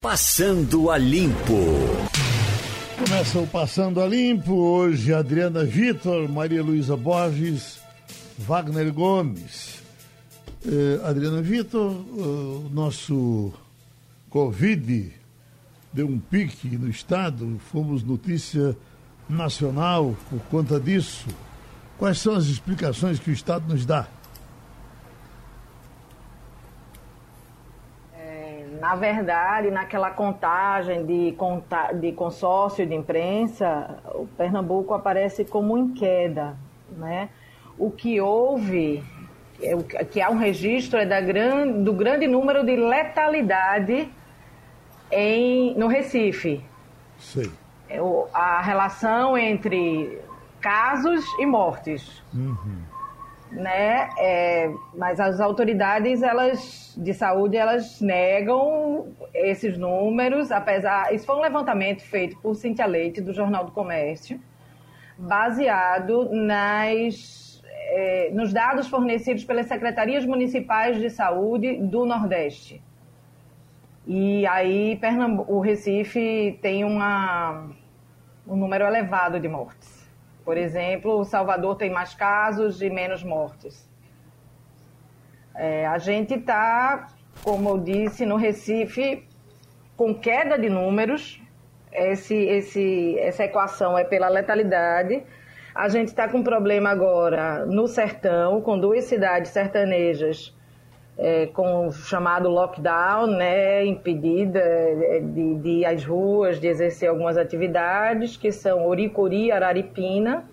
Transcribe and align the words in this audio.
Passando 0.00 0.92
a 0.92 0.96
Limpo. 0.96 1.56
Começa 2.96 3.40
o 3.40 3.46
Passando 3.48 4.00
a 4.00 4.06
Limpo. 4.06 4.54
Hoje, 4.54 5.12
Adriana 5.12 5.64
Vitor, 5.64 6.28
Maria 6.28 6.62
Luísa 6.62 6.96
Borges, 6.96 7.80
Wagner 8.38 8.92
Gomes. 8.92 9.82
Eh, 10.64 11.00
Adriana 11.04 11.42
Vitor, 11.42 11.90
o 11.90 12.64
uh, 12.64 12.70
nosso 12.72 13.52
Covid 14.30 15.12
deu 15.92 16.06
um 16.06 16.20
pique 16.20 16.68
no 16.78 16.88
Estado, 16.88 17.60
fomos 17.72 18.04
notícia 18.04 18.76
nacional 19.28 20.16
por 20.30 20.38
conta 20.42 20.78
disso. 20.78 21.26
Quais 21.98 22.18
são 22.18 22.36
as 22.36 22.46
explicações 22.46 23.18
que 23.18 23.30
o 23.30 23.34
Estado 23.34 23.66
nos 23.66 23.84
dá? 23.84 24.06
Na 28.80 28.94
verdade, 28.94 29.70
naquela 29.70 30.10
contagem 30.10 31.04
de, 31.04 31.32
conta, 31.32 31.92
de 31.92 32.12
consórcio 32.12 32.86
de 32.86 32.94
imprensa, 32.94 33.98
o 34.14 34.26
Pernambuco 34.26 34.94
aparece 34.94 35.44
como 35.44 35.76
em 35.76 35.92
queda. 35.92 36.56
Né? 36.90 37.28
O 37.76 37.90
que 37.90 38.20
houve, 38.20 39.04
é 39.62 40.04
que 40.04 40.20
há 40.20 40.30
um 40.30 40.38
registro 40.38 40.98
é 40.98 41.06
da 41.06 41.20
gran, 41.20 41.82
do 41.82 41.92
grande 41.92 42.26
número 42.26 42.64
de 42.64 42.76
letalidade 42.76 44.10
em, 45.10 45.74
no 45.76 45.86
Recife. 45.86 46.64
Sim. 47.18 47.50
É 47.88 47.98
a 48.32 48.60
relação 48.60 49.36
entre 49.36 50.20
casos 50.60 51.24
e 51.38 51.46
mortes. 51.46 52.22
Uhum 52.34 52.87
né? 53.50 54.10
É, 54.18 54.70
mas 54.94 55.18
as 55.20 55.40
autoridades 55.40 56.22
elas 56.22 56.94
de 56.96 57.14
saúde 57.14 57.56
elas 57.56 58.00
negam 58.00 59.08
esses 59.34 59.78
números, 59.78 60.50
apesar 60.50 61.14
isso 61.14 61.26
foi 61.26 61.36
um 61.36 61.40
levantamento 61.40 62.02
feito 62.02 62.36
por 62.38 62.54
Cintia 62.54 62.86
Leite 62.86 63.20
do 63.20 63.32
Jornal 63.32 63.64
do 63.64 63.72
Comércio, 63.72 64.40
baseado 65.16 66.28
nas 66.30 67.62
é, 67.90 68.30
nos 68.32 68.52
dados 68.52 68.86
fornecidos 68.86 69.44
pelas 69.44 69.66
secretarias 69.66 70.24
municipais 70.26 70.98
de 70.98 71.08
saúde 71.08 71.76
do 71.76 72.04
Nordeste. 72.04 72.82
E 74.06 74.46
aí 74.46 74.96
Pernambuco, 74.96 75.52
o 75.52 75.60
Recife 75.60 76.58
tem 76.60 76.84
uma, 76.84 77.70
um 78.46 78.56
número 78.56 78.84
elevado 78.84 79.40
de 79.40 79.48
mortes. 79.48 79.97
Por 80.48 80.56
exemplo, 80.56 81.18
o 81.18 81.24
Salvador 81.24 81.76
tem 81.76 81.90
mais 81.90 82.14
casos 82.14 82.80
e 82.80 82.88
menos 82.88 83.22
mortes. 83.22 83.86
É, 85.54 85.86
a 85.86 85.98
gente 85.98 86.36
está, 86.36 87.08
como 87.44 87.68
eu 87.68 87.76
disse, 87.76 88.24
no 88.24 88.36
Recife, 88.36 89.28
com 89.94 90.14
queda 90.14 90.58
de 90.58 90.70
números. 90.70 91.38
Esse, 91.92 92.34
esse, 92.34 93.18
essa 93.18 93.44
equação 93.44 93.98
é 93.98 94.04
pela 94.04 94.30
letalidade. 94.30 95.22
A 95.74 95.86
gente 95.90 96.08
está 96.08 96.26
com 96.26 96.38
um 96.38 96.42
problema 96.42 96.88
agora 96.88 97.66
no 97.66 97.86
sertão, 97.86 98.62
com 98.62 98.80
duas 98.80 99.04
cidades 99.04 99.50
sertanejas 99.50 100.56
é, 101.18 101.46
com 101.46 101.88
o 101.88 101.92
chamado 101.92 102.48
lockdown, 102.48 103.26
né, 103.26 103.84
impedida 103.84 104.60
é, 104.60 105.20
de, 105.20 105.56
de 105.56 105.68
ir 105.68 105.84
às 105.84 106.04
ruas, 106.04 106.60
de 106.60 106.68
exercer 106.68 107.08
algumas 107.08 107.36
atividades, 107.36 108.36
que 108.36 108.52
são 108.52 108.86
Oricuri 108.86 109.50
Araripina. 109.50 110.48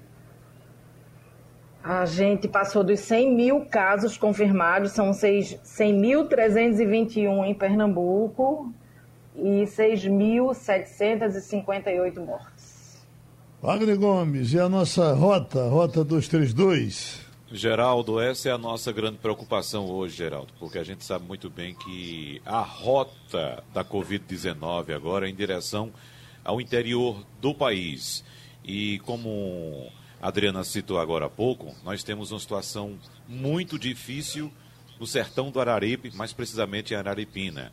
A 1.83 2.07
gente 2.07 2.47
passou 2.47 2.83
dos 2.83 3.01
100 3.01 3.35
mil 3.35 3.63
casos 3.65 4.17
confirmados, 4.17 4.93
são 4.93 5.11
100.321 5.11 7.45
em 7.45 7.53
Pernambuco 7.53 8.73
e 9.35 9.65
6.758 9.65 12.25
mortes. 12.25 13.05
Wagner 13.61 13.99
Gomes, 13.99 14.51
e 14.53 14.59
a 14.59 14.67
nossa 14.67 15.13
rota, 15.13 15.67
Rota 15.67 16.03
232? 16.03 17.24
Geraldo, 17.51 18.19
essa 18.19 18.49
é 18.49 18.51
a 18.51 18.57
nossa 18.57 18.91
grande 18.91 19.19
preocupação 19.19 19.85
hoje, 19.85 20.17
Geraldo, 20.17 20.51
porque 20.59 20.79
a 20.79 20.83
gente 20.83 21.05
sabe 21.05 21.25
muito 21.25 21.47
bem 21.47 21.75
que 21.75 22.41
a 22.43 22.61
rota 22.61 23.63
da 23.71 23.85
Covid-19 23.85 24.95
agora 24.95 25.27
é 25.27 25.29
em 25.29 25.35
direção 25.35 25.93
ao 26.43 26.59
interior 26.59 27.23
do 27.39 27.53
país. 27.53 28.23
E 28.63 28.97
como 29.05 29.91
a 30.19 30.27
Adriana 30.27 30.63
citou 30.63 30.99
agora 30.99 31.27
há 31.27 31.29
pouco, 31.29 31.75
nós 31.83 32.03
temos 32.03 32.31
uma 32.31 32.39
situação 32.39 32.97
muito 33.27 33.77
difícil 33.77 34.51
no 34.99 35.05
sertão 35.05 35.51
do 35.51 35.61
Araripe, 35.61 36.15
mais 36.15 36.33
precisamente 36.33 36.95
em 36.95 36.97
Araripina. 36.97 37.71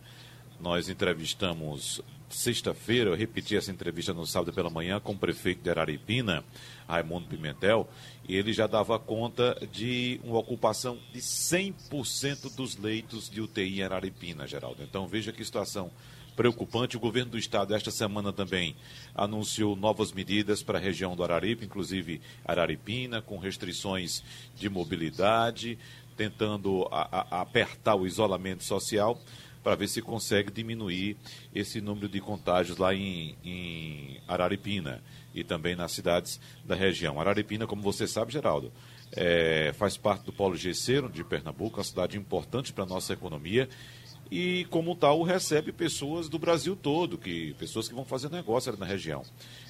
Nós 0.62 0.89
entrevistamos 0.89 2.00
sexta-feira, 2.31 3.11
eu 3.11 3.17
repeti 3.17 3.56
essa 3.56 3.73
entrevista 3.73 4.15
no 4.15 4.25
sábado 4.25 4.53
pela 4.53 4.71
manhã 4.71 5.00
com 5.00 5.11
o 5.11 5.19
prefeito 5.19 5.61
de 5.61 5.69
Araripina, 5.69 6.45
Raimundo 6.87 7.27
Pimentel, 7.27 7.89
e 8.28 8.37
ele 8.37 8.53
já 8.53 8.69
dava 8.69 8.97
conta 8.97 9.59
de 9.72 10.21
uma 10.22 10.39
ocupação 10.39 11.01
de 11.12 11.19
100% 11.19 12.55
dos 12.55 12.77
leitos 12.77 13.28
de 13.28 13.41
UTI 13.41 13.81
em 13.81 13.83
Araripina, 13.83 14.47
Geraldo. 14.47 14.84
Então 14.84 15.09
veja 15.09 15.33
que 15.33 15.45
situação 15.45 15.91
preocupante. 16.37 16.97
O 16.97 17.01
governo 17.01 17.33
do 17.33 17.39
estado, 17.39 17.75
esta 17.75 17.91
semana 17.91 18.33
também, 18.33 18.77
anunciou 19.17 19.75
novas 19.75 20.12
medidas 20.12 20.62
para 20.62 20.78
a 20.78 20.81
região 20.81 21.17
do 21.17 21.25
Araripe, 21.25 21.65
inclusive 21.65 22.21
Araripina, 22.45 23.21
com 23.21 23.37
restrições 23.37 24.22
de 24.55 24.69
mobilidade, 24.71 25.77
tentando 26.17 26.87
a, 26.93 27.19
a, 27.19 27.41
apertar 27.41 27.97
o 27.97 28.06
isolamento 28.06 28.62
social 28.62 29.21
para 29.62 29.77
ver 29.77 29.89
se 29.89 30.03
consegue 30.03 30.50
diminuir 30.50 31.17
esse 31.55 31.81
número 31.81 32.09
de 32.09 32.21
contágios 32.21 32.78
lá 32.78 32.95
em, 32.95 33.37
em 33.45 34.21
Araripina 34.27 35.03
e 35.34 35.45
também 35.45 35.77
nas 35.77 35.93
cidades 35.93 36.41
da 36.65 36.75
região. 36.75 37.21
Araripina, 37.21 37.67
como 37.67 37.83
você 37.83 38.06
sabe, 38.06 38.33
Geraldo, 38.33 38.72
é, 39.12 39.72
faz 39.75 39.97
parte 39.97 40.25
do 40.25 40.33
Polo 40.33 40.56
Gesseiro 40.56 41.09
de 41.09 41.22
Pernambuco, 41.22 41.78
uma 41.78 41.84
cidade 41.84 42.17
importante 42.17 42.72
para 42.72 42.84
a 42.84 42.87
nossa 42.87 43.12
economia 43.12 43.69
e 44.34 44.67
como 44.71 44.97
tal 44.97 45.22
recebe 45.22 45.72
pessoas 45.72 46.27
do 46.27 46.39
Brasil 46.39 46.75
todo, 46.75 47.19
que 47.19 47.53
pessoas 47.59 47.87
que 47.87 47.95
vão 47.95 48.03
fazer 48.03 48.31
negócio 48.31 48.71
ali 48.71 48.81
na 48.81 48.87
região. 48.87 49.22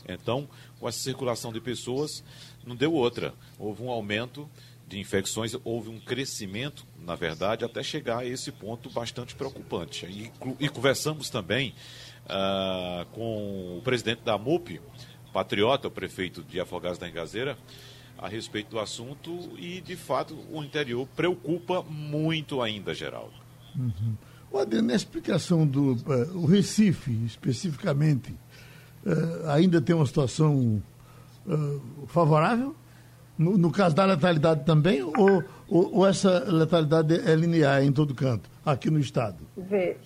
Então, 0.08 0.48
com 0.78 0.88
essa 0.88 1.00
circulação 1.00 1.52
de 1.52 1.60
pessoas, 1.60 2.22
não 2.64 2.76
deu 2.76 2.92
outra. 2.92 3.34
Houve 3.58 3.82
um 3.82 3.90
aumento 3.90 4.48
de 4.88 4.98
infecções, 4.98 5.56
houve 5.64 5.88
um 5.88 5.98
crescimento, 5.98 6.86
na 6.98 7.14
verdade, 7.14 7.64
até 7.64 7.82
chegar 7.82 8.18
a 8.18 8.26
esse 8.26 8.52
ponto 8.52 8.90
bastante 8.90 9.34
preocupante. 9.34 10.06
E, 10.06 10.30
e 10.60 10.68
conversamos 10.68 11.30
também 11.30 11.74
uh, 12.26 13.06
com 13.12 13.78
o 13.78 13.82
presidente 13.82 14.22
da 14.22 14.36
MUP, 14.36 14.80
Patriota, 15.32 15.88
o 15.88 15.90
prefeito 15.90 16.42
de 16.42 16.60
Afogados 16.60 16.98
da 16.98 17.08
Engazeira, 17.08 17.56
a 18.18 18.28
respeito 18.28 18.70
do 18.70 18.78
assunto 18.78 19.50
e, 19.58 19.80
de 19.80 19.96
fato, 19.96 20.38
o 20.50 20.62
interior 20.62 21.08
preocupa 21.16 21.82
muito 21.82 22.60
ainda, 22.60 22.94
Geraldo. 22.94 23.32
Uhum. 23.74 24.14
Adriano, 24.58 24.88
na 24.88 24.94
explicação 24.94 25.66
do 25.66 25.92
uh, 25.92 26.38
o 26.38 26.46
Recife, 26.46 27.10
especificamente, 27.24 28.32
uh, 29.04 29.48
ainda 29.50 29.80
tem 29.80 29.96
uma 29.96 30.06
situação 30.06 30.82
uh, 31.46 32.06
favorável? 32.06 32.76
No, 33.42 33.58
no, 33.58 33.72
caso 33.72 33.94
da 33.94 34.04
letalidade 34.04 34.64
também, 34.64 35.02
ou, 35.02 35.42
ou, 35.68 35.96
ou, 35.96 36.06
essa 36.06 36.44
letalidade 36.46 37.14
é 37.28 37.34
linear 37.34 37.82
em 37.82 37.92
todo 37.92 38.14
canto, 38.14 38.48
aqui 38.64 38.88
no 38.88 39.00
Estado? 39.00 39.38
Vê, 39.56 39.96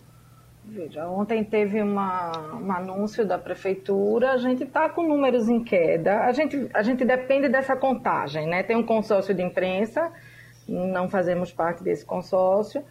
veja, 0.64 1.06
ontem 1.06 1.44
teve 1.44 1.82
uma, 1.82 2.32
um 2.54 2.72
anúncio 2.72 3.26
da 3.26 3.36
Prefeitura, 3.36 4.32
a 4.32 4.38
gente 4.38 4.64
está 4.64 4.88
com 4.88 5.06
números 5.06 5.48
em 5.48 5.62
queda, 5.62 6.20
a 6.20 6.32
gente, 6.32 6.68
a 6.72 6.82
gente 6.82 7.04
depende 7.04 7.48
dessa 7.48 7.76
contagem, 7.76 8.46
né? 8.46 8.62
Tem 8.62 8.74
um 8.74 8.82
consórcio 8.82 9.34
de 9.34 9.42
imprensa, 9.42 10.10
não 10.66 11.08
fazemos 11.08 11.52
parte 11.52 11.84
desse 11.84 12.04
consórcio, 12.04 12.82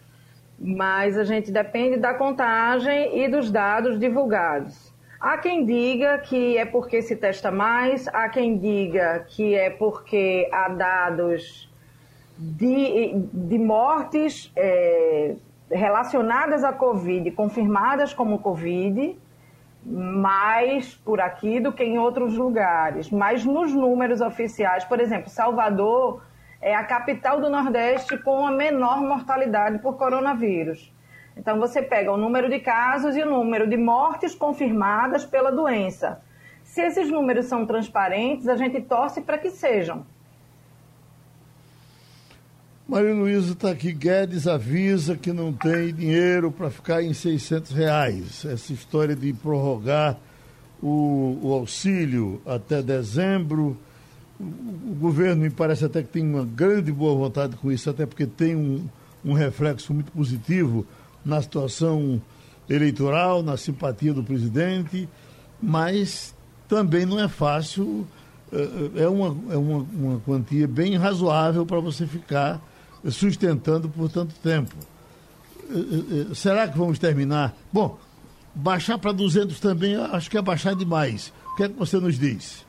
mas 0.58 1.18
a 1.18 1.24
gente 1.24 1.50
depende 1.50 1.96
da 1.96 2.14
contagem 2.14 3.22
e 3.22 3.28
dos 3.28 3.50
dados 3.50 3.98
divulgados. 3.98 4.94
Há 5.20 5.38
quem 5.38 5.64
diga 5.64 6.18
que 6.18 6.58
é 6.58 6.64
porque 6.64 7.00
se 7.00 7.16
testa 7.16 7.50
mais, 7.50 8.06
há 8.08 8.28
quem 8.28 8.58
diga 8.58 9.24
que 9.28 9.54
é 9.54 9.70
porque 9.70 10.48
há 10.52 10.68
dados 10.68 11.70
de, 12.36 13.14
de 13.32 13.58
mortes 13.58 14.52
é, 14.54 15.34
relacionadas 15.70 16.62
à 16.64 16.72
Covid, 16.72 17.30
confirmadas 17.30 18.12
como 18.12 18.40
Covid, 18.40 19.16
mais 19.82 20.94
por 20.94 21.20
aqui 21.20 21.60
do 21.60 21.72
que 21.72 21.82
em 21.82 21.98
outros 21.98 22.36
lugares. 22.36 23.10
Mas 23.10 23.44
nos 23.44 23.72
números 23.72 24.20
oficiais, 24.20 24.84
por 24.84 25.00
exemplo, 25.00 25.30
Salvador 25.30 26.22
é 26.60 26.74
a 26.74 26.84
capital 26.84 27.40
do 27.40 27.48
Nordeste 27.48 28.18
com 28.18 28.46
a 28.46 28.50
menor 28.50 29.00
mortalidade 29.00 29.78
por 29.78 29.96
coronavírus. 29.96 30.92
Então, 31.36 31.60
você 31.60 31.82
pega 31.82 32.10
o 32.10 32.16
número 32.16 32.48
de 32.48 32.58
casos 32.58 33.14
e 33.16 33.22
o 33.22 33.30
número 33.30 33.68
de 33.68 33.76
mortes 33.76 34.34
confirmadas 34.34 35.24
pela 35.24 35.52
doença. 35.52 36.20
Se 36.64 36.80
esses 36.80 37.10
números 37.10 37.46
são 37.46 37.66
transparentes, 37.66 38.48
a 38.48 38.56
gente 38.56 38.80
torce 38.80 39.20
para 39.20 39.38
que 39.38 39.50
sejam. 39.50 40.04
Maria 42.88 43.14
Luísa 43.14 43.52
está 43.52 43.70
aqui. 43.70 43.92
Guedes 43.92 44.46
avisa 44.46 45.16
que 45.16 45.32
não 45.32 45.52
tem 45.52 45.92
dinheiro 45.92 46.52
para 46.52 46.70
ficar 46.70 47.02
em 47.02 47.12
600 47.12 47.72
reais. 47.72 48.44
Essa 48.44 48.72
história 48.72 49.16
de 49.16 49.32
prorrogar 49.32 50.16
o, 50.80 51.38
o 51.42 51.52
auxílio 51.52 52.40
até 52.46 52.80
dezembro. 52.82 53.76
O, 54.38 54.94
governo 55.00 55.42
me 55.42 55.50
parece 55.50 55.84
até 55.84 56.02
que 56.02 56.08
tem 56.08 56.22
uma 56.22 56.44
grande 56.44 56.92
boa 56.92 57.14
vontade 57.14 57.56
com 57.56 57.72
isso, 57.72 57.90
até 57.90 58.06
porque 58.06 58.26
tem 58.26 58.54
um, 58.54 58.86
um 59.24 59.32
reflexo 59.32 59.92
muito 59.92 60.12
positivo 60.12 60.86
na 61.26 61.42
situação 61.42 62.22
eleitoral, 62.70 63.42
na 63.42 63.56
simpatia 63.56 64.14
do 64.14 64.22
presidente, 64.22 65.08
mas 65.60 66.34
também 66.68 67.04
não 67.04 67.20
é 67.20 67.28
fácil. 67.28 68.06
É, 68.52 69.02
é 69.02 69.08
uma, 69.08 69.52
é 69.52 69.56
uma, 69.56 69.86
uma 69.92 70.20
quantia 70.20 70.68
bem 70.68 70.96
razoável 70.96 71.66
para 71.66 71.80
você 71.80 72.06
ficar 72.06 72.60
sustentando 73.10 73.88
por 73.88 74.08
tanto 74.08 74.34
tempo. 74.36 74.74
Eh, 75.68 75.74
eh, 75.74 76.26
eh, 76.30 76.34
será 76.34 76.68
que 76.68 76.78
vamos 76.78 76.98
terminar? 76.98 77.54
Bom, 77.72 77.98
baixar 78.54 78.98
para 78.98 79.12
200 79.12 79.58
também, 79.58 79.96
acho 79.96 80.30
que 80.30 80.38
é 80.38 80.42
baixar 80.42 80.74
demais. 80.74 81.32
O 81.52 81.56
que 81.56 81.64
é 81.64 81.68
que 81.68 81.74
você 81.74 81.98
nos 81.98 82.18
diz? 82.18 82.65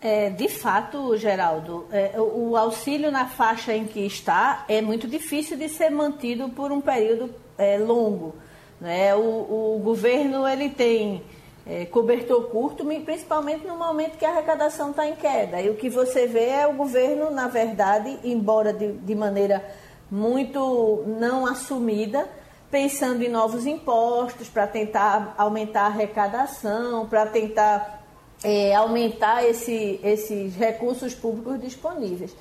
É, 0.00 0.30
de 0.30 0.48
fato, 0.48 1.16
Geraldo, 1.16 1.86
é, 1.90 2.12
o 2.20 2.56
auxílio 2.56 3.10
na 3.10 3.26
faixa 3.26 3.74
em 3.74 3.84
que 3.84 4.00
está 4.06 4.64
é 4.68 4.80
muito 4.80 5.08
difícil 5.08 5.56
de 5.56 5.68
ser 5.68 5.90
mantido 5.90 6.48
por 6.50 6.70
um 6.70 6.80
período 6.80 7.34
é, 7.56 7.76
longo. 7.78 8.36
Né? 8.80 9.12
O, 9.16 9.76
o, 9.76 9.80
governo 9.82 10.46
ele 10.46 10.68
tem 10.68 11.24
é, 11.66 11.84
cobertor 11.84 12.48
curto, 12.48 12.86
principalmente 13.04 13.66
no 13.66 13.76
momento 13.76 14.16
que 14.16 14.24
a 14.24 14.30
arrecadação 14.30 14.90
está 14.90 15.04
em 15.04 15.16
queda. 15.16 15.60
E 15.60 15.68
o 15.68 15.74
que 15.74 15.90
você 15.90 16.28
vê 16.28 16.46
é 16.46 16.66
o 16.68 16.74
governo, 16.74 17.28
na 17.32 17.48
verdade, 17.48 18.20
embora 18.22 18.72
de, 18.72 18.92
de 18.92 19.14
maneira 19.16 19.64
muito 20.08 21.02
não 21.06 21.44
assumida, 21.44 22.28
pensando 22.70 23.22
em 23.22 23.28
novos 23.28 23.66
impostos 23.66 24.48
para 24.48 24.66
tentar 24.66 25.34
aumentar 25.36 25.82
a 25.82 25.86
arrecadação, 25.86 27.08
para 27.08 27.26
tentar 27.26 27.97
é, 28.42 28.74
aumentar 28.74 29.44
esse, 29.44 30.00
esses 30.02 30.54
recursos 30.54 31.14
públicos 31.14 31.60
disponíveis. 31.60 32.34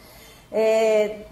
É, 0.49 1.25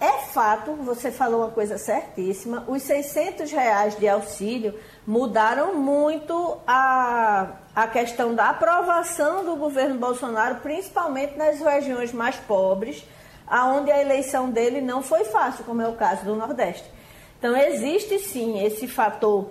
é, 0.00 0.12
fato, 0.32 0.72
você 0.72 1.12
falou 1.12 1.40
uma 1.40 1.50
coisa 1.50 1.76
certíssima, 1.76 2.64
os 2.66 2.82
600 2.82 3.50
reais 3.50 3.98
de 3.98 4.08
auxílio 4.08 4.74
mudaram 5.06 5.74
muito 5.74 6.56
a, 6.66 7.48
a 7.76 7.86
questão 7.86 8.34
da 8.34 8.48
aprovação 8.48 9.44
do 9.44 9.56
governo 9.56 9.98
Bolsonaro, 9.98 10.56
principalmente 10.56 11.36
nas 11.36 11.60
regiões 11.60 12.12
mais 12.12 12.36
pobres, 12.36 13.04
aonde 13.46 13.90
a 13.90 14.00
eleição 14.00 14.48
dele 14.50 14.80
não 14.80 15.02
foi 15.02 15.24
fácil, 15.24 15.64
como 15.64 15.82
é 15.82 15.88
o 15.88 15.92
caso 15.94 16.24
do 16.24 16.34
Nordeste. 16.34 16.90
Então, 17.38 17.54
existe 17.54 18.18
sim 18.18 18.64
esse 18.64 18.88
fator 18.88 19.50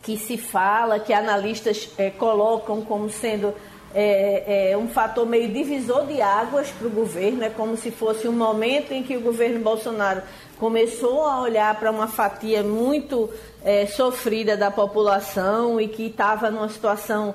que 0.00 0.16
se 0.16 0.36
fala, 0.36 1.00
que 1.00 1.12
analistas 1.12 1.90
é, 1.98 2.10
colocam 2.10 2.82
como 2.82 3.10
sendo 3.10 3.52
é, 3.94 4.70
é, 4.72 4.76
um 4.76 4.88
fator 4.88 5.24
meio 5.24 5.48
divisor 5.52 6.06
de 6.06 6.20
águas 6.20 6.68
para 6.70 6.88
o 6.88 6.90
governo, 6.90 7.44
é 7.44 7.50
como 7.50 7.76
se 7.76 7.90
fosse 7.90 8.26
um 8.26 8.32
momento 8.32 8.92
em 8.92 9.02
que 9.02 9.16
o 9.16 9.20
governo 9.20 9.60
Bolsonaro 9.60 10.22
começou 10.58 11.24
a 11.24 11.40
olhar 11.40 11.78
para 11.78 11.90
uma 11.90 12.08
fatia 12.08 12.62
muito 12.62 13.30
é, 13.64 13.86
sofrida 13.86 14.56
da 14.56 14.70
população 14.70 15.80
e 15.80 15.86
que 15.86 16.06
estava 16.06 16.50
numa 16.50 16.68
situação 16.68 17.34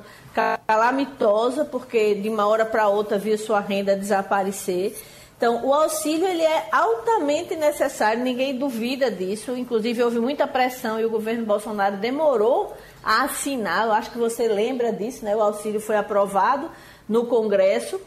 calamitosa, 0.67 1.63
porque 1.63 2.15
de 2.15 2.29
uma 2.29 2.45
hora 2.45 2.65
para 2.65 2.87
outra 2.87 3.17
viu 3.17 3.37
sua 3.37 3.59
renda 3.59 3.95
desaparecer. 3.95 4.95
Então, 5.39 5.65
o 5.65 5.73
auxílio 5.73 6.27
ele 6.27 6.43
é 6.43 6.67
altamente 6.69 7.55
necessário, 7.55 8.21
ninguém 8.21 8.57
duvida 8.57 9.09
disso. 9.09 9.55
Inclusive, 9.55 10.03
houve 10.03 10.19
muita 10.19 10.45
pressão 10.45 10.99
e 10.99 11.05
o 11.05 11.09
governo 11.09 11.45
Bolsonaro 11.45 11.95
demorou 11.95 12.73
a 13.01 13.23
assinar. 13.23 13.85
Eu 13.85 13.93
acho 13.93 14.11
que 14.11 14.17
você 14.17 14.49
lembra 14.49 14.91
disso, 14.91 15.23
né? 15.23 15.33
O 15.33 15.41
auxílio 15.41 15.79
foi 15.79 15.95
aprovado 15.95 16.69
no 17.07 17.25
Congresso 17.25 18.01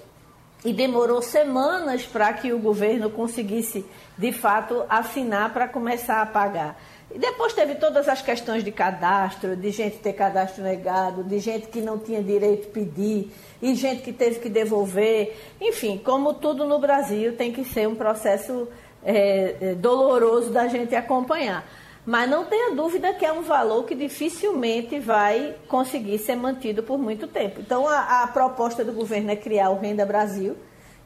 e 0.62 0.74
demorou 0.74 1.22
semanas 1.22 2.04
para 2.04 2.34
que 2.34 2.52
o 2.52 2.58
governo 2.58 3.08
conseguisse, 3.08 3.82
de 4.18 4.30
fato, 4.30 4.84
assinar 4.86 5.54
para 5.54 5.66
começar 5.66 6.20
a 6.20 6.26
pagar. 6.26 6.78
E 7.14 7.18
depois 7.18 7.54
teve 7.54 7.76
todas 7.76 8.08
as 8.08 8.20
questões 8.20 8.62
de 8.62 8.70
cadastro, 8.70 9.56
de 9.56 9.70
gente 9.70 9.96
ter 9.98 10.12
cadastro 10.12 10.62
negado, 10.62 11.24
de 11.24 11.38
gente 11.38 11.66
que 11.68 11.80
não 11.80 11.98
tinha 11.98 12.22
direito 12.22 12.66
de 12.66 12.68
pedir, 12.68 13.32
e 13.62 13.74
gente 13.76 14.02
que 14.02 14.12
teve 14.12 14.40
que 14.40 14.48
devolver. 14.48 15.36
Enfim, 15.60 16.00
como 16.04 16.34
tudo 16.34 16.66
no 16.66 16.80
Brasil, 16.80 17.36
tem 17.36 17.52
que 17.52 17.64
ser 17.64 17.88
um 17.88 17.94
processo 17.94 18.68
é, 19.04 19.56
é, 19.60 19.74
doloroso 19.74 20.50
da 20.50 20.66
gente 20.66 20.94
acompanhar. 20.96 21.64
Mas 22.04 22.28
não 22.28 22.44
tenha 22.44 22.74
dúvida 22.74 23.14
que 23.14 23.24
é 23.24 23.32
um 23.32 23.42
valor 23.42 23.84
que 23.84 23.94
dificilmente 23.94 24.98
vai 24.98 25.54
conseguir 25.68 26.18
ser 26.18 26.34
mantido 26.34 26.82
por 26.82 26.98
muito 26.98 27.28
tempo. 27.28 27.60
Então, 27.60 27.86
a, 27.86 28.24
a 28.24 28.26
proposta 28.26 28.84
do 28.84 28.92
governo 28.92 29.30
é 29.30 29.36
criar 29.36 29.70
o 29.70 29.78
Renda 29.78 30.04
Brasil, 30.04 30.56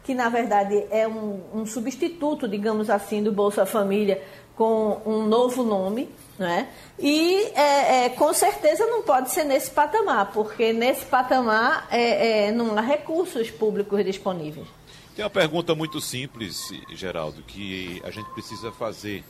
que 0.02 0.14
na 0.14 0.31
verdade 0.31 0.87
é 0.91 1.06
um, 1.06 1.41
um 1.52 1.67
substituto, 1.67 2.49
digamos 2.49 2.88
assim, 2.88 3.23
do 3.23 3.31
Bolsa 3.31 3.67
Família 3.67 4.23
com 4.55 5.02
um 5.05 5.26
novo 5.26 5.62
nome, 5.62 6.09
né? 6.38 6.69
E 6.99 7.44
é, 7.55 8.05
é, 8.05 8.09
com 8.11 8.33
certeza 8.33 8.87
não 8.87 9.03
pode 9.03 9.31
ser 9.31 9.44
nesse 9.44 9.71
patamar, 9.71 10.33
porque 10.33 10.73
nesse 10.73 11.05
patamar 11.06 11.87
é, 11.91 12.47
é, 12.47 12.53
não 12.53 12.77
há 12.77 12.81
recursos 12.81 13.50
públicos 13.50 14.05
disponíveis. 14.05 14.67
Tem 15.15 15.25
uma 15.25 15.31
pergunta 15.31 15.75
muito 15.75 16.00
simples, 16.00 16.71
Geraldo, 16.91 17.43
que 17.43 18.03
a 18.05 18.11
gente 18.11 18.29
precisa 18.31 18.71
fazer. 18.71 19.25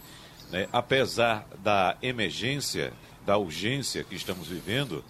Né? 0.51 0.69
Apesar 0.73 1.47
da 1.59 1.97
emergência, 2.03 2.93
da 3.25 3.37
urgência 3.37 4.03
que 4.03 4.17
estamos 4.17 4.49
vivendo, 4.49 5.05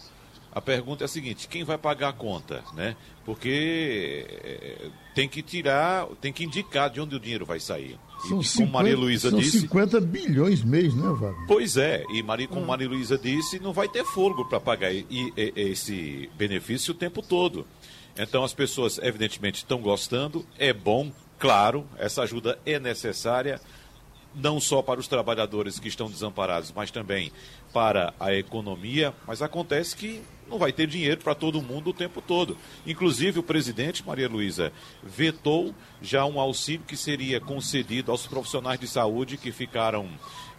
a 0.57 0.61
pergunta 0.63 1.05
é 1.05 1.07
a 1.07 1.09
seguinte: 1.09 1.47
quem 1.47 1.65
vai 1.65 1.77
pagar 1.77 2.09
a 2.09 2.13
conta? 2.15 2.65
Né? 2.75 2.97
Porque 3.27 4.27
é, 4.43 4.89
tem 5.15 5.29
que 5.29 5.43
tirar, 5.43 6.07
tem 6.19 6.33
que 6.33 6.45
indicar 6.45 6.89
de 6.89 6.99
onde 6.99 7.15
o 7.15 7.21
dinheiro 7.21 7.45
vai 7.45 7.61
sair. 7.61 7.99
São, 8.27 8.41
e, 8.41 8.45
50, 8.45 8.57
como 8.57 8.73
Maria 8.73 8.97
Luísa 8.97 9.31
disse. 9.31 9.51
São 9.61 9.69
50 9.69 10.01
bilhões 10.01 10.65
mês, 10.65 10.95
né, 10.95 11.09
Wagner? 11.11 11.47
Pois 11.47 11.77
é, 11.77 12.03
e 12.09 12.23
Maria, 12.23 12.49
como 12.49 12.63
hum. 12.63 12.67
Maria 12.67 12.89
Luísa 12.89 13.19
disse, 13.19 13.59
não 13.59 13.75
vai 13.75 13.87
ter 13.87 14.03
fogo 14.07 14.47
para 14.47 14.59
pagar 14.59 14.91
e, 14.95 15.07
e, 15.11 15.53
esse 15.55 16.31
benefício 16.39 16.95
o 16.95 16.97
tempo 16.97 17.21
todo. 17.21 17.67
Então 18.17 18.43
as 18.43 18.55
pessoas, 18.55 18.97
evidentemente, 18.97 19.57
estão 19.57 19.79
gostando, 19.79 20.47
é 20.59 20.73
bom, 20.73 21.13
claro, 21.39 21.87
essa 21.99 22.23
ajuda 22.23 22.59
é 22.65 22.81
necessária, 22.81 23.61
não 24.35 24.59
só 24.59 24.81
para 24.81 24.99
os 24.99 25.07
trabalhadores 25.07 25.79
que 25.79 25.89
estão 25.89 26.11
desamparados, 26.11 26.73
mas 26.75 26.91
também 26.91 27.31
para 27.75 28.15
a 28.19 28.33
economia. 28.33 29.13
Mas 29.27 29.43
acontece 29.43 29.95
que 29.95 30.23
não 30.49 30.59
vai 30.59 30.73
ter 30.73 30.87
dinheiro 30.87 31.21
para 31.21 31.35
todo 31.35 31.61
mundo 31.61 31.91
o 31.91 31.93
tempo 31.93 32.21
todo. 32.21 32.57
Inclusive, 32.87 33.39
o 33.39 33.43
presidente, 33.43 34.07
Maria 34.07 34.29
Luísa, 34.29 34.73
vetou 35.03 35.75
já 36.01 36.25
um 36.25 36.41
auxílio 36.41 36.85
que 36.87 36.97
seria 36.97 37.41
concedido 37.41 38.11
aos 38.11 38.27
profissionais 38.27 38.79
de 38.79 38.87
saúde 38.87 39.37
que 39.37 39.53
ficaram 39.53 40.09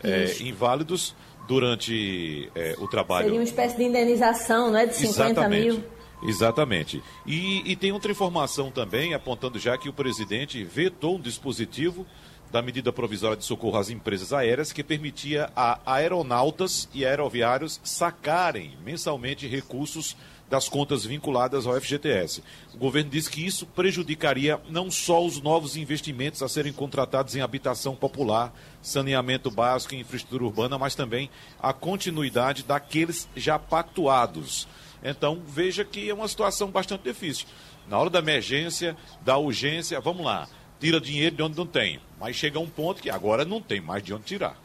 é, 0.03 0.35
inválidos 0.41 1.15
durante 1.47 2.51
é, 2.55 2.75
o 2.79 2.87
trabalho. 2.87 3.25
Seria 3.25 3.39
uma 3.39 3.43
espécie 3.45 3.77
de 3.77 3.83
indenização, 3.83 4.71
não 4.71 4.79
é? 4.79 4.85
De 4.85 4.95
50 4.95 5.31
Exatamente. 5.31 5.65
mil. 5.65 5.83
Exatamente. 6.23 7.03
E, 7.25 7.71
e 7.71 7.75
tem 7.75 7.91
outra 7.91 8.11
informação 8.11 8.71
também, 8.71 9.13
apontando 9.13 9.59
já 9.59 9.77
que 9.77 9.87
o 9.87 9.93
presidente 9.93 10.63
vetou 10.63 11.15
um 11.15 11.21
dispositivo 11.21 12.05
da 12.51 12.61
medida 12.61 12.93
provisória 12.93 13.37
de 13.37 13.45
socorro 13.45 13.77
às 13.77 13.89
empresas 13.89 14.31
aéreas 14.31 14.71
que 14.71 14.83
permitia 14.83 15.49
a 15.55 15.79
aeronautas 15.85 16.87
e 16.93 17.05
aeroviários 17.05 17.79
sacarem 17.83 18.77
mensalmente 18.83 19.47
recursos 19.47 20.15
das 20.49 20.69
contas 20.69 21.03
vinculadas 21.05 21.67
ao 21.67 21.79
FGTS. 21.79 22.41
O 22.73 22.77
governo 22.77 23.09
diz 23.09 23.27
que 23.27 23.45
isso 23.45 23.65
prejudicaria 23.65 24.59
não 24.69 24.89
só 24.89 25.25
os 25.25 25.41
novos 25.41 25.75
investimentos 25.75 26.41
a 26.41 26.47
serem 26.47 26.71
contratados 26.71 27.35
em 27.35 27.41
habitação 27.41 27.95
popular, 27.95 28.53
saneamento 28.81 29.51
básico 29.51 29.93
e 29.93 29.99
infraestrutura 29.99 30.45
urbana, 30.45 30.77
mas 30.77 30.95
também 30.95 31.29
a 31.59 31.73
continuidade 31.73 32.63
daqueles 32.63 33.27
já 33.35 33.59
pactuados. 33.59 34.67
Então, 35.03 35.41
veja 35.45 35.83
que 35.83 36.09
é 36.09 36.13
uma 36.13 36.27
situação 36.27 36.71
bastante 36.71 37.03
difícil. 37.03 37.45
Na 37.89 37.99
hora 37.99 38.09
da 38.09 38.19
emergência, 38.19 38.95
da 39.21 39.37
urgência, 39.37 39.99
vamos 39.99 40.25
lá 40.25 40.47
tira 40.79 40.99
dinheiro 40.99 41.35
de 41.35 41.43
onde 41.43 41.57
não 41.57 41.65
tem. 41.65 41.99
Mas 42.19 42.35
chega 42.35 42.59
um 42.59 42.67
ponto 42.67 43.01
que 43.01 43.09
agora 43.09 43.45
não 43.45 43.61
tem 43.61 43.81
mais 43.81 44.03
de 44.03 44.13
onde 44.13 44.23
tirar. 44.23 44.59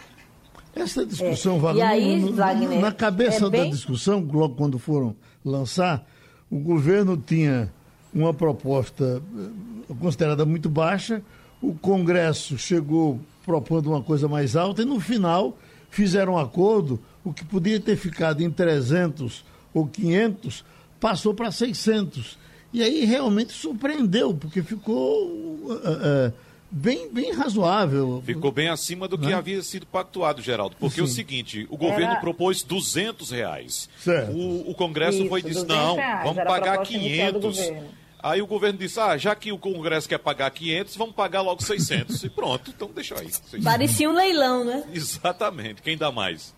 Essa 0.74 1.04
discussão, 1.04 1.56
é. 1.56 1.58
Wagner, 1.58 1.86
aí, 1.86 2.16
no, 2.16 2.32
Wagner, 2.32 2.80
na 2.80 2.92
cabeça 2.92 3.46
é 3.46 3.50
bem... 3.50 3.64
da 3.64 3.70
discussão, 3.70 4.26
logo 4.32 4.54
quando 4.54 4.78
foram 4.78 5.14
lançar, 5.44 6.06
o 6.50 6.58
governo 6.58 7.16
tinha 7.16 7.70
uma 8.12 8.32
proposta 8.32 9.22
eh, 9.38 9.94
considerada 10.00 10.46
muito 10.46 10.70
baixa, 10.70 11.22
o 11.60 11.74
Congresso 11.74 12.56
chegou 12.56 13.20
propondo 13.44 13.90
uma 13.90 14.02
coisa 14.02 14.28
mais 14.28 14.56
alta 14.56 14.82
e 14.82 14.84
no 14.84 14.98
final 14.98 15.56
fizeram 15.90 16.34
um 16.34 16.38
acordo, 16.38 16.98
o 17.22 17.32
que 17.32 17.44
podia 17.44 17.78
ter 17.78 17.96
ficado 17.96 18.42
em 18.42 18.50
300 18.50 19.44
ou 19.74 19.86
500 19.86 20.64
passou 20.98 21.34
para 21.34 21.50
600. 21.50 22.38
E 22.72 22.82
aí 22.82 23.04
realmente 23.04 23.52
surpreendeu, 23.52 24.32
porque 24.34 24.62
ficou 24.62 25.26
uh, 25.26 25.72
uh, 25.74 26.32
bem, 26.70 27.12
bem 27.12 27.32
razoável. 27.32 28.22
Ficou 28.24 28.50
bem 28.50 28.68
acima 28.68 29.06
do 29.06 29.18
que 29.18 29.26
Né? 29.26 29.34
havia 29.34 29.62
sido 29.62 29.84
pactuado, 29.86 30.40
Geraldo. 30.40 30.74
Porque 30.80 31.00
é 31.00 31.02
o 31.02 31.06
Sim. 31.06 31.14
seguinte, 31.14 31.66
o 31.70 31.76
governo 31.76 32.12
Era- 32.12 32.20
propôs 32.20 32.62
200 32.62 33.30
reais. 33.30 33.88
Certo. 33.98 34.32
O, 34.32 34.70
o 34.70 34.74
Congresso 34.74 35.18
Isso, 35.18 35.28
foi 35.28 35.40
e 35.40 35.42
disse, 35.42 35.64
200 35.66 35.76
não, 35.76 35.96
reais, 35.96 36.22
vamos 36.22 36.38
era 36.38 36.48
pagar 36.48 36.72
proposta 36.76 36.94
inicial 36.96 37.32
do 37.32 37.40
500. 37.40 37.66
governo. 37.66 37.88
Aí 38.24 38.40
o 38.40 38.46
governo 38.46 38.78
disse, 38.78 39.00
ah, 39.00 39.16
já 39.18 39.34
que 39.34 39.50
o 39.50 39.58
Congresso 39.58 40.08
quer 40.08 40.18
pagar 40.18 40.48
500, 40.50 40.96
vamos 40.96 41.14
pagar 41.14 41.40
logo 41.42 41.60
600. 41.62 42.22
e 42.22 42.30
pronto, 42.30 42.72
então 42.74 42.88
deixa 42.94 43.16
aí. 43.18 43.30
600. 43.32 43.64
Parecia 43.64 44.08
um 44.08 44.14
leilão, 44.14 44.64
né? 44.64 44.84
Exatamente, 44.94 45.82
quem 45.82 45.96
dá 45.98 46.10
mais? 46.12 46.54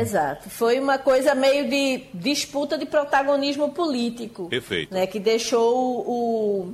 Exato. 0.00 0.48
Foi 0.48 0.78
uma 0.78 0.98
coisa 0.98 1.34
meio 1.34 1.68
de 1.68 2.04
disputa 2.14 2.78
de 2.78 2.86
protagonismo 2.86 3.70
político. 3.70 4.48
Perfeito. 4.48 4.92
Né, 4.94 5.06
que 5.06 5.18
deixou 5.18 5.74
o, 5.76 6.68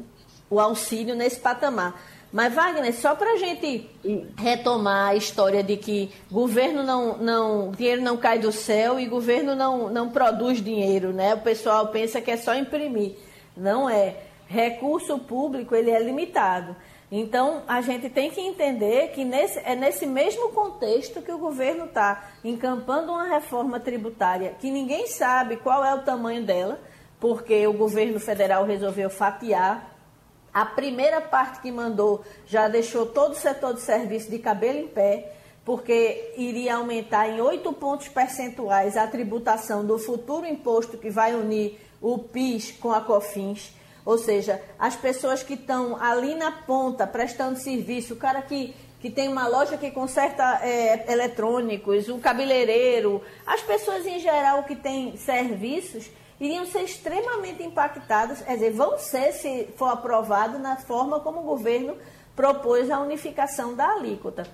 o, 0.50 0.56
o 0.56 0.60
auxílio 0.60 1.14
nesse 1.14 1.40
patamar. 1.40 2.00
Mas, 2.34 2.52
Wagner, 2.52 2.92
só 2.92 3.14
para 3.14 3.34
a 3.34 3.36
gente 3.36 3.88
retomar 4.36 5.10
a 5.10 5.14
história 5.14 5.62
de 5.62 5.76
que 5.76 6.10
governo 6.28 6.82
não, 6.82 7.16
não. 7.16 7.70
dinheiro 7.70 8.02
não 8.02 8.16
cai 8.16 8.40
do 8.40 8.50
céu 8.50 8.98
e 8.98 9.06
governo 9.06 9.54
não, 9.54 9.88
não 9.88 10.10
produz 10.10 10.60
dinheiro, 10.60 11.12
né? 11.12 11.34
O 11.34 11.42
pessoal 11.42 11.86
pensa 11.88 12.20
que 12.20 12.32
é 12.32 12.36
só 12.36 12.52
imprimir. 12.56 13.12
Não 13.56 13.88
é. 13.88 14.16
Recurso 14.48 15.16
público 15.20 15.76
ele 15.76 15.92
é 15.92 16.02
limitado. 16.02 16.74
Então, 17.12 17.62
a 17.68 17.80
gente 17.80 18.08
tem 18.08 18.30
que 18.30 18.40
entender 18.40 19.08
que 19.08 19.24
nesse, 19.24 19.58
é 19.60 19.76
nesse 19.76 20.06
mesmo 20.06 20.50
contexto 20.50 21.22
que 21.22 21.30
o 21.30 21.38
governo 21.38 21.84
está 21.84 22.30
encampando 22.42 23.12
uma 23.12 23.28
reforma 23.28 23.78
tributária 23.78 24.56
que 24.58 24.70
ninguém 24.70 25.06
sabe 25.06 25.56
qual 25.56 25.84
é 25.84 25.94
o 25.94 26.02
tamanho 26.02 26.44
dela, 26.44 26.80
porque 27.20 27.66
o 27.66 27.72
governo 27.72 28.18
federal 28.18 28.64
resolveu 28.64 29.10
fatiar. 29.10 29.92
A 30.52 30.64
primeira 30.64 31.20
parte 31.20 31.60
que 31.60 31.70
mandou 31.70 32.24
já 32.46 32.68
deixou 32.68 33.06
todo 33.06 33.32
o 33.32 33.36
setor 33.36 33.74
de 33.74 33.80
serviço 33.80 34.30
de 34.30 34.38
cabelo 34.38 34.78
em 34.78 34.88
pé, 34.88 35.32
porque 35.64 36.32
iria 36.36 36.76
aumentar 36.76 37.28
em 37.28 37.40
oito 37.40 37.72
pontos 37.72 38.08
percentuais 38.08 38.96
a 38.96 39.06
tributação 39.06 39.84
do 39.84 39.98
futuro 39.98 40.46
imposto 40.46 40.98
que 40.98 41.10
vai 41.10 41.34
unir 41.34 41.78
o 42.00 42.18
PIS 42.18 42.72
com 42.72 42.92
a 42.92 43.00
COFINS. 43.00 43.72
Ou 44.04 44.18
seja, 44.18 44.60
as 44.78 44.94
pessoas 44.94 45.42
que 45.42 45.54
estão 45.54 45.96
ali 46.00 46.34
na 46.34 46.52
ponta 46.52 47.06
prestando 47.06 47.58
serviço, 47.58 48.14
o 48.14 48.16
cara 48.16 48.42
que, 48.42 48.74
que 49.00 49.10
tem 49.10 49.28
uma 49.28 49.48
loja 49.48 49.78
que 49.78 49.90
conserta 49.90 50.60
é, 50.62 51.10
eletrônicos, 51.10 52.08
o 52.08 52.18
cabeleireiro, 52.18 53.22
as 53.46 53.62
pessoas 53.62 54.04
em 54.04 54.20
geral 54.20 54.64
que 54.64 54.76
têm 54.76 55.16
serviços 55.16 56.10
iriam 56.38 56.66
ser 56.66 56.82
extremamente 56.82 57.62
impactadas, 57.62 58.42
quer 58.42 58.54
dizer, 58.54 58.72
vão 58.72 58.98
ser, 58.98 59.32
se 59.32 59.68
for 59.76 59.86
aprovado, 59.86 60.58
na 60.58 60.76
forma 60.76 61.20
como 61.20 61.40
o 61.40 61.44
governo 61.44 61.96
propôs 62.36 62.90
a 62.90 63.00
unificação 63.00 63.74
da 63.74 63.88
alíquota. 63.88 64.46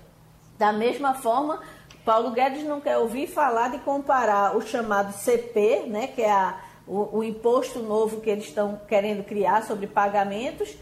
Da 0.59 0.73
mesma 0.73 1.14
forma, 1.14 1.61
Paulo 2.04 2.30
Guedes 2.30 2.64
não 2.64 2.80
quer 2.80 2.99
ouvir 2.99 3.26
falar 3.26 3.69
de 3.69 3.78
comparar 3.78 4.57
o 4.57 4.61
chamado 4.61 5.12
CP, 5.14 5.85
né, 5.87 6.07
que 6.09 6.23
é 6.23 6.30
a, 6.30 6.61
o, 6.87 7.18
o 7.18 7.25
imposto 7.25 7.80
novo 7.80 8.20
que 8.20 8.30
eles 8.30 8.44
estão 8.44 8.80
querendo 8.88 9.25
criar 9.25 9.62
sobre 9.64 9.87
pagamentos, 9.87 10.76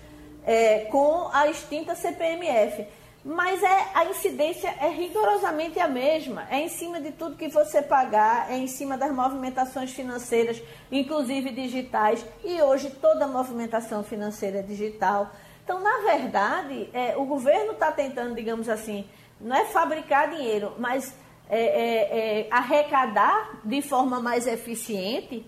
é, 0.47 0.87
com 0.87 1.29
a 1.33 1.49
extinta 1.49 1.95
CPMF. 1.95 2.87
Mas 3.25 3.63
é, 3.63 3.87
a 3.95 4.07
incidência 4.07 4.69
é 4.81 4.89
rigorosamente 4.89 5.79
a 5.79 5.89
mesma. 5.89 6.47
É 6.51 6.61
em 6.61 6.69
cima 6.69 7.01
de 7.01 7.13
tudo 7.13 7.37
que 7.37 7.49
você 7.49 7.83
pagar, 7.83 8.51
é 8.51 8.57
em 8.57 8.67
cima 8.67 8.97
das 8.97 9.13
movimentações 9.13 9.93
financeiras, 9.93 10.63
inclusive 10.91 11.51
digitais. 11.51 12.25
E 12.45 12.63
hoje 12.63 12.91
toda 12.91 13.27
movimentação 13.27 14.03
financeira 14.03 14.61
é 14.61 14.63
digital. 14.63 15.31
Então, 15.63 15.81
na 15.81 15.99
verdade, 15.99 16.89
é, 16.95 17.17
o 17.17 17.27
governo 17.27 17.73
está 17.73 17.93
tentando, 17.93 18.35
digamos 18.35 18.69
assim, 18.69 19.05
não 19.39 19.55
é 19.55 19.67
fabricar 19.67 20.31
dinheiro, 20.31 20.73
mas 20.79 21.15
é, 21.51 21.61
é, 21.61 22.41
é, 22.41 22.49
arrecadar 22.51 23.61
de 23.65 23.83
forma 23.83 24.21
mais 24.21 24.47
eficiente 24.47 25.45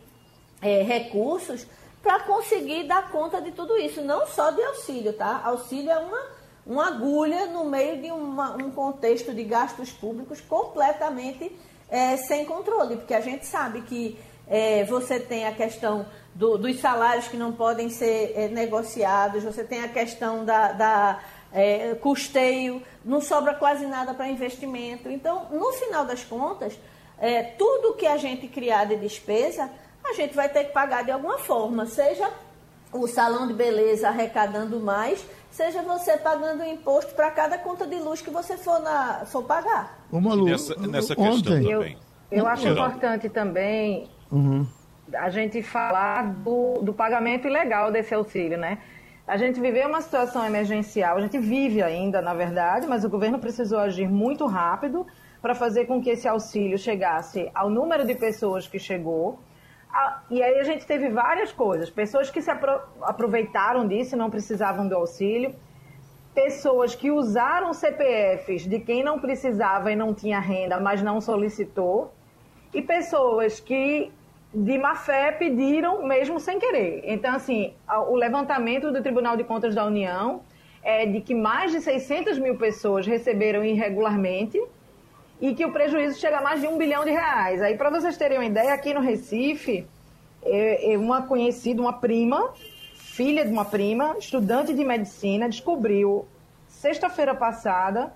é, 0.62 0.82
recursos 0.82 1.66
para 2.02 2.20
conseguir 2.20 2.84
dar 2.84 3.10
conta 3.10 3.40
de 3.40 3.52
tudo 3.52 3.76
isso. 3.76 4.00
Não 4.02 4.26
só 4.26 4.50
de 4.50 4.62
auxílio, 4.62 5.12
tá? 5.12 5.40
Auxílio 5.44 5.90
é 5.90 5.98
uma, 5.98 6.22
uma 6.66 6.88
agulha 6.88 7.46
no 7.46 7.64
meio 7.64 8.00
de 8.00 8.10
uma, 8.10 8.56
um 8.56 8.70
contexto 8.70 9.34
de 9.34 9.44
gastos 9.44 9.90
públicos 9.90 10.40
completamente 10.40 11.54
é, 11.90 12.16
sem 12.16 12.44
controle, 12.44 12.96
porque 12.96 13.14
a 13.14 13.20
gente 13.20 13.44
sabe 13.44 13.82
que 13.82 14.18
é, 14.48 14.84
você 14.84 15.20
tem 15.20 15.46
a 15.46 15.52
questão 15.52 16.06
do- 16.34 16.56
dos 16.56 16.80
salários 16.80 17.28
que 17.28 17.36
não 17.36 17.52
podem 17.52 17.88
ser 17.90 18.32
é, 18.36 18.48
negociados, 18.48 19.44
você 19.44 19.62
tem 19.64 19.82
a 19.82 19.88
questão 19.88 20.44
da, 20.44 20.72
da, 20.72 21.20
é, 21.52 21.94
custeio, 21.96 22.82
não 23.04 23.20
sobra 23.20 23.54
quase 23.54 23.86
nada 23.86 24.14
para 24.14 24.28
investimento. 24.28 25.08
Então, 25.08 25.46
no 25.50 25.72
final 25.72 26.04
das 26.04 26.24
contas, 26.24 26.78
é, 27.18 27.42
tudo 27.42 27.94
que 27.94 28.06
a 28.06 28.16
gente 28.16 28.48
criar 28.48 28.84
de 28.86 28.96
despesa, 28.96 29.70
a 30.10 30.14
gente 30.14 30.34
vai 30.34 30.48
ter 30.48 30.64
que 30.64 30.72
pagar 30.72 31.04
de 31.04 31.10
alguma 31.10 31.38
forma, 31.38 31.86
seja 31.86 32.28
o 32.92 33.06
salão 33.06 33.46
de 33.46 33.54
beleza 33.54 34.08
arrecadando 34.08 34.80
mais, 34.80 35.24
seja 35.50 35.80
você 35.82 36.16
pagando 36.16 36.64
imposto 36.64 37.14
para 37.14 37.30
cada 37.30 37.56
conta 37.58 37.86
de 37.86 37.96
luz 37.96 38.20
que 38.20 38.30
você 38.30 38.56
for, 38.56 38.80
na, 38.80 39.24
for 39.26 39.44
pagar. 39.44 39.98
Ô, 40.10 40.20
Malu, 40.20 40.44
Nessa- 40.46 40.74
nessa 40.76 41.14
questão 41.14 41.34
ontem, 41.34 41.62
da- 41.62 41.70
Eu, 41.70 41.78
Também. 41.80 41.96
eu 42.30 42.46
acho 42.46 42.62
Geraldo. 42.62 42.80
importante 42.96 43.28
também 43.28 44.08
Uhum. 44.30 44.66
a 45.14 45.30
gente 45.30 45.62
falar 45.62 46.26
do, 46.32 46.80
do 46.82 46.92
pagamento 46.92 47.46
ilegal 47.46 47.90
desse 47.92 48.12
auxílio, 48.14 48.58
né? 48.58 48.78
A 49.26 49.36
gente 49.36 49.60
viveu 49.60 49.88
uma 49.88 50.00
situação 50.00 50.44
emergencial, 50.44 51.16
a 51.16 51.20
gente 51.20 51.38
vive 51.38 51.80
ainda, 51.82 52.20
na 52.20 52.34
verdade, 52.34 52.86
mas 52.88 53.04
o 53.04 53.08
governo 53.08 53.38
precisou 53.38 53.78
agir 53.78 54.08
muito 54.08 54.44
rápido 54.46 55.06
para 55.40 55.54
fazer 55.54 55.86
com 55.86 56.02
que 56.02 56.10
esse 56.10 56.26
auxílio 56.26 56.76
chegasse 56.76 57.48
ao 57.54 57.70
número 57.70 58.04
de 58.04 58.14
pessoas 58.16 58.66
que 58.66 58.78
chegou. 58.80 59.38
E 60.30 60.42
aí 60.42 60.60
a 60.60 60.64
gente 60.64 60.86
teve 60.86 61.08
várias 61.08 61.52
coisas. 61.52 61.90
Pessoas 61.90 62.30
que 62.30 62.40
se 62.40 62.50
apro- 62.50 62.80
aproveitaram 63.02 63.86
disso 63.86 64.14
e 64.14 64.18
não 64.18 64.30
precisavam 64.30 64.86
do 64.86 64.94
auxílio. 64.94 65.54
Pessoas 66.34 66.94
que 66.94 67.10
usaram 67.10 67.72
CPFs 67.74 68.62
de 68.68 68.78
quem 68.78 69.02
não 69.02 69.18
precisava 69.18 69.90
e 69.90 69.96
não 69.96 70.14
tinha 70.14 70.38
renda, 70.38 70.78
mas 70.78 71.02
não 71.02 71.20
solicitou 71.20 72.12
e 72.72 72.80
pessoas 72.80 73.58
que 73.58 74.12
de 74.54 74.78
má 74.78 74.94
fé 74.94 75.32
pediram 75.32 76.06
mesmo 76.06 76.38
sem 76.38 76.58
querer. 76.58 77.02
Então, 77.04 77.34
assim, 77.34 77.74
o 78.08 78.14
levantamento 78.14 78.92
do 78.92 79.02
Tribunal 79.02 79.36
de 79.36 79.44
Contas 79.44 79.74
da 79.74 79.84
União 79.84 80.42
é 80.82 81.04
de 81.06 81.20
que 81.20 81.34
mais 81.34 81.72
de 81.72 81.80
600 81.80 82.38
mil 82.38 82.56
pessoas 82.56 83.06
receberam 83.06 83.64
irregularmente 83.64 84.60
e 85.40 85.54
que 85.54 85.64
o 85.64 85.72
prejuízo 85.72 86.20
chega 86.20 86.38
a 86.38 86.42
mais 86.42 86.60
de 86.60 86.66
um 86.66 86.76
bilhão 86.76 87.04
de 87.04 87.10
reais. 87.10 87.62
Aí, 87.62 87.76
para 87.76 87.90
vocês 87.90 88.16
terem 88.16 88.38
uma 88.38 88.44
ideia, 88.44 88.74
aqui 88.74 88.92
no 88.92 89.00
Recife, 89.00 89.86
é, 90.42 90.92
é 90.92 90.98
uma 90.98 91.22
conhecida, 91.22 91.80
uma 91.80 91.94
prima, 91.94 92.52
filha 92.94 93.44
de 93.44 93.50
uma 93.50 93.64
prima, 93.64 94.16
estudante 94.18 94.74
de 94.74 94.84
medicina, 94.84 95.48
descobriu 95.48 96.26
sexta-feira 96.68 97.34
passada 97.34 98.12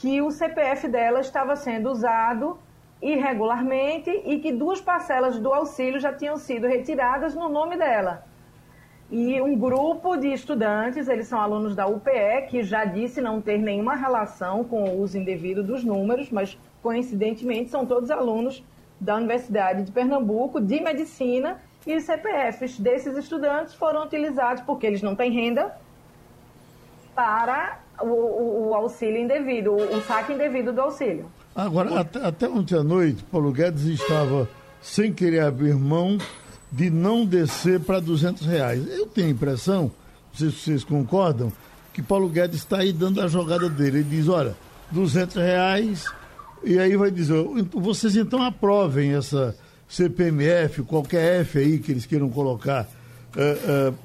que 0.00 0.20
o 0.20 0.30
CPF 0.30 0.88
dela 0.88 1.20
estava 1.20 1.56
sendo 1.56 1.90
usado 1.90 2.58
irregularmente 3.00 4.10
e 4.24 4.38
que 4.38 4.52
duas 4.52 4.80
parcelas 4.80 5.38
do 5.38 5.52
auxílio 5.52 6.00
já 6.00 6.12
tinham 6.12 6.36
sido 6.36 6.66
retiradas 6.66 7.34
no 7.34 7.48
nome 7.48 7.76
dela. 7.76 8.24
E 9.10 9.40
um 9.40 9.56
grupo 9.56 10.16
de 10.16 10.28
estudantes, 10.32 11.08
eles 11.08 11.26
são 11.28 11.40
alunos 11.40 11.74
da 11.74 11.86
UPE, 11.86 12.46
que 12.50 12.62
já 12.62 12.84
disse 12.84 13.20
não 13.22 13.40
ter 13.40 13.56
nenhuma 13.58 13.94
relação 13.94 14.62
com 14.64 14.84
o 14.84 15.00
uso 15.00 15.16
indevido 15.16 15.62
dos 15.62 15.82
números, 15.82 16.30
mas 16.30 16.58
coincidentemente 16.82 17.70
são 17.70 17.86
todos 17.86 18.10
alunos 18.10 18.62
da 19.00 19.16
Universidade 19.16 19.82
de 19.84 19.92
Pernambuco, 19.92 20.60
de 20.60 20.80
medicina, 20.80 21.58
e 21.86 21.96
os 21.96 22.04
CPFs 22.04 22.78
desses 22.78 23.16
estudantes 23.16 23.72
foram 23.72 24.04
utilizados 24.04 24.62
porque 24.64 24.86
eles 24.86 25.00
não 25.00 25.14
têm 25.16 25.30
renda 25.32 25.72
para 27.14 27.78
o, 28.00 28.06
o- 28.06 28.68
o 28.68 28.74
auxílio 28.74 29.16
indevido, 29.20 29.72
o, 29.72 29.96
o 29.96 30.00
saque 30.02 30.32
indevido 30.34 30.72
do 30.72 30.80
auxílio. 30.82 31.26
Agora, 31.54 32.00
até, 32.00 32.24
até 32.24 32.48
ontem 32.48 32.76
à 32.76 32.82
noite, 32.84 33.24
Paulo 33.24 33.50
Guedes 33.52 33.84
estava 33.86 34.48
sem 34.82 35.12
querer 35.12 35.40
abrir 35.40 35.74
mão 35.74 36.18
de 36.70 36.90
não 36.90 37.24
descer 37.24 37.80
para 37.80 38.00
200 38.00 38.46
reais. 38.46 38.86
Eu 38.88 39.06
tenho 39.06 39.28
a 39.28 39.30
impressão, 39.30 39.84
não 39.84 40.38
sei 40.38 40.50
se 40.50 40.56
vocês 40.56 40.84
concordam, 40.84 41.52
que 41.92 42.02
Paulo 42.02 42.28
Guedes 42.28 42.58
está 42.58 42.78
aí 42.78 42.92
dando 42.92 43.20
a 43.20 43.28
jogada 43.28 43.68
dele. 43.68 43.98
Ele 43.98 44.08
diz, 44.08 44.28
olha, 44.28 44.56
200 44.90 45.36
reais, 45.36 46.04
e 46.62 46.78
aí 46.78 46.96
vai 46.96 47.10
dizer, 47.10 47.34
vocês 47.72 48.16
então 48.16 48.42
aprovem 48.42 49.14
essa 49.14 49.56
CPMF, 49.88 50.82
qualquer 50.82 51.40
F 51.40 51.58
aí 51.58 51.78
que 51.78 51.92
eles 51.92 52.06
queiram 52.06 52.28
colocar 52.28 52.88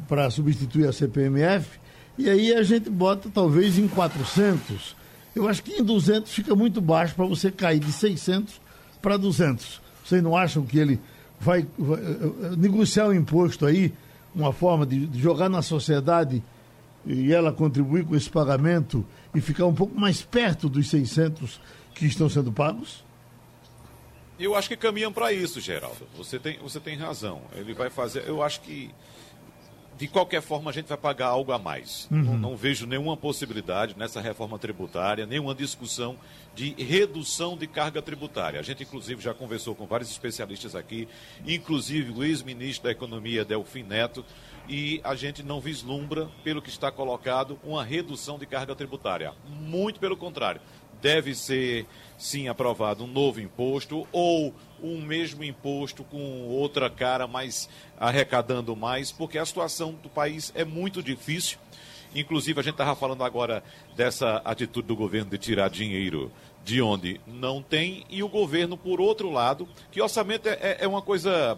para 0.08 0.29
substituir 0.29 0.88
a 0.88 0.93
CPMF, 0.93 1.79
e 2.17 2.29
aí 2.29 2.53
a 2.53 2.63
gente 2.63 2.89
bota 2.89 3.29
talvez 3.34 3.77
em 3.77 3.88
400. 3.88 4.96
Eu 5.36 5.48
acho 5.48 5.63
que 5.63 5.74
em 5.74 5.84
200 5.84 6.32
fica 6.32 6.55
muito 6.55 6.79
baixo 6.79 7.15
para 7.15 7.25
você 7.25 7.50
cair 7.50 7.79
de 7.79 7.91
600 7.91 8.62
para 9.01 9.17
200. 9.17 9.82
Vocês 10.05 10.22
não 10.22 10.38
acham 10.38 10.63
que 10.63 10.77
ele 10.77 11.00
vai, 11.44 11.68
vai, 11.78 12.00
eh, 12.00 12.56
negociar 12.58 13.08
o 13.08 13.14
imposto 13.14 13.66
aí, 13.66 13.94
uma 14.34 14.54
forma 14.54 14.86
de, 14.86 15.06
de 15.06 15.20
jogar 15.20 15.50
na 15.50 15.62
sociedade 15.62 16.42
e 17.06 17.34
ela 17.34 17.52
contribuir 17.52 18.06
com 18.06 18.16
esse 18.16 18.30
pagamento 18.30 19.06
e 19.36 19.42
ficar 19.42 19.66
um 19.66 19.74
pouco 19.74 20.00
mais 20.00 20.22
perto 20.22 20.70
dos 20.70 20.90
600 20.90 21.60
que 21.94 22.06
estão 22.06 22.30
sendo 22.30 22.52
pagos? 22.52 23.04
Eu 24.40 24.56
acho 24.56 24.68
que 24.68 24.78
caminham 24.78 25.12
para 25.12 25.32
isso, 25.32 25.60
Geraldo. 25.60 26.08
Você 26.18 26.40
tem, 26.40 26.58
você 26.60 26.80
tem 26.80 26.98
razão. 26.98 27.42
Ele 27.56 27.74
vai 27.74 27.90
fazer. 27.90 28.28
Eu 28.28 28.42
acho 28.42 28.62
que 28.62 28.90
de 29.98 30.08
qualquer 30.08 30.42
forma 30.42 30.72
a 30.72 30.74
gente 30.74 30.88
vai 30.88 30.98
pagar 30.98 31.28
algo 31.28 31.52
a 31.52 31.60
mais. 31.60 32.08
Uhum. 32.12 32.24
Não, 32.24 32.38
não, 32.38 32.58
vejo 32.58 32.86
nenhuma 32.86 33.16
possibilidade 33.16 33.96
nessa 33.98 34.20
reforma 34.20 34.58
tributária, 34.58 35.26
nenhuma 35.26 35.54
discussão 35.54 36.18
de 36.56 36.74
redução 36.74 37.58
de 37.58 37.68
carga 37.68 38.02
tributária. 38.02 38.60
A 38.60 38.64
gente, 38.64 38.84
inclusive, 38.84 39.22
já 39.22 39.34
conversou 39.34 39.76
com 39.76 39.86
vários 39.86 40.10
especialistas 40.10 40.76
aqui, 40.76 41.08
inclusive 41.46 42.12
o 42.12 42.24
ex-ministro 42.24 42.86
da 42.86 42.92
Economia, 42.92 43.46
Delfim 43.46 43.84
Neto, 43.84 44.26
e 44.68 45.02
a 45.04 45.16
gente 45.16 45.44
não 45.44 45.60
vislumbra, 45.60 46.30
pelo 46.44 46.62
que 46.62 46.70
está 46.70 46.92
colocado, 46.92 47.60
uma 47.64 47.84
redução 47.84 48.38
de 48.38 48.46
carga 48.46 48.76
tributária. 48.76 49.34
Muito 49.48 50.00
pelo 50.00 50.16
contrário. 50.16 50.62
Deve 51.02 51.36
ser, 51.36 51.86
sim, 52.18 52.48
aprovado 52.48 53.04
um 53.04 53.08
novo 53.08 53.42
imposto 53.42 54.08
ou 54.12 54.54
um 54.84 55.02
mesmo 55.02 55.44
imposto 55.44 56.04
com 56.04 56.48
outra 56.48 56.90
cara, 56.90 57.25
mas 57.25 57.70
arrecadando 57.98 58.75
mais, 58.75 59.12
porque 59.12 59.38
a 59.38 59.46
situação 59.46 59.94
do 59.94 60.10
país 60.10 60.52
é 60.56 60.66
muito 60.66 61.02
difícil. 61.02 61.58
Inclusive, 62.13 62.60
a 62.60 62.63
gente 62.63 62.74
estava 62.74 62.96
falando 62.96 63.24
agora 63.24 63.63
dessa 63.96 64.38
atitude 64.46 64.88
do 64.88 64.96
governo 64.96 65.32
de 65.32 65.38
tirar 65.38 65.70
dinheiro 65.70 66.32
de 66.63 66.82
onde 66.82 67.20
não 67.25 67.62
tem, 67.62 68.06
e 68.10 68.22
o 68.24 68.30
governo, 68.30 68.78
por 68.78 69.02
outro 69.02 69.30
lado, 69.30 69.68
que 69.92 70.02
orçamento 70.02 70.48
é, 70.48 70.58
é, 70.62 70.78
é 70.82 70.88
uma 70.88 71.02
coisa 71.02 71.58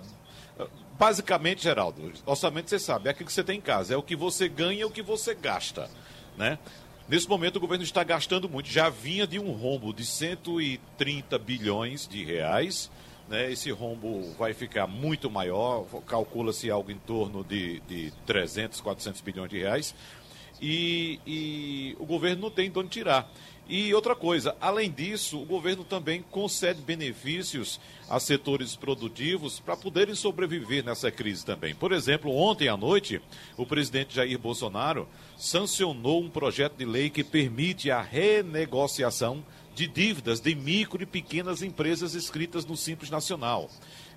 basicamente, 0.98 1.64
Geraldo, 1.64 2.14
orçamento 2.26 2.70
você 2.70 2.80
sabe, 2.80 3.08
é 3.08 3.12
aquilo 3.12 3.28
que 3.28 3.34
você 3.34 3.44
tem 3.44 3.58
em 3.58 3.62
casa, 3.62 3.94
é 3.94 3.98
o 3.98 4.04
que 4.04 4.16
você 4.16 4.48
ganha 4.48 4.82
e 4.82 4.86
o 4.86 4.90
que 4.90 5.02
você 5.02 5.36
gasta, 5.36 5.90
né? 6.38 6.58
Nesse 7.08 7.30
momento 7.30 7.58
o 7.58 7.60
governo 7.60 7.84
está 7.84 8.04
gastando 8.04 8.50
muito, 8.50 8.70
já 8.70 8.90
vinha 8.90 9.28
de 9.28 9.38
um 9.38 9.52
rombo 9.52 9.94
de 9.94 10.04
130 10.04 11.38
bilhões 11.38 12.08
de 12.08 12.24
reais, 12.24 12.90
né? 13.30 13.52
Esse 13.52 13.72
rombo 13.72 14.34
vai 14.38 14.54
ficar 14.54 14.88
muito 14.88 15.30
maior, 15.30 15.86
calcula-se 16.06 16.70
algo 16.70 16.92
em 16.92 16.98
torno 16.98 17.44
de, 17.44 17.80
de 17.82 18.12
300, 18.26 18.82
400 18.82 19.22
bilhões 19.22 19.50
de 19.50 19.60
reais, 19.60 19.96
e, 20.62 21.20
e 21.26 21.96
o 22.00 22.06
governo 22.06 22.44
não 22.44 22.52
tem 22.52 22.70
de 22.70 22.80
onde 22.80 22.90
tirar. 22.90 23.30
E 23.68 23.92
outra 23.96 24.16
coisa, 24.16 24.56
além 24.62 24.92
disso, 24.92 25.42
o 25.42 25.46
governo 25.46 25.84
também 25.84 26.24
concede 26.30 26.82
benefícios 26.82 27.80
a 28.08 28.20
setores 28.20 28.76
produtivos 28.76 29.60
para 29.60 29.76
poderem 29.76 30.14
sobreviver 30.14 30.86
nessa 30.86 31.10
crise 31.10 31.44
também. 31.44 31.74
Por 31.74 31.92
exemplo, 31.92 32.32
ontem 32.32 32.68
à 32.68 32.78
noite, 32.78 33.20
o 33.58 33.66
presidente 33.66 34.16
Jair 34.16 34.38
Bolsonaro 34.38 35.08
sancionou 35.36 36.22
um 36.22 36.30
projeto 36.30 36.76
de 36.78 36.86
lei 36.86 37.10
que 37.10 37.24
permite 37.24 37.90
a 37.90 38.02
renegociação 38.02 39.44
de 39.76 39.88
dívidas 39.88 40.40
de 40.40 40.56
micro 40.56 41.04
e 41.04 41.06
pequenas 41.06 41.62
empresas 41.62 42.16
inscritas 42.16 42.66
no 42.66 42.78
Simples 42.78 43.10
Nacional. 43.12 43.70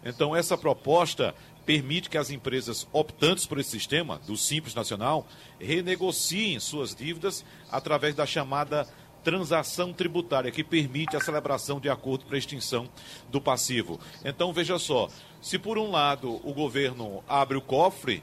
Então, 0.04 0.34
essa 0.34 0.56
proposta 0.56 1.34
permite 1.66 2.08
que 2.08 2.16
as 2.16 2.30
empresas 2.30 2.86
optantes 2.92 3.44
por 3.44 3.58
esse 3.58 3.70
sistema, 3.70 4.20
do 4.26 4.36
Simples 4.36 4.74
Nacional, 4.74 5.26
renegociem 5.60 6.60
suas 6.60 6.94
dívidas 6.94 7.44
através 7.70 8.14
da 8.14 8.24
chamada 8.24 8.86
transação 9.24 9.92
tributária 9.92 10.52
que 10.52 10.62
permite 10.62 11.16
a 11.16 11.20
celebração 11.20 11.80
de 11.80 11.90
acordo 11.90 12.24
para 12.24 12.38
extinção 12.38 12.88
do 13.28 13.40
passivo. 13.40 14.00
Então, 14.24 14.52
veja 14.52 14.78
só, 14.78 15.08
se 15.42 15.58
por 15.58 15.76
um 15.76 15.90
lado 15.90 16.40
o 16.48 16.54
governo 16.54 17.22
abre 17.28 17.58
o 17.58 17.60
cofre 17.60 18.22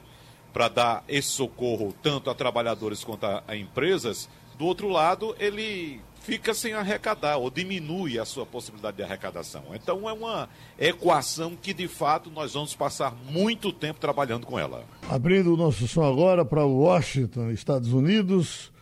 para 0.52 0.68
dar 0.68 1.04
esse 1.06 1.28
socorro 1.28 1.94
tanto 2.02 2.30
a 2.30 2.34
trabalhadores 2.34 3.04
quanto 3.04 3.24
a, 3.24 3.44
a 3.46 3.54
empresas, 3.54 4.26
do 4.58 4.64
outro 4.64 4.88
lado 4.88 5.36
ele 5.38 6.00
fica 6.26 6.52
sem 6.52 6.72
arrecadar 6.72 7.36
ou 7.36 7.48
diminui 7.48 8.18
a 8.18 8.24
sua 8.24 8.44
possibilidade 8.44 8.96
de 8.96 9.02
arrecadação. 9.04 9.62
Então 9.72 10.08
é 10.08 10.12
uma 10.12 10.48
equação 10.76 11.54
que 11.54 11.72
de 11.72 11.86
fato 11.86 12.32
nós 12.32 12.54
vamos 12.54 12.74
passar 12.74 13.14
muito 13.30 13.72
tempo 13.72 14.00
trabalhando 14.00 14.44
com 14.44 14.58
ela. 14.58 14.84
Abrindo 15.08 15.54
o 15.54 15.56
nosso 15.56 15.86
som 15.86 16.02
agora 16.02 16.44
para 16.44 16.64
Washington, 16.64 17.52
Estados 17.52 17.92
Unidos 17.92 18.72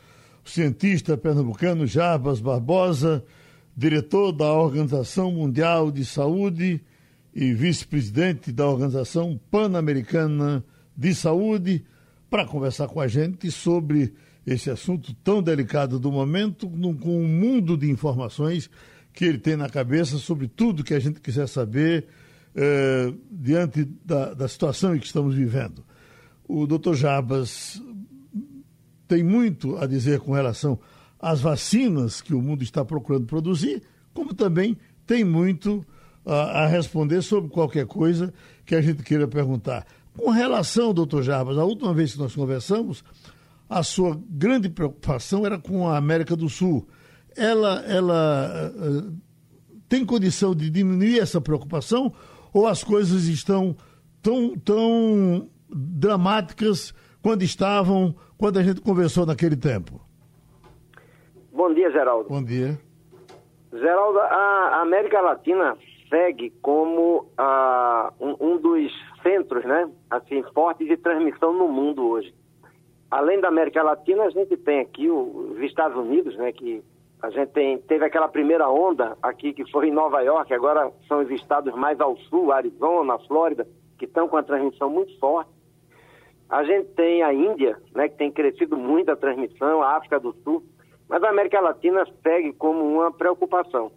o 0.43 0.49
cientista 0.49 1.19
pernambucano 1.19 1.87
Jarbas 1.87 2.41
Barbosa, 2.41 3.23
diretor 3.77 4.33
da 4.33 4.51
Organização 4.51 5.31
Mundial 5.31 5.91
de 5.91 6.05
Saúde 6.05 6.83
e 7.35 7.53
vice-presidente 7.53 8.53
da 8.53 8.67
Organização 8.67 9.39
Pan-Americana 9.51 10.65
de 10.97 11.15
Saúde, 11.15 11.85
para 12.31 12.47
conversar 12.47 12.89
com 12.89 13.01
a 13.01 13.09
gente 13.09 13.51
sobre 13.51 14.15
esse 14.47 14.71
assunto 14.71 15.15
tão 15.23 15.43
delicado 15.43 15.99
do 15.99 16.13
momento, 16.13 16.69
com 16.69 17.23
um 17.23 17.29
mundo 17.29 17.77
de 17.77 17.91
informações 17.91 18.71
que 19.13 19.25
ele 19.25 19.39
tem 19.39 19.57
na 19.57 19.69
cabeça 19.69 20.19
sobre 20.19 20.49
tudo 20.49 20.85
que 20.85 20.95
a 20.95 20.99
gente 20.99 21.21
quiser 21.21 21.47
saber 21.47 22.07
eh, 22.55 23.13
diante 23.31 23.85
da, 24.05 24.35
da 24.35 24.49
situação 24.49 24.95
em 24.95 24.99
que 24.99 25.07
estamos 25.07 25.35
vivendo. 25.35 25.85
O 26.47 26.67
doutor 26.67 26.95
Jarbas 26.95 27.83
tem 29.09 29.23
muito 29.23 29.77
a 29.77 29.87
dizer 29.87 30.21
com 30.21 30.33
relação 30.33 30.79
às 31.19 31.41
vacinas 31.41 32.21
que 32.21 32.35
o 32.35 32.43
mundo 32.43 32.63
está 32.63 32.85
procurando 32.85 33.27
produzir, 33.27 33.83
como 34.13 34.35
também 34.35 34.77
tem 35.07 35.25
muito 35.25 35.87
a, 36.27 36.65
a 36.65 36.67
responder 36.67 37.23
sobre 37.23 37.51
qualquer 37.51 37.87
coisa 37.87 38.33
que 38.67 38.75
a 38.75 38.81
gente 38.81 39.03
queira 39.03 39.27
perguntar. 39.27 39.87
Com 40.17 40.31
relação, 40.31 40.95
doutor 40.95 41.23
Jarbas, 41.23 41.59
a 41.59 41.65
última 41.65 41.93
vez 41.93 42.13
que 42.13 42.19
nós 42.19 42.35
conversamos, 42.35 43.05
a 43.69 43.83
sua 43.83 44.19
grande 44.29 44.69
preocupação 44.69 45.45
era 45.45 45.59
com 45.59 45.89
a 45.89 45.97
América 45.97 46.37
do 46.37 46.49
Sul. 46.49 46.87
Ela, 47.37 47.83
ela 47.87 48.73
uh, 48.77 49.13
tem 49.89 50.05
condição 50.05 50.55
de 50.55 50.71
diminuir 50.71 51.19
essa 51.19 51.41
preocupação 51.41 52.13
ou 52.53 52.67
as 52.67 52.85
coisas 52.85 53.25
estão 53.25 53.77
tão, 54.23 54.57
tão 54.57 55.49
dramáticas 55.69 56.95
quando 57.21 57.43
estavam 57.43 58.15
quando 58.37 58.59
a 58.59 58.63
gente 58.63 58.81
conversou 58.81 59.25
naquele 59.25 59.57
tempo? 59.57 60.01
Bom 61.53 61.73
dia, 61.73 61.91
Geraldo. 61.91 62.29
Bom 62.29 62.43
dia. 62.43 62.79
Geraldo, 63.73 64.19
a 64.19 64.81
América 64.83 65.21
Latina 65.21 65.77
segue 66.09 66.51
como 66.63 67.27
uh, 67.39 68.13
um, 68.21 68.37
um, 68.41 68.59
dos 68.59 68.93
centros, 69.23 69.65
né, 69.65 69.91
assim, 70.11 70.43
fortes 70.55 70.87
de 70.87 70.97
transmissão 70.97 71.53
no 71.53 71.69
mundo 71.69 72.07
hoje. 72.07 72.35
Além 73.15 73.39
da 73.39 73.47
América 73.47 73.81
Latina, 73.81 74.25
a 74.25 74.31
gente 74.31 74.57
tem 74.57 74.81
aqui 74.81 75.09
os 75.09 75.57
Estados 75.61 75.97
Unidos, 75.97 76.37
né, 76.37 76.51
que 76.51 76.83
a 77.23 77.31
gente 77.31 77.51
tem, 77.53 77.79
teve 77.79 78.05
aquela 78.05 78.27
primeira 78.27 78.69
onda 78.69 79.17
aqui 79.23 79.53
que 79.53 79.71
foi 79.71 79.87
em 79.87 79.93
Nova 79.93 80.21
York, 80.23 80.53
agora 80.53 80.91
são 81.07 81.21
os 81.21 81.31
estados 81.31 81.73
mais 81.77 82.01
ao 82.01 82.17
sul, 82.17 82.51
Arizona, 82.51 83.17
Flórida, 83.21 83.69
que 83.99 84.05
estão 84.05 84.27
com 84.27 84.37
a 84.37 84.43
transmissão 84.43 84.91
muito 84.91 85.17
forte. 85.21 85.49
A 86.51 86.65
gente 86.65 86.89
tem 86.89 87.23
a 87.23 87.33
Índia, 87.33 87.79
né, 87.95 88.09
que 88.09 88.17
tem 88.17 88.33
crescido 88.33 88.77
muito 88.77 89.13
a 89.13 89.17
transmissão, 89.17 89.81
a 89.81 89.95
África 89.97 90.19
do 90.19 90.35
Sul, 90.43 90.65
mas 91.09 91.23
a 91.23 91.29
América 91.29 91.61
Latina 91.61 92.05
segue 92.21 92.53
como 92.55 92.85
uma 92.85 93.13
preocupação. 93.13 93.93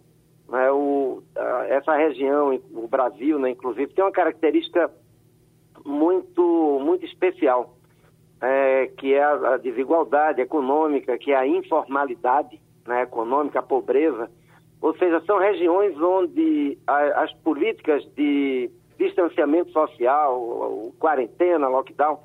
Né, 0.48 0.70
o, 0.70 1.24
essa 1.66 1.92
região, 1.96 2.56
o 2.72 2.86
Brasil, 2.86 3.36
né, 3.40 3.50
inclusive, 3.50 3.92
tem 3.92 4.04
uma 4.04 4.12
característica 4.12 4.88
muito, 5.84 6.78
muito 6.80 7.04
especial, 7.04 7.77
é, 8.82 8.86
que 8.86 9.14
é 9.14 9.22
a, 9.22 9.56
desigualdade 9.56 10.40
econômica, 10.40 11.18
que 11.18 11.32
é 11.32 11.36
a 11.36 11.46
informalidade 11.46 12.60
né, 12.86 13.02
econômica, 13.02 13.58
a 13.58 13.62
pobreza. 13.62 14.30
Ou 14.80 14.96
seja, 14.96 15.20
são 15.26 15.38
regiões 15.38 15.96
onde 16.00 16.78
a, 16.86 17.24
as 17.24 17.32
políticas 17.34 18.04
de 18.14 18.70
distanciamento 18.98 19.70
social, 19.72 20.92
quarentena, 20.98 21.68
lockdown, 21.68 22.20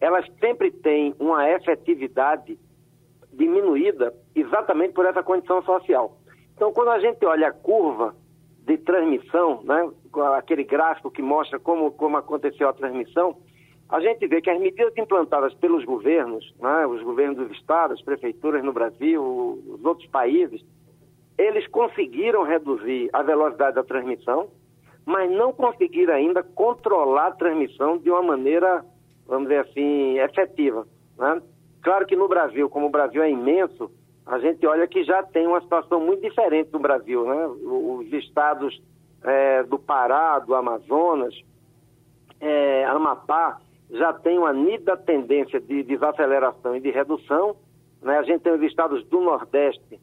elas 0.00 0.26
sempre 0.40 0.70
têm 0.70 1.14
uma 1.18 1.48
efetividade 1.50 2.58
diminuída 3.32 4.14
exatamente 4.34 4.94
por 4.94 5.06
essa 5.06 5.22
condição 5.22 5.62
social. 5.62 6.16
Então, 6.54 6.72
quando 6.72 6.90
a 6.90 6.98
gente 6.98 7.24
olha 7.24 7.48
a 7.48 7.52
curva 7.52 8.14
de 8.64 8.76
transmissão, 8.78 9.62
né, 9.62 9.90
aquele 10.36 10.64
gráfico 10.64 11.10
que 11.10 11.22
mostra 11.22 11.58
como, 11.58 11.90
como 11.92 12.16
aconteceu 12.16 12.68
a 12.68 12.72
transmissão, 12.72 13.36
a 13.88 14.00
gente 14.00 14.26
vê 14.26 14.40
que 14.40 14.50
as 14.50 14.60
medidas 14.60 14.96
implantadas 14.96 15.54
pelos 15.54 15.84
governos, 15.84 16.54
né, 16.60 16.86
os 16.86 17.02
governos 17.02 17.36
dos 17.38 17.50
estados, 17.56 17.98
as 17.98 18.04
prefeituras 18.04 18.62
no 18.62 18.72
Brasil, 18.72 19.22
os 19.22 19.84
outros 19.84 20.08
países, 20.08 20.62
eles 21.36 21.66
conseguiram 21.68 22.42
reduzir 22.42 23.08
a 23.12 23.22
velocidade 23.22 23.76
da 23.76 23.84
transmissão, 23.84 24.48
mas 25.06 25.30
não 25.30 25.52
conseguiram 25.52 26.14
ainda 26.14 26.42
controlar 26.42 27.28
a 27.28 27.32
transmissão 27.32 27.96
de 27.96 28.10
uma 28.10 28.22
maneira 28.22 28.84
vamos 29.28 29.48
dizer 29.48 29.60
assim, 29.60 30.18
efetiva. 30.18 30.86
Né? 31.18 31.42
Claro 31.82 32.06
que 32.06 32.16
no 32.16 32.26
Brasil, 32.26 32.68
como 32.70 32.86
o 32.86 32.90
Brasil 32.90 33.22
é 33.22 33.30
imenso, 33.30 33.90
a 34.26 34.38
gente 34.38 34.66
olha 34.66 34.88
que 34.88 35.04
já 35.04 35.22
tem 35.22 35.46
uma 35.46 35.60
situação 35.60 36.00
muito 36.00 36.22
diferente 36.22 36.70
do 36.70 36.78
Brasil. 36.78 37.24
Né? 37.26 37.46
Os 37.46 38.12
estados 38.12 38.82
é, 39.22 39.62
do 39.64 39.78
Pará, 39.78 40.38
do 40.38 40.54
Amazonas, 40.54 41.34
é, 42.40 42.84
Amapá, 42.86 43.60
já 43.90 44.12
tem 44.12 44.38
uma 44.38 44.52
nítida 44.52 44.96
tendência 44.96 45.60
de 45.60 45.82
desaceleração 45.82 46.76
e 46.76 46.80
de 46.80 46.90
redução. 46.90 47.56
Né? 48.02 48.18
A 48.18 48.22
gente 48.22 48.42
tem 48.42 48.52
os 48.52 48.62
estados 48.62 49.04
do 49.06 49.20
Nordeste, 49.20 50.00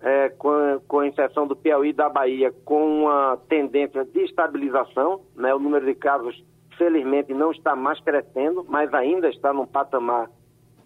é, 0.00 0.28
com, 0.30 0.80
com 0.86 1.02
exceção 1.02 1.46
do 1.46 1.56
Piauí 1.56 1.90
e 1.90 1.92
da 1.92 2.08
Bahia, 2.08 2.52
com 2.64 3.02
uma 3.02 3.38
tendência 3.48 4.04
de 4.04 4.20
estabilização. 4.20 5.22
Né? 5.34 5.54
O 5.54 5.58
número 5.58 5.84
de 5.84 5.94
casos, 5.94 6.44
felizmente, 6.78 7.34
não 7.34 7.50
está 7.50 7.74
mais 7.74 8.00
crescendo, 8.00 8.64
mas 8.68 8.92
ainda 8.94 9.28
está 9.28 9.52
num 9.52 9.66
patamar 9.66 10.30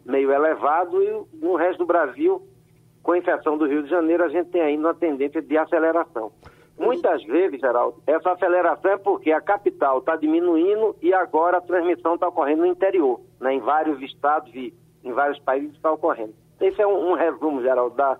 meio 0.04 0.32
elevado. 0.32 1.02
E 1.02 1.26
no 1.44 1.56
resto 1.56 1.80
do 1.80 1.86
Brasil, 1.86 2.42
com 3.02 3.14
exceção 3.14 3.58
do 3.58 3.66
Rio 3.66 3.82
de 3.82 3.90
Janeiro, 3.90 4.24
a 4.24 4.28
gente 4.28 4.50
tem 4.50 4.62
ainda 4.62 4.88
uma 4.88 4.94
tendência 4.94 5.42
de 5.42 5.56
aceleração. 5.56 6.32
Muitas 6.78 7.22
vezes, 7.24 7.60
Geraldo, 7.60 8.00
essa 8.06 8.32
aceleração 8.32 8.92
é 8.92 8.96
porque 8.96 9.32
a 9.32 9.40
capital 9.40 9.98
está 9.98 10.16
diminuindo 10.16 10.94
e 11.02 11.12
agora 11.12 11.58
a 11.58 11.60
transmissão 11.60 12.14
está 12.14 12.28
ocorrendo 12.28 12.62
no 12.62 12.66
interior, 12.66 13.20
né? 13.40 13.54
em 13.54 13.60
vários 13.60 14.00
estados 14.00 14.54
e 14.54 14.72
em 15.02 15.12
vários 15.12 15.38
países 15.40 15.74
está 15.74 15.90
ocorrendo. 15.90 16.34
Esse 16.60 16.80
é 16.80 16.86
um, 16.86 17.10
um 17.10 17.14
resumo, 17.14 17.62
Geraldo, 17.62 17.96
da, 17.96 18.18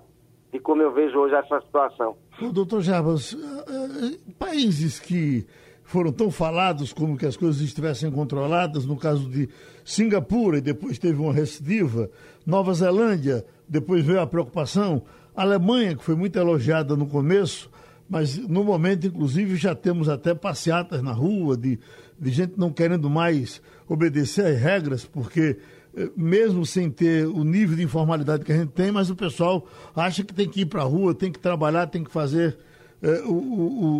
de 0.53 0.59
como 0.59 0.83
eu 0.83 0.93
vejo 0.93 1.19
hoje 1.19 1.35
essa 1.35 1.61
situação. 1.61 2.17
doutor 2.53 2.81
Jarbas, 2.81 3.33
uh, 3.33 3.37
uh, 3.37 4.35
países 4.39 4.99
que 4.99 5.47
foram 5.89 6.13
tão 6.13 6.31
falados 6.31 6.93
como 6.93 7.17
que 7.17 7.27
as 7.27 7.37
coisas 7.37 7.61
estivessem 7.63 8.11
controladas, 8.11 8.85
no 8.85 8.97
caso 8.97 9.29
de 9.31 9.49
Singapura, 9.85 10.59
e 10.59 10.61
depois 10.61 10.99
teve 10.99 11.21
uma 11.21 11.33
recidiva, 11.33 12.11
Nova 12.47 12.75
Zelândia, 12.75 13.45
depois 13.67 14.05
veio 14.05 14.21
a 14.21 14.27
preocupação, 14.27 15.03
a 15.35 15.43
Alemanha, 15.43 15.97
que 15.97 16.05
foi 16.05 16.15
muito 16.15 16.39
elogiada 16.39 16.95
no 16.95 17.07
começo, 17.07 17.71
mas 18.09 18.39
no 18.39 18.65
momento, 18.65 19.07
inclusive, 19.07 19.57
já 19.57 19.75
temos 19.75 20.09
até 20.09 20.35
passeatas 20.35 21.03
na 21.03 21.13
rua 21.13 21.57
de, 21.57 21.79
de 22.19 22.31
gente 22.31 22.55
não 22.57 22.73
querendo 22.73 23.11
mais 23.11 23.61
obedecer 23.87 24.47
às 24.47 24.61
regras, 24.61 25.05
porque 25.05 25.59
eh, 25.97 26.11
mesmo 26.17 26.65
sem 26.65 26.91
ter 26.91 27.27
o 27.27 27.45
nível 27.45 27.77
de 27.77 27.83
informalidade 27.83 28.45
que 28.45 28.53
a 28.53 28.57
gente 28.57 28.71
tem, 28.71 28.91
mas 28.91 29.11
o 29.11 29.17
pessoal 29.17 29.67
acha 29.95 30.25
que 30.25 30.33
tem 30.33 30.49
que 30.49 30.63
ir 30.63 30.67
para 30.67 30.83
a 30.83 30.87
rua, 30.87 31.15
tem 31.15 31.31
que 31.31 31.39
trabalhar, 31.39 31.87
tem 31.87 32.03
que 32.03 32.11
fazer 32.11 32.57
é, 33.03 33.21
o, 33.23 33.33
o, 33.33 33.97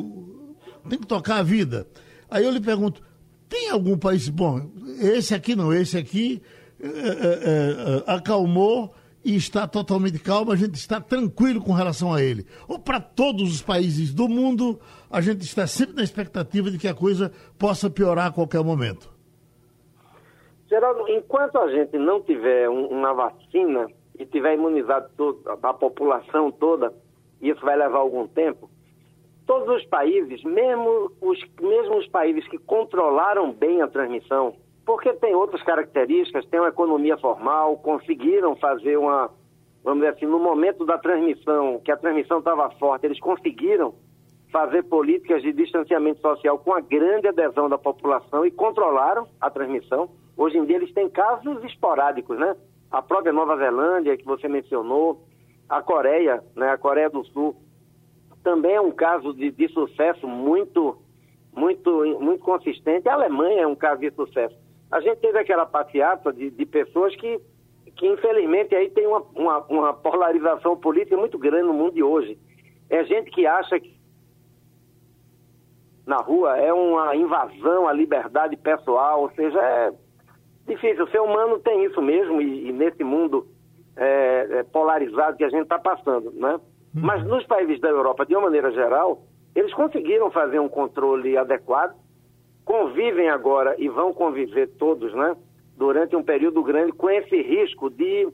o, 0.85 0.89
tem 0.89 0.99
que 0.99 1.07
tocar 1.07 1.37
a 1.37 1.43
vida. 1.43 1.87
Aí 2.31 2.45
eu 2.45 2.51
lhe 2.51 2.61
pergunto, 2.61 3.03
tem 3.49 3.71
algum 3.71 3.97
país, 3.97 4.29
bom, 4.29 4.71
esse 5.01 5.35
aqui 5.35 5.55
não, 5.55 5.73
esse 5.73 5.97
aqui 5.97 6.43
é, 6.81 6.89
é, 6.89 8.05
acalmou 8.07 8.95
e 9.25 9.37
está 9.37 9.67
totalmente 9.67 10.19
calmo, 10.19 10.53
a 10.53 10.57
gente 10.57 10.75
está 10.75 11.01
tranquilo 11.01 11.61
com 11.61 11.73
relação 11.73 12.13
a 12.13 12.23
ele. 12.23 12.47
Ou 12.69 12.79
para 12.79 13.01
todos 13.01 13.55
os 13.55 13.63
países 13.63 14.15
do 14.15 14.29
mundo, 14.29 14.79
a 15.11 15.21
gente 15.21 15.43
está 15.43 15.67
sempre 15.67 15.97
na 15.97 16.03
expectativa 16.03 16.71
de 16.71 16.79
que 16.79 16.89
a 16.89 16.95
coisa 16.95 17.33
possa 17.59 17.91
piorar 17.91 18.27
a 18.27 18.33
qualquer 18.33 18.63
momento. 18.63 19.11
Geraldo, 20.69 21.09
enquanto 21.09 21.57
a 21.59 21.71
gente 21.73 21.97
não 21.99 22.21
tiver 22.21 22.69
uma 22.69 23.15
vacina 23.15 23.89
e 24.19 24.27
tiver 24.27 24.55
imunizado 24.55 25.09
todo, 25.17 25.41
a 25.47 25.73
população 25.73 26.51
toda, 26.53 26.93
isso 27.41 27.61
vai 27.63 27.77
levar 27.77 27.99
algum 27.99 28.27
tempo, 28.27 28.69
todos 29.47 29.77
os 29.77 29.85
países, 29.87 30.45
mesmo 30.45 31.11
os, 31.23 31.39
mesmo 31.61 31.97
os 31.97 32.07
países 32.09 32.47
que 32.49 32.59
controlaram 32.59 33.51
bem 33.51 33.81
a 33.81 33.89
transmissão, 33.89 34.55
porque 34.89 35.13
tem 35.13 35.35
outras 35.35 35.63
características, 35.65 36.47
tem 36.47 36.59
uma 36.59 36.71
economia 36.71 37.19
formal, 37.19 37.77
conseguiram 37.77 38.57
fazer 38.57 38.97
uma, 38.97 39.29
vamos 39.85 40.01
dizer 40.01 40.15
assim, 40.15 40.25
no 40.25 40.39
momento 40.39 40.87
da 40.87 40.97
transmissão, 40.97 41.79
que 41.85 41.93
a 41.93 41.97
transmissão 41.99 42.39
estava 42.39 42.71
forte, 42.71 43.05
eles 43.05 43.21
conseguiram 43.21 43.93
fazer 44.51 44.83
políticas 44.85 45.43
de 45.43 45.53
distanciamento 45.53 46.23
social 46.23 46.59
com 46.59 46.73
a 46.73 46.81
grande 46.81 47.29
adesão 47.29 47.69
da 47.69 47.77
população 47.77 48.47
e 48.47 48.51
controlaram 48.51 49.29
a 49.39 49.51
transmissão. 49.51 50.09
Hoje 50.35 50.57
em 50.57 50.65
dia 50.65 50.77
eles 50.77 50.95
têm 50.95 51.11
casos 51.11 51.63
esporádicos, 51.65 52.39
né? 52.39 52.57
A 52.91 53.03
própria 53.03 53.31
Nova 53.31 53.59
Zelândia, 53.59 54.17
que 54.17 54.25
você 54.25 54.49
mencionou, 54.49 55.23
a 55.69 55.83
Coreia, 55.83 56.43
né? 56.57 56.71
A 56.71 56.79
Coreia 56.79 57.11
do 57.11 57.23
Sul, 57.27 57.55
também 58.43 58.73
é 58.73 58.81
um 58.81 58.91
caso 58.91 59.35
de, 59.35 59.51
de 59.51 59.69
sucesso 59.69 60.27
muito, 60.27 60.97
muito, 61.55 61.91
muito 62.19 62.43
consistente. 62.43 63.07
A 63.07 63.13
Alemanha 63.13 63.65
é 63.65 63.67
um 63.67 63.77
caso 63.77 64.01
de 64.01 64.11
sucesso 64.13 64.57
a 64.91 65.01
gente 65.01 65.19
teve 65.19 65.39
aquela 65.39 65.67
passeata 65.67 66.33
de, 66.33 66.51
de 66.51 66.67
pessoas 66.67 67.15
que, 67.17 67.41
que, 67.97 68.07
infelizmente, 68.07 68.75
aí 68.75 68.91
tem 68.91 69.07
uma, 69.07 69.23
uma, 69.35 69.59
uma, 69.67 69.95
polarização 69.95 70.77
política 70.77 71.17
muito 71.17 71.39
grande 71.39 71.67
no 71.67 71.75
mundo 71.75 71.95
de 71.95 72.03
hoje. 72.03 72.39
É 72.89 73.05
gente 73.05 73.31
que 73.31 73.47
acha 73.47 73.79
que 73.79 73.99
na 76.07 76.17
rua 76.17 76.57
é 76.57 76.73
uma 76.73 77.15
invasão 77.15 77.87
à 77.87 77.93
liberdade 77.93 78.57
pessoal, 78.57 79.23
ou 79.23 79.31
seja, 79.33 79.61
é 79.61 79.93
difícil. 80.67 81.05
O 81.05 81.11
ser 81.11 81.21
humano 81.21 81.59
tem 81.59 81.85
isso 81.85 82.01
mesmo, 82.01 82.41
e, 82.41 82.69
e 82.69 82.73
nesse 82.73 83.05
mundo 83.05 83.47
é, 83.95 84.47
é, 84.51 84.63
polarizado 84.63 85.37
que 85.37 85.45
a 85.45 85.51
gente 85.51 85.65
está 85.65 85.79
passando, 85.79 86.31
né? 86.31 86.55
Uhum. 86.55 87.03
Mas 87.03 87.23
nos 87.27 87.45
países 87.45 87.79
da 87.81 87.89
Europa, 87.89 88.25
de 88.25 88.35
uma 88.35 88.45
maneira 88.45 88.71
geral, 88.73 89.23
eles 89.55 89.75
conseguiram 89.75 90.31
fazer 90.31 90.59
um 90.59 90.69
controle 90.69 91.37
adequado 91.37 91.95
convivem 92.69 93.31
agora 93.31 93.75
e 93.79 93.89
vão 93.89 94.13
conviver 94.13 94.67
todos, 94.79 95.15
né, 95.15 95.35
durante 95.75 96.15
um 96.15 96.23
período 96.23 96.63
grande, 96.63 96.93
com 96.93 97.09
esse 97.09 97.41
risco 97.41 97.89
de 97.89 98.29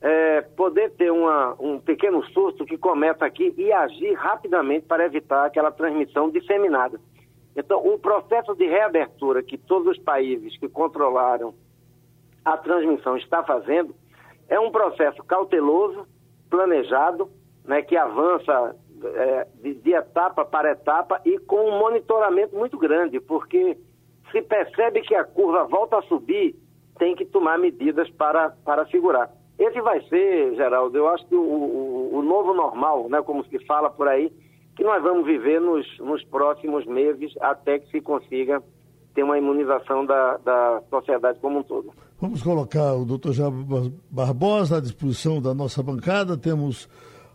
é, 0.00 0.42
poder 0.42 0.92
ter 0.92 1.10
uma, 1.10 1.56
um 1.58 1.80
pequeno 1.80 2.24
surto 2.26 2.64
que 2.64 2.78
começa 2.78 3.26
aqui 3.26 3.52
e 3.58 3.72
agir 3.72 4.12
rapidamente 4.12 4.86
para 4.86 5.04
evitar 5.04 5.44
aquela 5.44 5.72
transmissão 5.72 6.30
disseminada. 6.30 7.00
Então, 7.56 7.84
o 7.84 7.98
processo 7.98 8.54
de 8.54 8.64
reabertura 8.64 9.42
que 9.42 9.58
todos 9.58 9.88
os 9.88 9.98
países 9.98 10.56
que 10.56 10.68
controlaram 10.68 11.52
a 12.44 12.56
transmissão 12.56 13.16
está 13.16 13.42
fazendo 13.42 13.92
é 14.48 14.58
um 14.60 14.70
processo 14.70 15.20
cauteloso, 15.24 16.06
planejado, 16.48 17.28
né, 17.64 17.82
que 17.82 17.96
avança 17.96 18.76
é, 19.06 19.46
de, 19.62 19.74
de, 19.74 19.92
etapa 19.92 20.44
para 20.44 20.72
etapa 20.72 21.20
e 21.24 21.38
com 21.38 21.68
um 21.68 21.78
monitoramento 21.78 22.56
muito 22.56 22.78
grande, 22.78 23.20
porque 23.20 23.76
se 24.30 24.42
percebe 24.42 25.00
que 25.02 25.14
a 25.14 25.24
curva 25.24 25.64
volta 25.64 25.98
a 25.98 26.02
subir, 26.02 26.54
tem 26.98 27.14
que 27.14 27.24
tomar 27.24 27.58
medidas 27.58 28.08
para, 28.10 28.50
para 28.64 28.86
segurar. 28.86 29.30
Esse 29.58 29.80
vai 29.80 30.00
ser, 30.08 30.54
Geraldo, 30.54 30.96
eu 30.96 31.08
acho 31.08 31.26
que 31.26 31.34
o, 31.34 31.40
o, 31.40 32.18
o 32.18 32.22
novo 32.22 32.54
normal, 32.54 33.08
né, 33.08 33.22
como 33.22 33.44
se 33.44 33.58
fala 33.66 33.90
por 33.90 34.08
aí, 34.08 34.30
que 34.76 34.84
nós 34.84 35.02
vamos 35.02 35.26
viver 35.26 35.60
nos, 35.60 35.86
nos 35.98 36.24
próximos 36.24 36.86
meses 36.86 37.32
até 37.40 37.78
que 37.78 37.90
se 37.90 38.00
consiga 38.00 38.62
ter 39.14 39.22
uma 39.22 39.36
imunização 39.36 40.06
da, 40.06 40.36
da 40.38 40.82
sociedade 40.88 41.38
como 41.40 41.58
um 41.58 41.62
todo. 41.62 41.92
Vamos 42.20 42.42
colocar 42.42 42.94
o 42.94 43.04
doutor 43.04 43.32
Jair 43.32 43.52
Barbosa 44.10 44.78
à 44.78 44.80
disposição 44.80 45.40
da 45.40 45.52
nossa 45.52 45.82
bancada. 45.82 46.36
Temos 46.36 46.88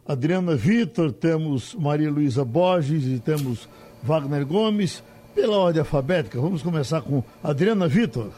Adriana 0.08 0.56
Vitor, 0.56 1.12
temos 1.12 1.74
Maria 1.74 2.12
Luísa 2.12 2.46
Borges 2.46 3.06
e 3.06 3.20
temos 3.20 3.68
Wagner 4.04 4.46
Gomes. 4.46 5.04
Pela 5.34 5.58
ordem 5.58 5.80
alfabética, 5.80 6.40
vamos 6.40 6.62
começar 6.62 7.02
com 7.02 7.24
Adriana 7.44 7.88
Vitor. 7.88 8.30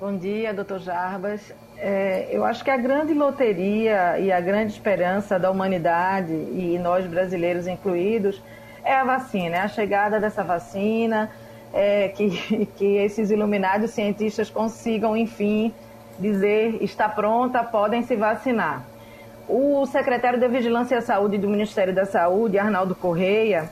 Bom 0.00 0.16
dia, 0.16 0.52
doutor 0.52 0.80
Jarbas. 0.80 1.54
É, 1.78 2.28
eu 2.32 2.44
acho 2.44 2.64
que 2.64 2.70
a 2.70 2.76
grande 2.76 3.14
loteria 3.14 4.18
e 4.18 4.32
a 4.32 4.40
grande 4.40 4.72
esperança 4.72 5.38
da 5.38 5.48
humanidade, 5.48 6.32
e 6.32 6.76
nós 6.82 7.06
brasileiros 7.06 7.68
incluídos, 7.68 8.42
é 8.84 8.96
a 8.96 9.04
vacina, 9.04 9.58
é 9.58 9.60
a 9.60 9.68
chegada 9.68 10.18
dessa 10.18 10.42
vacina, 10.42 11.30
é, 11.72 12.08
que, 12.08 12.66
que 12.76 12.96
esses 12.96 13.30
iluminados 13.30 13.92
cientistas 13.92 14.50
consigam, 14.50 15.16
enfim, 15.16 15.72
dizer 16.18 16.82
está 16.82 17.08
pronta, 17.08 17.62
podem 17.62 18.02
se 18.02 18.16
vacinar. 18.16 18.91
O 19.54 19.84
secretário 19.84 20.40
da 20.40 20.48
Vigilância 20.48 20.96
e 20.96 21.02
Saúde 21.02 21.36
do 21.36 21.46
Ministério 21.46 21.94
da 21.94 22.06
Saúde, 22.06 22.58
Arnaldo 22.58 22.94
Correia, 22.94 23.68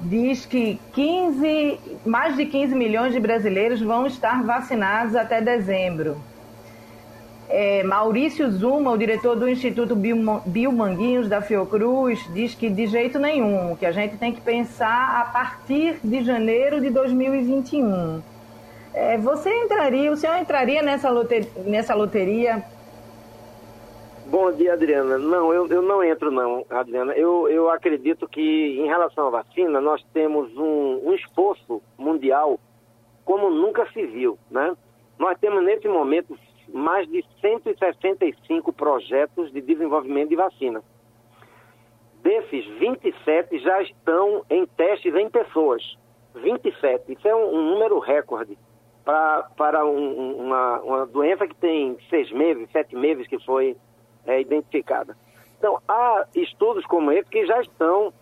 diz 0.00 0.46
que 0.46 0.78
15, 0.92 1.80
mais 2.06 2.36
de 2.36 2.46
15 2.46 2.72
milhões 2.76 3.12
de 3.12 3.18
brasileiros 3.18 3.80
vão 3.80 4.06
estar 4.06 4.44
vacinados 4.44 5.16
até 5.16 5.40
dezembro. 5.40 6.16
É, 7.48 7.82
Maurício 7.82 8.48
Zuma, 8.52 8.92
o 8.92 8.96
diretor 8.96 9.34
do 9.34 9.48
Instituto 9.48 9.96
Biomanguinhos 9.96 11.28
da 11.28 11.42
Fiocruz, 11.42 12.24
diz 12.32 12.54
que 12.54 12.70
de 12.70 12.86
jeito 12.86 13.18
nenhum, 13.18 13.74
que 13.74 13.84
a 13.84 13.90
gente 13.90 14.16
tem 14.18 14.32
que 14.32 14.40
pensar 14.40 15.22
a 15.22 15.24
partir 15.24 15.98
de 16.04 16.22
janeiro 16.22 16.80
de 16.80 16.88
2021. 16.88 18.22
É, 18.94 19.18
você 19.18 19.50
entraria, 19.50 20.12
o 20.12 20.16
senhor 20.16 20.36
entraria 20.36 20.82
nessa 20.82 21.10
nessa 21.66 21.96
loteria 21.96 22.62
Bom 24.28 24.50
dia, 24.50 24.72
Adriana. 24.72 25.18
Não, 25.18 25.54
eu, 25.54 25.68
eu 25.68 25.80
não 25.80 26.02
entro 26.02 26.32
não, 26.32 26.66
Adriana. 26.68 27.12
Eu, 27.12 27.48
eu 27.48 27.70
acredito 27.70 28.26
que 28.26 28.40
em 28.40 28.86
relação 28.86 29.28
à 29.28 29.30
vacina, 29.30 29.80
nós 29.80 30.04
temos 30.12 30.52
um, 30.56 31.08
um 31.08 31.14
esforço 31.14 31.80
mundial 31.96 32.58
como 33.24 33.48
nunca 33.50 33.88
se 33.92 34.04
viu, 34.04 34.36
né? 34.50 34.76
Nós 35.16 35.38
temos 35.38 35.64
nesse 35.64 35.86
momento 35.86 36.36
mais 36.68 37.08
de 37.08 37.24
165 37.40 38.72
projetos 38.72 39.52
de 39.52 39.60
desenvolvimento 39.60 40.30
de 40.30 40.36
vacina. 40.36 40.82
Desses, 42.20 42.66
27 42.80 43.60
já 43.60 43.80
estão 43.82 44.44
em 44.50 44.66
testes 44.66 45.14
em 45.14 45.30
pessoas. 45.30 45.96
27, 46.34 47.12
isso 47.12 47.28
é 47.28 47.34
um, 47.34 47.54
um 47.54 47.70
número 47.70 48.00
recorde. 48.00 48.58
para 49.04 49.86
um, 49.86 50.46
uma, 50.46 50.80
uma 50.80 51.06
doença 51.06 51.46
que 51.46 51.54
tem 51.54 51.96
seis 52.10 52.30
meses, 52.32 52.68
sete 52.72 52.96
meses 52.96 53.28
que 53.28 53.38
foi 53.44 53.76
é, 54.26 54.40
identificada. 54.40 55.16
Então, 55.58 55.80
há 55.88 56.26
estudos 56.34 56.84
como 56.86 57.12
esse 57.12 57.28
que 57.30 57.46
já 57.46 57.60
estão, 57.60 58.12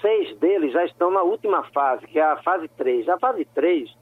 seis 0.00 0.36
deles 0.38 0.72
já 0.72 0.84
estão 0.84 1.10
na 1.10 1.22
última 1.22 1.62
fase, 1.70 2.06
que 2.06 2.18
é 2.18 2.22
a 2.22 2.36
fase 2.42 2.68
3. 2.68 3.08
A 3.08 3.18
fase 3.18 3.44
3 3.46 3.94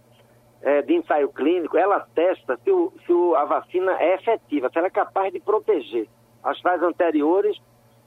é, 0.62 0.82
de 0.82 0.94
ensaio 0.94 1.28
clínico, 1.28 1.76
ela 1.76 2.00
testa 2.14 2.56
se, 2.62 2.70
o, 2.70 2.92
se 3.06 3.12
o, 3.12 3.34
a 3.36 3.44
vacina 3.44 3.92
é 4.00 4.14
efetiva, 4.14 4.68
se 4.70 4.78
ela 4.78 4.88
é 4.88 4.90
capaz 4.90 5.32
de 5.32 5.40
proteger. 5.40 6.08
As 6.42 6.60
fases 6.60 6.82
anteriores 6.82 7.56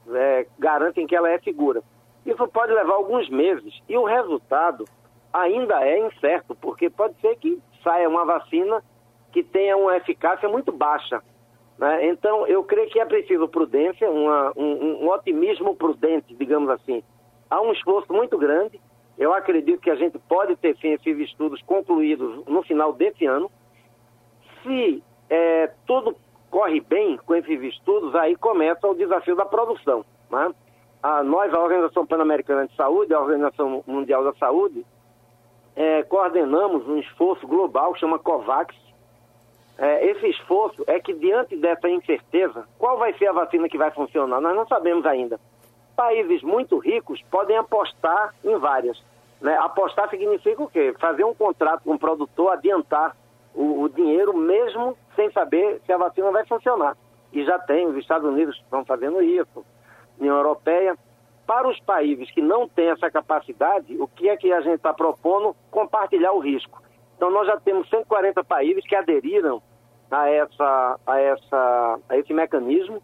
é, 0.09 0.45
garantem 0.59 1.07
que 1.07 1.15
ela 1.15 1.29
é 1.29 1.39
segura. 1.39 1.81
Isso 2.25 2.47
pode 2.47 2.73
levar 2.73 2.95
alguns 2.95 3.29
meses 3.29 3.81
e 3.87 3.97
o 3.97 4.03
resultado 4.03 4.85
ainda 5.31 5.85
é 5.85 5.99
incerto, 5.99 6.55
porque 6.55 6.89
pode 6.89 7.19
ser 7.21 7.35
que 7.37 7.61
saia 7.83 8.09
uma 8.09 8.25
vacina 8.25 8.83
que 9.31 9.43
tenha 9.43 9.75
uma 9.77 9.95
eficácia 9.97 10.47
muito 10.47 10.71
baixa. 10.71 11.21
Né? 11.77 12.07
Então, 12.07 12.47
eu 12.47 12.63
creio 12.63 12.89
que 12.89 12.99
é 12.99 13.05
preciso 13.05 13.47
prudência, 13.47 14.09
uma, 14.09 14.51
um, 14.55 15.03
um 15.03 15.09
otimismo 15.09 15.75
prudente, 15.75 16.33
digamos 16.35 16.69
assim. 16.69 17.03
Há 17.49 17.61
um 17.61 17.71
esforço 17.71 18.11
muito 18.11 18.37
grande. 18.37 18.79
Eu 19.17 19.33
acredito 19.33 19.81
que 19.81 19.89
a 19.89 19.95
gente 19.95 20.17
pode 20.19 20.55
ter 20.57 20.75
sim 20.77 20.89
esses 20.93 21.17
estudos 21.19 21.61
concluídos 21.61 22.45
no 22.45 22.63
final 22.63 22.91
desse 22.93 23.25
ano. 23.25 23.49
Se 24.61 25.03
é, 25.29 25.71
tudo 25.85 26.15
corre 26.49 26.79
bem 26.81 27.17
com 27.17 27.35
esses 27.35 27.61
estudos, 27.61 28.15
aí 28.15 28.35
começa 28.35 28.87
o 28.87 28.95
desafio 28.95 29.35
da 29.35 29.45
produção. 29.45 30.05
Né? 30.29 30.53
A, 31.03 31.23
nós, 31.23 31.53
a 31.53 31.59
Organização 31.59 32.05
Pan-Americana 32.05 32.67
de 32.67 32.75
Saúde, 32.75 33.13
a 33.13 33.19
Organização 33.19 33.83
Mundial 33.85 34.23
da 34.23 34.33
Saúde, 34.33 34.85
é, 35.75 36.03
coordenamos 36.03 36.87
um 36.87 36.97
esforço 36.97 37.45
global 37.45 37.93
que 37.93 37.99
chama 37.99 38.17
COVAX. 38.17 38.75
É, 39.77 40.05
esse 40.07 40.27
esforço 40.27 40.83
é 40.87 40.99
que, 40.99 41.13
diante 41.13 41.55
dessa 41.57 41.89
incerteza, 41.89 42.65
qual 42.77 42.97
vai 42.97 43.13
ser 43.17 43.27
a 43.27 43.33
vacina 43.33 43.67
que 43.67 43.77
vai 43.77 43.91
funcionar? 43.91 44.39
Nós 44.39 44.55
não 44.55 44.67
sabemos 44.67 45.05
ainda. 45.05 45.39
Países 45.95 46.41
muito 46.41 46.77
ricos 46.77 47.21
podem 47.29 47.57
apostar 47.57 48.33
em 48.43 48.57
várias. 48.57 49.01
Né? 49.41 49.57
Apostar 49.57 50.09
significa 50.09 50.63
o 50.63 50.69
quê? 50.69 50.93
Fazer 50.99 51.23
um 51.23 51.33
contrato 51.33 51.83
com 51.83 51.95
o 51.95 51.99
produtor, 51.99 52.53
adiantar 52.53 53.15
o, 53.53 53.83
o 53.83 53.89
dinheiro, 53.89 54.35
mesmo 54.35 54.97
sem 55.15 55.31
saber 55.31 55.81
se 55.85 55.91
a 55.91 55.97
vacina 55.97 56.31
vai 56.31 56.45
funcionar. 56.45 56.95
E 57.33 57.43
já 57.43 57.59
tem, 57.59 57.85
os 57.85 57.97
Estados 57.97 58.27
Unidos 58.27 58.55
estão 58.57 58.85
fazendo 58.85 59.21
isso, 59.21 59.65
União 60.17 60.37
Europeia. 60.37 60.97
Para 61.45 61.67
os 61.67 61.79
países 61.81 62.31
que 62.31 62.41
não 62.41 62.67
têm 62.67 62.89
essa 62.89 63.11
capacidade, 63.11 63.95
o 63.99 64.07
que 64.07 64.29
é 64.29 64.37
que 64.37 64.51
a 64.51 64.61
gente 64.61 64.75
está 64.75 64.93
propondo? 64.93 65.55
Compartilhar 65.69 66.31
o 66.31 66.39
risco. 66.39 66.81
Então, 67.15 67.31
nós 67.31 67.47
já 67.47 67.57
temos 67.59 67.89
140 67.89 68.43
países 68.43 68.85
que 68.85 68.95
aderiram 68.95 69.61
a, 70.11 70.29
essa, 70.29 70.99
a, 71.05 71.19
essa, 71.19 71.99
a 72.09 72.17
esse 72.17 72.33
mecanismo. 72.33 73.01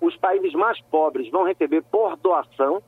Os 0.00 0.16
países 0.16 0.52
mais 0.52 0.80
pobres 0.82 1.30
vão 1.30 1.44
receber 1.44 1.82
por 1.90 2.16
doação 2.16 2.82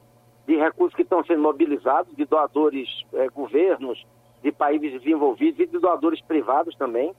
de 0.47 0.57
recursos 0.57 0.95
que 0.95 1.03
estão 1.03 1.25
sendo 1.25 1.43
mobilizados, 1.43 2.15
de 2.15 2.25
doadores, 2.25 2.89
eh, 3.15 3.29
governos, 3.29 4.07
de 4.43 4.53
países 4.53 4.93
desenvolvidos 4.93 5.59
e 5.59 5.67
de 5.67 5.79
doadores 5.79 6.21
privados 6.21 6.77
também. 6.77 7.13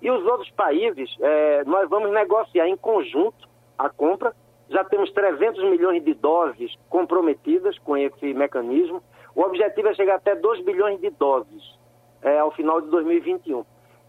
E 0.00 0.10
os 0.10 0.24
outros 0.26 0.50
países, 0.50 1.10
eh, 1.20 1.64
nós 1.66 1.88
vamos 1.88 2.12
negociar 2.12 2.68
em 2.68 2.76
conjunto 2.76 3.48
a 3.76 3.88
compra 3.88 4.34
já 4.70 4.84
temos 4.84 5.10
300 5.12 5.64
milhões 5.64 6.04
de 6.04 6.12
doses 6.14 6.74
comprometidas 6.90 7.78
com 7.78 7.96
esse 7.96 8.34
mecanismo. 8.34 9.02
O 9.34 9.40
objetivo 9.42 9.88
é 9.88 9.94
chegar 9.94 10.16
até 10.16 10.34
2 10.34 10.62
bilhões 10.62 11.00
de 11.00 11.10
doses 11.10 11.77
é, 12.22 12.38
ao 12.38 12.50
final 12.52 12.80
de 12.80 12.88
2021. 12.88 13.64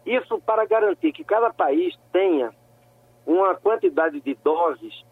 Isso 0.05 0.39
para 0.41 0.65
garantir 0.65 1.11
que 1.11 1.23
cada 1.23 1.51
país 1.51 1.95
tenha 2.11 2.51
uma 3.25 3.53
quantidade 3.55 4.19
de 4.21 4.33
doses 4.43 5.03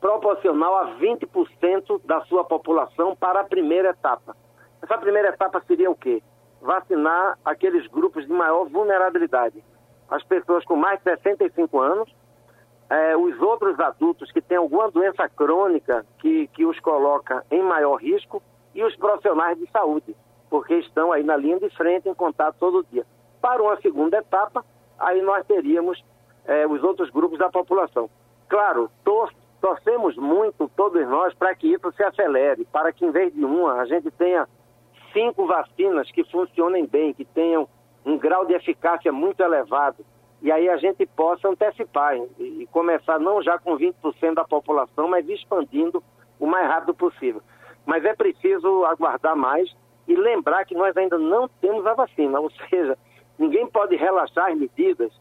proporcional 0.00 0.76
a 0.76 0.96
20% 0.98 2.00
da 2.04 2.20
sua 2.22 2.44
população 2.44 3.16
para 3.16 3.40
a 3.40 3.44
primeira 3.44 3.90
etapa. 3.90 4.36
Essa 4.82 4.98
primeira 4.98 5.28
etapa 5.28 5.62
seria 5.66 5.90
o 5.90 5.96
quê? 5.96 6.22
Vacinar 6.60 7.38
aqueles 7.44 7.86
grupos 7.88 8.26
de 8.26 8.32
maior 8.32 8.66
vulnerabilidade. 8.66 9.62
As 10.08 10.22
pessoas 10.22 10.64
com 10.64 10.76
mais 10.76 10.98
de 10.98 11.04
65 11.04 11.80
anos, 11.80 12.14
é, 12.88 13.16
os 13.16 13.40
outros 13.40 13.78
adultos 13.80 14.30
que 14.30 14.40
têm 14.40 14.56
alguma 14.56 14.90
doença 14.90 15.28
crônica 15.28 16.06
que, 16.18 16.46
que 16.48 16.64
os 16.64 16.78
coloca 16.80 17.44
em 17.50 17.62
maior 17.62 17.96
risco 17.96 18.42
e 18.74 18.84
os 18.84 18.94
profissionais 18.96 19.58
de 19.58 19.68
saúde, 19.70 20.14
porque 20.48 20.74
estão 20.74 21.12
aí 21.12 21.22
na 21.22 21.36
linha 21.36 21.58
de 21.58 21.68
frente 21.70 22.08
em 22.08 22.14
contato 22.14 22.56
todo 22.58 22.86
dia. 22.90 23.04
Para 23.40 23.62
uma 23.62 23.80
segunda 23.80 24.18
etapa, 24.18 24.64
aí 24.98 25.20
nós 25.22 25.46
teríamos 25.46 26.02
é, 26.44 26.66
os 26.66 26.82
outros 26.82 27.10
grupos 27.10 27.38
da 27.38 27.50
população. 27.50 28.08
Claro, 28.48 28.90
tor 29.04 29.32
torcemos 29.60 30.16
muito, 30.16 30.70
todos 30.76 31.04
nós, 31.08 31.34
para 31.34 31.54
que 31.54 31.72
isso 31.72 31.90
se 31.92 32.02
acelere, 32.04 32.66
para 32.66 32.92
que 32.92 33.04
em 33.04 33.10
vez 33.10 33.32
de 33.34 33.44
uma, 33.44 33.80
a 33.80 33.86
gente 33.86 34.10
tenha 34.12 34.46
cinco 35.12 35.46
vacinas 35.46 36.10
que 36.12 36.22
funcionem 36.24 36.86
bem, 36.86 37.12
que 37.12 37.24
tenham 37.24 37.66
um 38.04 38.16
grau 38.16 38.46
de 38.46 38.54
eficácia 38.54 39.10
muito 39.10 39.40
elevado 39.42 40.04
e 40.42 40.52
aí 40.52 40.68
a 40.68 40.76
gente 40.76 41.06
possa 41.06 41.48
antecipar 41.48 42.16
e 42.38 42.68
começar 42.70 43.18
não 43.18 43.42
já 43.42 43.58
com 43.58 43.76
20% 43.76 44.34
da 44.34 44.44
população, 44.44 45.08
mas 45.08 45.28
expandindo 45.28 46.02
o 46.38 46.46
mais 46.46 46.68
rápido 46.68 46.94
possível. 46.94 47.42
Mas 47.84 48.04
é 48.04 48.14
preciso 48.14 48.84
aguardar 48.84 49.34
mais 49.34 49.74
e 50.06 50.14
lembrar 50.14 50.64
que 50.64 50.74
nós 50.74 50.96
ainda 50.96 51.18
não 51.18 51.48
temos 51.60 51.86
a 51.86 51.94
vacina, 51.94 52.38
ou 52.40 52.50
seja, 52.70 52.96
ninguém 53.38 53.66
pode 53.66 53.96
relaxar 53.96 54.50
as 54.50 54.58
medidas, 54.58 55.12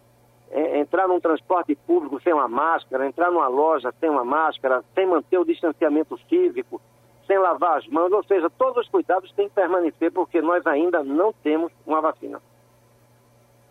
é, 0.52 0.80
entrar 0.80 1.08
num 1.08 1.20
transporte 1.20 1.76
público 1.76 2.22
sem 2.22 2.34
uma 2.34 2.48
máscara, 2.48 3.08
entrar 3.08 3.32
numa 3.32 3.48
loja 3.48 3.94
sem 4.00 4.10
uma 4.10 4.24
máscara, 4.24 4.84
sem 4.94 5.08
manter 5.08 5.38
o 5.38 5.46
distanciamento 5.46 6.18
físico, 6.30 6.80
sem 7.26 7.38
lavar 7.40 7.80
as 7.80 7.88
mãos, 7.88 8.12
ou 8.12 8.24
seja, 8.24 8.50
todos 8.52 8.86
os 8.86 8.90
cuidados 8.90 9.32
têm 9.34 9.50
que 9.50 9.56
permanecer 9.56 10.12
porque 10.12 10.42
nós 10.42 10.66
ainda 10.68 11.04
não 11.04 11.34
temos 11.34 11.72
uma 11.86 12.00
vacina. 12.00 12.40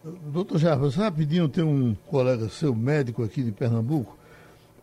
Doutor 0.03 0.59
Jarbas, 0.59 0.97
rapidinho, 0.97 1.49
tem 1.49 1.65
um 1.65 1.95
colega 2.11 2.49
seu, 2.49 2.75
médico 2.75 3.23
aqui 3.23 3.43
de 3.43 3.53
Pernambuco, 3.53 4.19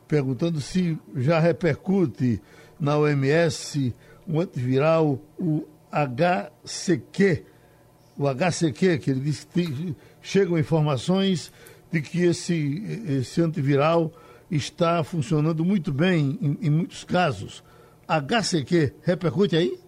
perguntando 0.07 0.59
se 0.59 0.97
já 1.15 1.39
repercute 1.39 2.41
na 2.79 2.97
OMS 2.97 3.93
um 4.27 4.39
antiviral, 4.39 5.19
o 5.39 5.67
HCQ. 5.91 7.45
O 8.17 8.27
HCQ, 8.27 8.99
que 8.99 9.11
ele 9.11 9.19
disse 9.19 9.47
que 9.47 9.53
tem, 9.53 9.95
chegam 10.21 10.57
informações 10.57 11.51
de 11.91 12.01
que 12.01 12.23
esse, 12.23 12.83
esse 13.19 13.41
antiviral 13.41 14.11
está 14.49 15.03
funcionando 15.03 15.63
muito 15.63 15.91
bem 15.91 16.37
em, 16.41 16.67
em 16.67 16.69
muitos 16.69 17.03
casos. 17.03 17.63
HCQ 18.07 18.93
repercute 19.03 19.55
aí? 19.55 19.79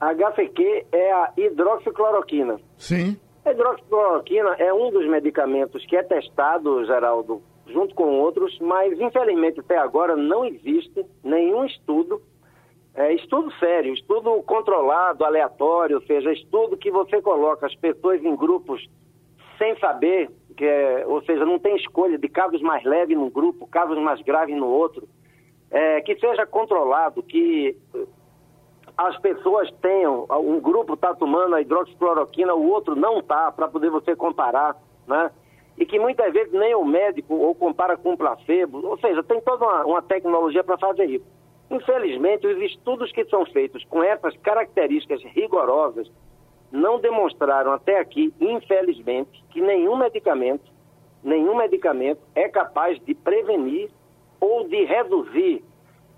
HCQ 0.00 0.86
é 0.92 1.12
a 1.12 1.32
hidroxicloroquina. 1.36 2.60
Sim. 2.76 3.16
A 3.44 3.52
hidroxicloroquina 3.52 4.56
é 4.58 4.72
um 4.72 4.90
dos 4.90 5.08
medicamentos 5.08 5.84
que 5.86 5.96
é 5.96 6.02
testado, 6.02 6.84
Geraldo, 6.84 7.42
junto 7.66 7.94
com 7.94 8.20
outros, 8.20 8.58
mas 8.60 8.98
infelizmente 9.00 9.60
até 9.60 9.78
agora 9.78 10.16
não 10.16 10.44
existe 10.44 11.04
nenhum 11.22 11.64
estudo, 11.64 12.20
é, 12.94 13.14
estudo 13.14 13.50
sério, 13.54 13.94
estudo 13.94 14.42
controlado, 14.42 15.24
aleatório, 15.24 15.96
ou 15.96 16.02
seja, 16.02 16.32
estudo 16.32 16.76
que 16.76 16.90
você 16.90 17.22
coloca 17.22 17.66
as 17.66 17.74
pessoas 17.74 18.22
em 18.22 18.36
grupos 18.36 18.86
sem 19.56 19.78
saber, 19.78 20.30
que 20.56 20.64
é, 20.64 21.04
ou 21.06 21.22
seja, 21.22 21.44
não 21.46 21.58
tem 21.58 21.76
escolha 21.76 22.18
de 22.18 22.28
casos 22.28 22.60
mais 22.60 22.84
leves 22.84 23.16
num 23.16 23.30
grupo, 23.30 23.66
casos 23.66 23.98
mais 23.98 24.20
graves 24.22 24.56
no 24.56 24.66
outro, 24.66 25.08
é, 25.70 26.00
que 26.02 26.16
seja 26.16 26.44
controlado, 26.44 27.22
que 27.22 27.76
as 28.96 29.18
pessoas 29.18 29.70
tenham, 29.80 30.26
um 30.30 30.60
grupo 30.60 30.94
está 30.94 31.14
tomando 31.14 31.54
a 31.54 31.62
hidroxicloroquina, 31.62 32.54
o 32.54 32.68
outro 32.68 32.94
não 32.94 33.20
está, 33.20 33.50
para 33.50 33.68
poder 33.68 33.90
você 33.90 34.14
comparar, 34.14 34.76
né? 35.06 35.30
E 35.78 35.86
que 35.86 35.98
muitas 35.98 36.30
vezes 36.34 36.52
nem 36.52 36.74
o 36.74 36.84
médico 36.84 37.34
ou 37.34 37.54
compara 37.54 37.96
com 37.96 38.16
placebo, 38.16 38.86
ou 38.86 38.98
seja, 38.98 39.22
tem 39.22 39.40
toda 39.40 39.64
uma, 39.64 39.86
uma 39.86 40.02
tecnologia 40.02 40.62
para 40.62 40.76
fazer 40.76 41.06
isso. 41.06 41.24
Infelizmente, 41.72 42.46
os 42.46 42.62
estudos 42.62 43.10
que 43.12 43.24
são 43.24 43.46
feitos 43.46 43.82
com 43.84 44.02
essas 44.02 44.36
características 44.38 45.22
rigorosas 45.24 46.10
não 46.70 47.00
demonstraram 47.00 47.72
até 47.72 47.98
aqui, 47.98 48.32
infelizmente, 48.40 49.42
que 49.50 49.60
nenhum 49.60 49.96
medicamento, 49.96 50.70
nenhum 51.22 51.56
medicamento 51.56 52.20
é 52.34 52.48
capaz 52.48 52.98
de 53.04 53.14
prevenir 53.14 53.90
ou 54.40 54.68
de 54.68 54.84
reduzir 54.84 55.64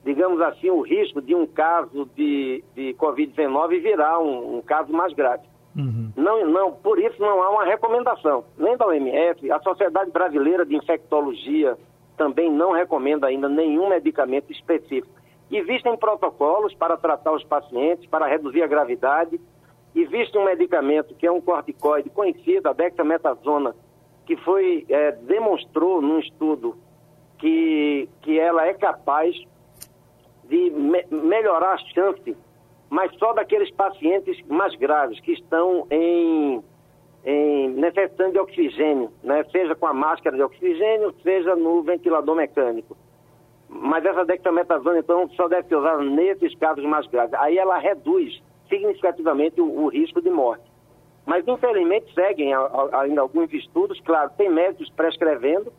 digamos 0.05 0.41
assim, 0.43 0.71
o 0.71 0.83
risco 0.83 1.23
de 1.23 1.35
um 1.35 1.47
caso 1.47 2.09
de, 2.15 2.63
de 2.75 2.95
Covid-19 2.95 3.81
virar 3.81 4.19
um, 4.21 4.59
um, 4.59 4.61
caso 4.61 4.93
mais 4.93 5.15
grave. 5.15 5.43
Uhum. 5.75 6.13
Não, 6.15 6.47
não, 6.47 6.73
por 6.73 6.99
isso 7.01 7.21
não 7.21 7.43
há 7.43 7.51
uma 7.51 7.65
recomendação, 7.65 8.45
nem 8.57 8.77
da 8.77 8.87
OMS, 8.87 9.51
a 9.51 9.59
Sociedade 9.61 10.11
Brasileira 10.11 10.65
de 10.65 10.77
Infectologia 10.77 11.77
também 12.17 12.53
não 12.53 12.73
recomenda 12.73 13.27
ainda 13.27 13.49
nenhum 13.49 13.89
medicamento 13.89 14.53
específico. 14.53 15.24
Existem 15.51 15.97
protocolos 15.97 16.75
para 16.75 16.97
tratar 16.97 17.33
os 17.33 17.45
pacientes, 17.45 18.07
para 18.07 18.27
reduzir 18.27 18.63
a 18.63 18.67
gravidade, 18.67 19.41
existe 19.95 20.37
um 20.37 20.45
medicamento 20.45 21.15
que 21.15 21.27
é 21.27 21.31
um 21.31 21.41
corticoide 21.41 22.11
conhecido, 22.11 22.69
a 22.69 22.73
dexametasona, 22.73 23.75
que 24.27 24.37
foi, 24.39 24.85
é, 24.89 25.13
demonstrou 25.13 26.01
num 26.01 26.19
estudo 26.19 26.77
que, 27.39 28.09
que 28.23 28.39
ela 28.39 28.67
é 28.67 28.75
capaz 28.75 29.37
de 30.45 30.71
me 30.71 31.05
melhorar 31.11 31.75
a 31.75 31.79
chance, 31.79 32.37
mas 32.91 33.15
só 33.19 33.33
daqueles 33.33 33.71
pacientes 33.73 34.41
mais 34.47 34.75
graves, 34.77 35.21
que 35.21 35.33
estão 35.33 35.87
em, 35.91 36.63
em 37.25 37.69
necessitando 37.71 38.33
de 38.33 38.39
oxigênio, 38.39 39.11
né? 39.23 39.45
seja 39.53 39.75
com 39.75 39.87
a 39.87 39.95
máscara 39.95 40.37
de 40.37 40.43
oxigênio, 40.43 41.15
seja 41.23 41.55
no 41.55 41.83
ventilador 41.83 42.35
mecânico. 42.35 42.97
Mas 43.75 44.05
essa 44.05 44.25
dexametasona, 44.25 45.01
então, 45.01 45.29
só 45.31 45.49
deve 45.49 45.67
ser 45.67 45.75
usada 45.75 46.03
nesses 46.05 46.55
casos 46.57 46.85
mais 46.85 47.07
graves. 47.09 47.35
Aí 47.35 47.59
ela 47.59 47.77
reduz 47.77 48.41
significativamente 48.69 49.61
o, 49.61 49.65
o 49.65 49.89
risco 49.89 50.23
de 50.23 50.31
morte. 50.31 50.63
Mas, 51.27 51.47
infelizmente, 51.49 52.13
seguem 52.15 52.53
ainda 52.93 53.21
alguns 53.21 53.53
estudos. 53.53 54.01
Claro, 54.01 54.31
tem 54.37 54.49
médicos 54.49 54.91
prescrevendo. 54.91 55.73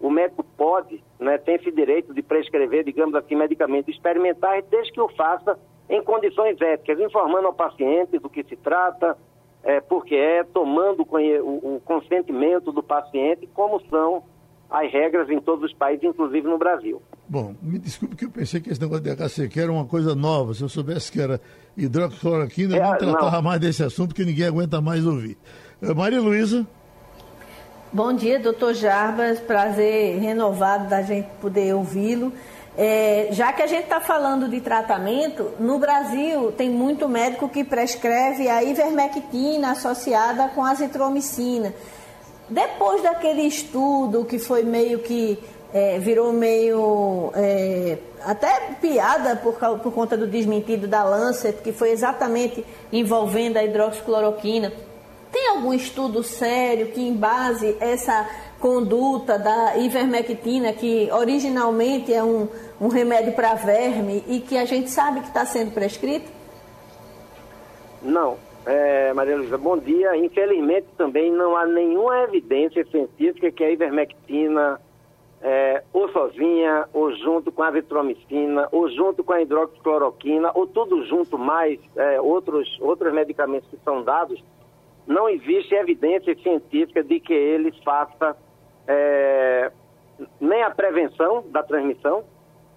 O 0.00 0.10
médico 0.10 0.44
pode, 0.56 1.02
né, 1.18 1.38
tem 1.38 1.56
esse 1.56 1.72
direito 1.72 2.14
de 2.14 2.22
prescrever, 2.22 2.84
digamos 2.84 3.14
assim, 3.14 3.34
medicamentos 3.34 3.92
experimentais, 3.94 4.64
desde 4.70 4.92
que 4.92 5.00
o 5.00 5.08
faça 5.08 5.58
em 5.88 6.02
condições 6.02 6.58
éticas, 6.60 7.00
informando 7.00 7.48
ao 7.48 7.52
paciente 7.52 8.18
do 8.18 8.30
que 8.30 8.44
se 8.44 8.56
trata, 8.56 9.18
é, 9.62 9.80
porque 9.80 10.14
é, 10.14 10.44
tomando 10.44 11.02
o, 11.02 11.74
o 11.76 11.82
consentimento 11.84 12.72
do 12.72 12.82
paciente, 12.82 13.46
como 13.48 13.80
são 13.88 14.22
as 14.70 14.90
regras 14.90 15.28
em 15.28 15.40
todos 15.40 15.64
os 15.64 15.76
países, 15.76 16.04
inclusive 16.04 16.46
no 16.46 16.56
Brasil. 16.56 17.02
Bom, 17.30 17.54
me 17.62 17.78
desculpe 17.78 18.16
que 18.16 18.24
eu 18.24 18.28
pensei 18.28 18.60
que 18.60 18.70
esse 18.70 18.80
negócio 18.80 19.04
de 19.04 19.10
HCQ 19.10 19.60
era 19.60 19.70
uma 19.70 19.84
coisa 19.84 20.16
nova. 20.16 20.52
Se 20.52 20.62
eu 20.62 20.68
soubesse 20.68 21.12
que 21.12 21.20
era 21.20 21.40
hidroxicloroquina, 21.76 22.76
eu 22.76 22.82
é, 22.82 22.90
não 22.90 22.98
tratava 22.98 23.36
não. 23.36 23.42
mais 23.42 23.60
desse 23.60 23.84
assunto, 23.84 24.08
porque 24.08 24.24
ninguém 24.24 24.46
aguenta 24.46 24.80
mais 24.80 25.06
ouvir. 25.06 25.38
Uh, 25.80 25.94
Maria 25.94 26.20
Luísa. 26.20 26.66
Bom 27.92 28.12
dia, 28.12 28.40
doutor 28.40 28.74
Jarbas. 28.74 29.38
Prazer 29.38 30.18
renovado 30.18 30.88
da 30.88 31.02
gente 31.02 31.28
poder 31.40 31.72
ouvi-lo. 31.72 32.32
É, 32.76 33.28
já 33.30 33.52
que 33.52 33.62
a 33.62 33.66
gente 33.68 33.84
está 33.84 34.00
falando 34.00 34.48
de 34.48 34.60
tratamento, 34.60 35.52
no 35.60 35.78
Brasil 35.78 36.50
tem 36.50 36.68
muito 36.68 37.08
médico 37.08 37.48
que 37.48 37.62
prescreve 37.62 38.48
a 38.48 38.64
ivermectina 38.64 39.70
associada 39.70 40.48
com 40.48 40.64
azitromicina. 40.64 41.72
Depois 42.48 43.04
daquele 43.04 43.42
estudo 43.42 44.24
que 44.24 44.40
foi 44.40 44.64
meio 44.64 44.98
que 44.98 45.38
é, 45.72 45.98
virou 45.98 46.32
meio 46.32 47.32
é, 47.34 47.98
até 48.22 48.74
piada 48.80 49.36
por, 49.36 49.54
por 49.78 49.92
conta 49.92 50.16
do 50.16 50.26
desmentido 50.26 50.86
da 50.86 51.04
Lancet, 51.04 51.62
que 51.62 51.72
foi 51.72 51.90
exatamente 51.90 52.64
envolvendo 52.92 53.56
a 53.56 53.64
hidroxicloroquina. 53.64 54.72
Tem 55.32 55.48
algum 55.48 55.72
estudo 55.72 56.22
sério 56.22 56.88
que 56.88 57.00
embase 57.00 57.76
essa 57.80 58.28
conduta 58.58 59.38
da 59.38 59.76
ivermectina, 59.78 60.72
que 60.72 61.08
originalmente 61.12 62.12
é 62.12 62.22
um, 62.22 62.48
um 62.80 62.88
remédio 62.88 63.32
para 63.32 63.54
verme 63.54 64.22
e 64.28 64.40
que 64.40 64.58
a 64.58 64.64
gente 64.64 64.90
sabe 64.90 65.20
que 65.20 65.28
está 65.28 65.46
sendo 65.46 65.72
prescrito? 65.72 66.30
Não, 68.02 68.36
é, 68.66 69.12
Maria 69.14 69.36
Luísa, 69.36 69.56
bom 69.56 69.78
dia. 69.78 70.16
Infelizmente 70.16 70.86
também 70.98 71.32
não 71.32 71.56
há 71.56 71.64
nenhuma 71.64 72.22
evidência 72.24 72.84
científica 72.90 73.50
que 73.50 73.64
a 73.64 73.70
ivermectina, 73.70 74.80
é, 75.42 75.82
ou 75.92 76.08
sozinha, 76.10 76.86
ou 76.92 77.12
junto 77.16 77.50
com 77.50 77.62
a 77.62 77.70
vitromicina, 77.70 78.68
ou 78.70 78.88
junto 78.90 79.24
com 79.24 79.32
a 79.32 79.40
hidroxicloroquina, 79.40 80.50
ou 80.54 80.66
tudo 80.66 81.04
junto 81.06 81.38
mais 81.38 81.80
é, 81.96 82.20
outros, 82.20 82.78
outros 82.80 83.12
medicamentos 83.12 83.68
que 83.70 83.78
são 83.84 84.02
dados, 84.02 84.42
não 85.06 85.28
existe 85.28 85.74
evidência 85.74 86.36
científica 86.36 87.02
de 87.02 87.18
que 87.20 87.32
ele 87.32 87.72
faça 87.82 88.36
é, 88.86 89.72
nem 90.40 90.62
a 90.62 90.70
prevenção 90.70 91.44
da 91.48 91.62
transmissão, 91.62 92.22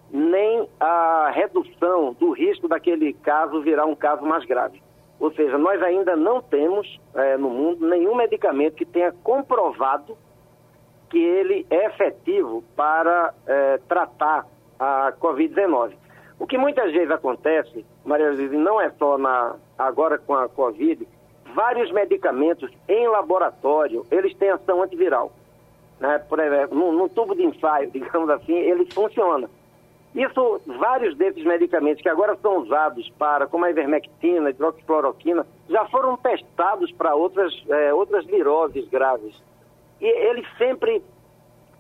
nem 0.10 0.68
a 0.80 1.32
redução 1.34 2.14
do 2.14 2.32
risco 2.32 2.68
daquele 2.68 3.14
caso 3.14 3.62
virar 3.62 3.86
um 3.86 3.96
caso 3.96 4.24
mais 4.24 4.46
grave. 4.46 4.82
Ou 5.20 5.32
seja, 5.34 5.58
nós 5.58 5.82
ainda 5.82 6.16
não 6.16 6.42
temos 6.42 7.00
é, 7.14 7.38
no 7.38 7.50
mundo 7.50 7.88
nenhum 7.88 8.16
medicamento 8.16 8.76
que 8.76 8.86
tenha 8.86 9.12
comprovado 9.24 10.18
que 11.14 11.24
ele 11.24 11.64
é 11.70 11.86
efetivo 11.86 12.64
para 12.76 13.32
é, 13.46 13.78
tratar 13.88 14.48
a 14.80 15.14
Covid-19. 15.22 15.94
O 16.40 16.48
que 16.48 16.58
muitas 16.58 16.92
vezes 16.92 17.12
acontece, 17.12 17.86
Maria 18.04 18.32
Luísa, 18.32 18.58
não 18.58 18.82
é 18.82 18.90
só 18.98 19.16
na, 19.20 19.56
agora 19.78 20.18
com 20.18 20.34
a 20.34 20.50
Covid, 20.50 21.08
vários 21.54 21.92
medicamentos 21.92 22.72
em 22.88 23.08
laboratório, 23.08 24.04
eles 24.10 24.36
têm 24.38 24.50
ação 24.50 24.82
antiviral. 24.82 25.32
Né? 26.00 26.18
Por 26.28 26.40
exemplo, 26.40 27.10
tubo 27.10 27.36
de 27.36 27.46
ensaio, 27.46 27.92
digamos 27.94 28.32
assim, 28.32 28.56
ele 28.56 28.92
funciona. 28.92 29.48
Isso, 30.16 30.62
vários 30.66 31.16
desses 31.16 31.44
medicamentos 31.44 32.02
que 32.02 32.10
agora 32.10 32.36
são 32.42 32.58
usados 32.58 33.08
para, 33.20 33.46
como 33.46 33.66
a 33.66 33.70
ivermectina, 33.70 34.50
hidroxicloroquina, 34.50 35.46
já 35.70 35.86
foram 35.86 36.18
testados 36.18 36.92
para 36.94 37.14
outras, 37.14 37.54
é, 37.70 37.94
outras 37.94 38.26
viroses 38.26 38.90
graves. 38.90 39.40
E 40.04 40.06
eles 40.06 40.46
sempre, 40.58 41.02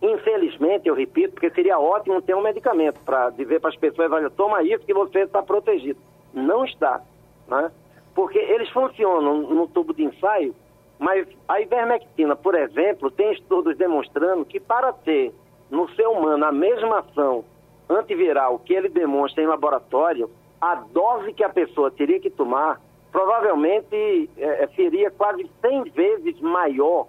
infelizmente, 0.01 0.87
eu 0.87 0.95
repito, 0.95 1.33
porque 1.33 1.49
seria 1.49 1.77
ótimo 1.77 2.21
ter 2.21 2.33
um 2.33 2.41
medicamento 2.41 2.97
para 3.01 3.31
dizer 3.31 3.59
para 3.59 3.69
as 3.69 3.75
pessoas, 3.75 4.09
olha, 4.13 4.29
toma 4.29 4.63
isso 4.63 4.85
que 4.85 4.93
você 4.93 5.23
está 5.23 5.43
protegido. 5.43 5.99
Não 6.33 6.63
está, 6.63 7.01
né? 7.49 7.69
Porque 8.15 8.39
eles 8.39 8.69
funcionam 8.69 9.41
no 9.41 9.67
tubo 9.67 9.93
de 9.93 10.05
ensaio, 10.05 10.55
mas 10.97 11.27
a 11.49 11.59
ivermectina, 11.59 12.33
por 12.33 12.55
exemplo, 12.55 13.11
tem 13.11 13.33
estudos 13.33 13.75
demonstrando 13.75 14.45
que 14.45 14.57
para 14.57 14.93
ter 14.93 15.33
no 15.69 15.89
ser 15.89 16.07
humano 16.07 16.45
a 16.45 16.51
mesma 16.51 16.99
ação 16.99 17.43
antiviral 17.89 18.57
que 18.59 18.73
ele 18.73 18.87
demonstra 18.87 19.43
em 19.43 19.47
laboratório, 19.47 20.29
a 20.61 20.75
dose 20.75 21.33
que 21.33 21.43
a 21.43 21.49
pessoa 21.49 21.91
teria 21.91 22.21
que 22.21 22.29
tomar 22.29 22.79
provavelmente 23.11 24.29
é, 24.37 24.63
é 24.63 24.67
seria 24.75 25.11
quase 25.11 25.45
100 25.61 25.83
vezes 25.91 26.39
maior 26.39 27.07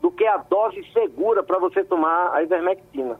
do 0.00 0.10
que 0.10 0.26
a 0.26 0.36
dose 0.38 0.82
segura 0.92 1.42
para 1.42 1.58
você 1.58 1.82
tomar 1.84 2.32
a 2.32 2.42
ivermectina. 2.42 3.18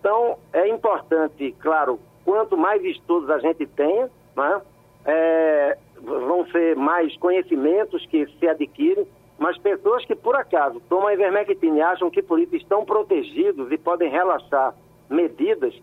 Então, 0.00 0.36
é 0.52 0.68
importante, 0.68 1.54
claro, 1.60 1.98
quanto 2.24 2.56
mais 2.56 2.84
estudos 2.84 3.30
a 3.30 3.38
gente 3.38 3.66
tenha, 3.66 4.10
né, 4.36 4.62
é, 5.06 5.78
vão 6.02 6.46
ser 6.48 6.76
mais 6.76 7.16
conhecimentos 7.16 8.04
que 8.06 8.26
se 8.38 8.46
adquirem, 8.46 9.06
mas 9.38 9.58
pessoas 9.58 10.04
que 10.04 10.14
por 10.14 10.36
acaso 10.36 10.80
tomam 10.88 11.08
a 11.08 11.14
ivermectina 11.14 11.78
e 11.78 11.82
acham 11.82 12.10
que 12.10 12.22
por 12.22 12.38
isso 12.38 12.54
estão 12.54 12.84
protegidos 12.84 13.70
e 13.72 13.78
podem 13.78 14.10
relaxar 14.10 14.74
medidas, 15.08 15.74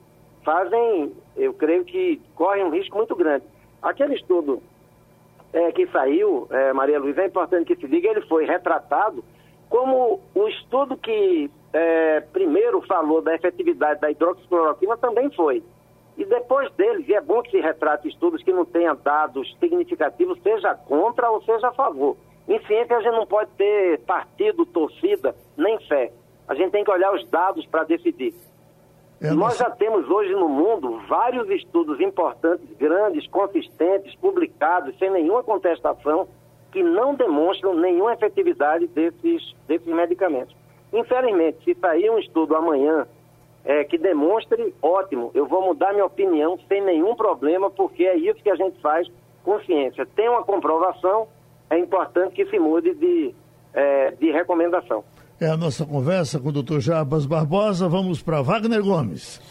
fazem, 0.43 1.13
eu 1.35 1.53
creio 1.53 1.83
que 1.83 2.21
correm 2.35 2.63
um 2.63 2.69
risco 2.69 2.97
muito 2.97 3.15
grande. 3.15 3.45
Aquele 3.81 4.15
estudo 4.15 4.61
é, 5.53 5.71
que 5.71 5.87
saiu, 5.87 6.47
é, 6.49 6.73
Maria 6.73 6.99
Luísa, 6.99 7.21
é 7.23 7.27
importante 7.27 7.67
que 7.67 7.75
se 7.75 7.87
diga, 7.87 8.09
ele 8.09 8.21
foi 8.21 8.45
retratado 8.45 9.23
como 9.71 10.19
o 10.35 10.47
estudo 10.49 10.97
que 10.97 11.49
é, 11.71 12.19
primeiro 12.19 12.81
falou 12.81 13.21
da 13.21 13.33
efetividade 13.33 14.01
da 14.01 14.11
hidroxicloroquina 14.11 14.97
também 14.97 15.31
foi. 15.31 15.63
E 16.17 16.25
depois 16.25 16.69
deles, 16.73 17.07
e 17.07 17.13
é 17.13 17.21
bom 17.21 17.41
que 17.41 17.51
se 17.51 17.61
retrate 17.61 18.09
estudos 18.09 18.43
que 18.43 18.51
não 18.51 18.65
tenham 18.65 18.97
dados 19.01 19.55
significativos, 19.61 20.37
seja 20.43 20.75
contra 20.75 21.31
ou 21.31 21.41
seja 21.43 21.69
a 21.69 21.73
favor. 21.73 22.17
Em 22.49 22.59
ciência, 22.65 22.97
a 22.97 23.01
gente 23.01 23.15
não 23.15 23.25
pode 23.25 23.49
ter 23.51 23.99
partido, 24.01 24.65
torcida, 24.65 25.33
nem 25.55 25.79
fé. 25.87 26.11
A 26.49 26.53
gente 26.53 26.71
tem 26.71 26.83
que 26.83 26.91
olhar 26.91 27.13
os 27.15 27.25
dados 27.29 27.65
para 27.65 27.85
decidir. 27.85 28.35
É 29.21 29.31
Nós 29.31 29.57
já 29.57 29.69
temos 29.69 30.09
hoje 30.09 30.33
no 30.33 30.49
mundo 30.49 30.99
vários 31.07 31.49
estudos 31.49 32.01
importantes, 32.01 32.67
grandes, 32.77 33.25
consistentes, 33.27 34.13
publicados, 34.15 34.97
sem 34.97 35.09
nenhuma 35.09 35.43
contestação, 35.43 36.27
que 36.71 36.81
não 36.81 37.15
demonstram 37.15 37.75
nenhuma 37.75 38.13
efetividade 38.13 38.87
desses, 38.87 39.55
desses 39.67 39.87
medicamentos. 39.87 40.55
Infelizmente, 40.93 41.63
se 41.63 41.75
sair 41.75 42.09
um 42.09 42.19
estudo 42.19 42.55
amanhã 42.55 43.07
é, 43.63 43.83
que 43.83 43.97
demonstre, 43.97 44.73
ótimo, 44.81 45.31
eu 45.33 45.45
vou 45.45 45.63
mudar 45.63 45.93
minha 45.93 46.05
opinião 46.05 46.57
sem 46.67 46.81
nenhum 46.81 47.15
problema, 47.15 47.69
porque 47.69 48.03
é 48.03 48.15
isso 48.15 48.41
que 48.41 48.49
a 48.49 48.55
gente 48.55 48.79
faz 48.81 49.07
com 49.43 49.59
ciência. 49.61 50.05
Tem 50.15 50.29
uma 50.29 50.43
comprovação, 50.43 51.27
é 51.69 51.77
importante 51.77 52.35
que 52.35 52.45
se 52.45 52.59
mude 52.59 52.93
de, 52.95 53.33
é, 53.73 54.11
de 54.11 54.31
recomendação 54.31 55.03
é 55.41 55.47
a 55.47 55.57
nossa 55.57 55.83
conversa 55.87 56.39
com 56.39 56.49
o 56.49 56.51
doutor 56.51 56.79
Jarbas 56.79 57.25
Barbosa. 57.25 57.89
Vamos 57.89 58.21
para 58.21 58.43
Wagner 58.43 58.83
Gomes. 58.83 59.41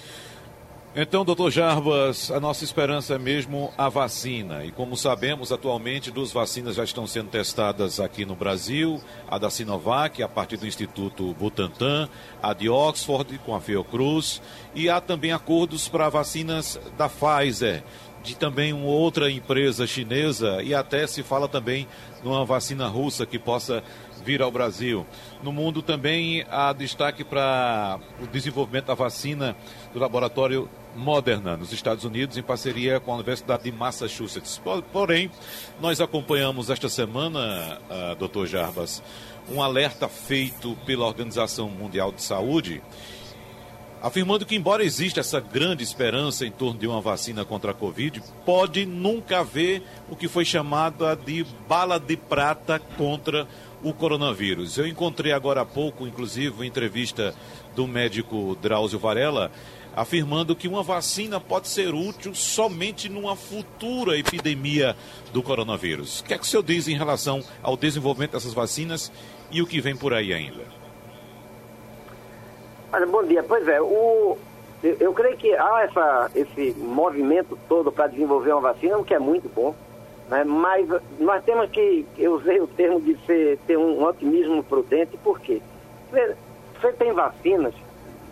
Então, 0.95 1.25
doutor 1.25 1.53
Jarbas, 1.53 2.33
a 2.33 2.41
nossa 2.41 2.65
esperança 2.65 3.15
é 3.15 3.19
mesmo 3.19 3.73
a 3.79 3.89
vacina. 3.89 4.65
E 4.65 4.73
como 4.73 4.97
sabemos, 4.97 5.53
atualmente 5.53 6.11
duas 6.11 6.33
vacinas 6.33 6.75
já 6.75 6.83
estão 6.83 7.07
sendo 7.07 7.31
testadas 7.31 8.01
aqui 8.01 8.25
no 8.25 8.35
Brasil: 8.35 9.01
a 9.29 9.39
da 9.39 9.49
Sinovac, 9.51 10.21
a 10.21 10.29
partir 10.29 10.57
do 10.57 10.67
Instituto 10.67 11.33
Butantan, 11.35 12.09
a 12.43 12.53
de 12.53 12.69
Oxford, 12.69 13.39
com 13.47 13.55
a 13.55 13.61
Fiocruz, 13.61 14.43
e 14.75 14.91
há 14.91 15.01
também 15.01 15.31
acordos 15.31 15.87
para 15.87 16.09
vacinas 16.09 16.81
da 16.99 17.09
Pfizer 17.09 17.85
de 18.23 18.37
também 18.37 18.73
uma 18.73 18.87
outra 18.87 19.31
empresa 19.31 19.87
chinesa. 19.87 20.63
E 20.63 20.75
até 20.75 21.07
se 21.07 21.23
fala 21.23 21.49
também 21.49 21.87
numa 22.23 22.45
vacina 22.45 22.87
russa 22.87 23.25
que 23.25 23.39
possa 23.39 23.83
vir 24.25 24.43
ao 24.43 24.51
Brasil. 24.51 25.07
No 25.43 25.53
mundo 25.53 25.83
também 25.83 26.45
há 26.51 26.73
destaque 26.73 27.25
para 27.25 27.99
o 28.23 28.27
desenvolvimento 28.27 28.87
da 28.87 28.95
vacina 28.95 29.57
do 29.93 29.99
laboratório 29.99 30.69
Moderna, 30.95 31.57
nos 31.57 31.73
Estados 31.73 32.05
Unidos, 32.05 32.37
em 32.37 32.43
parceria 32.43 32.99
com 32.99 33.13
a 33.13 33.15
Universidade 33.15 33.65
de 33.65 33.73
Massachusetts. 33.73 34.61
Porém, 34.93 35.31
nós 35.81 36.01
acompanhamos 36.01 36.69
esta 36.69 36.89
semana, 36.89 37.81
uh, 37.89 38.17
doutor 38.17 38.47
Jarbas, 38.47 39.03
um 39.49 39.63
alerta 39.63 40.09
feito 40.09 40.77
pela 40.85 41.07
Organização 41.07 41.69
Mundial 41.69 42.13
de 42.13 42.23
Saúde, 42.23 42.83
afirmando 44.03 44.47
que, 44.47 44.57
embora 44.57 44.85
exista 44.85 45.21
essa 45.21 45.41
grande 45.41 45.83
esperança 45.83 46.47
em 46.47 46.51
torno 46.51 46.79
de 46.79 46.87
uma 46.87 47.01
vacina 47.01 47.45
contra 47.45 47.71
a 47.71 47.75
Covid, 47.75 48.23
pode 48.45 48.87
nunca 48.87 49.41
haver 49.41 49.83
o 50.09 50.17
que 50.17 50.27
foi 50.27 50.45
chamado 50.45 51.05
de 51.17 51.45
bala 51.69 52.01
de 52.01 52.17
prata 52.17 52.79
contra 52.97 53.47
o 53.83 53.93
coronavírus. 53.93 54.77
Eu 54.79 54.87
encontrei 54.87 55.33
agora 55.33 55.63
há 55.63 55.67
pouco, 55.67 56.07
inclusive, 56.07 56.55
uma 56.55 56.67
entrevista 56.67 57.35
do 57.75 57.87
médico 57.87 58.57
Drauzio 58.61 58.99
Varela, 58.99 59.51
afirmando 59.95 60.55
que 60.55 60.69
uma 60.69 60.83
vacina 60.83 61.41
pode 61.41 61.69
ser 61.69 61.95
útil 61.95 62.35
somente 62.35 63.09
numa 63.09 63.35
futura 63.35 64.17
epidemia 64.17 64.97
do 65.33 65.43
coronavírus. 65.43 66.21
O 66.21 66.25
que 66.25 66.35
é 66.35 66.39
que 66.39 66.45
o 66.45 66.47
senhor 66.47 66.63
diz 66.63 66.89
em 66.89 66.97
relação 66.97 67.43
ao 67.63 67.77
desenvolvimento 67.77 68.33
dessas 68.33 68.55
vacinas 68.55 69.11
e 69.51 69.61
o 69.61 69.67
que 69.67 69.81
vem 69.81 69.97
por 69.97 70.15
aí 70.15 70.33
ainda? 70.33 70.63
Olha, 72.93 73.07
bom 73.07 73.25
dia. 73.25 73.43
Pois 73.43 73.67
é, 73.67 73.81
o, 73.81 74.37
eu, 74.83 74.97
eu 75.01 75.13
creio 75.13 75.37
que 75.37 75.53
há 75.55 75.83
essa, 75.83 76.31
esse 76.35 76.75
movimento 76.79 77.59
todo 77.69 77.91
para 77.93 78.09
desenvolver 78.09 78.53
uma 78.53 78.73
vacina, 78.73 78.99
o 78.99 79.05
que 79.05 79.15
é 79.15 79.19
muito 79.19 79.49
bom, 79.49 79.75
né? 80.31 80.45
mas 80.45 80.89
nós 81.19 81.45
temos 81.45 81.69
que, 81.71 82.07
eu 82.17 82.35
usei 82.35 82.61
o 82.61 82.67
termo 82.69 83.01
de 83.01 83.17
ser, 83.27 83.59
ter 83.67 83.77
um 83.77 84.03
otimismo 84.03 84.63
prudente, 84.63 85.17
por 85.19 85.41
quê? 85.41 85.61
Você, 86.11 86.93
tem 86.93 87.13
vacinas 87.13 87.75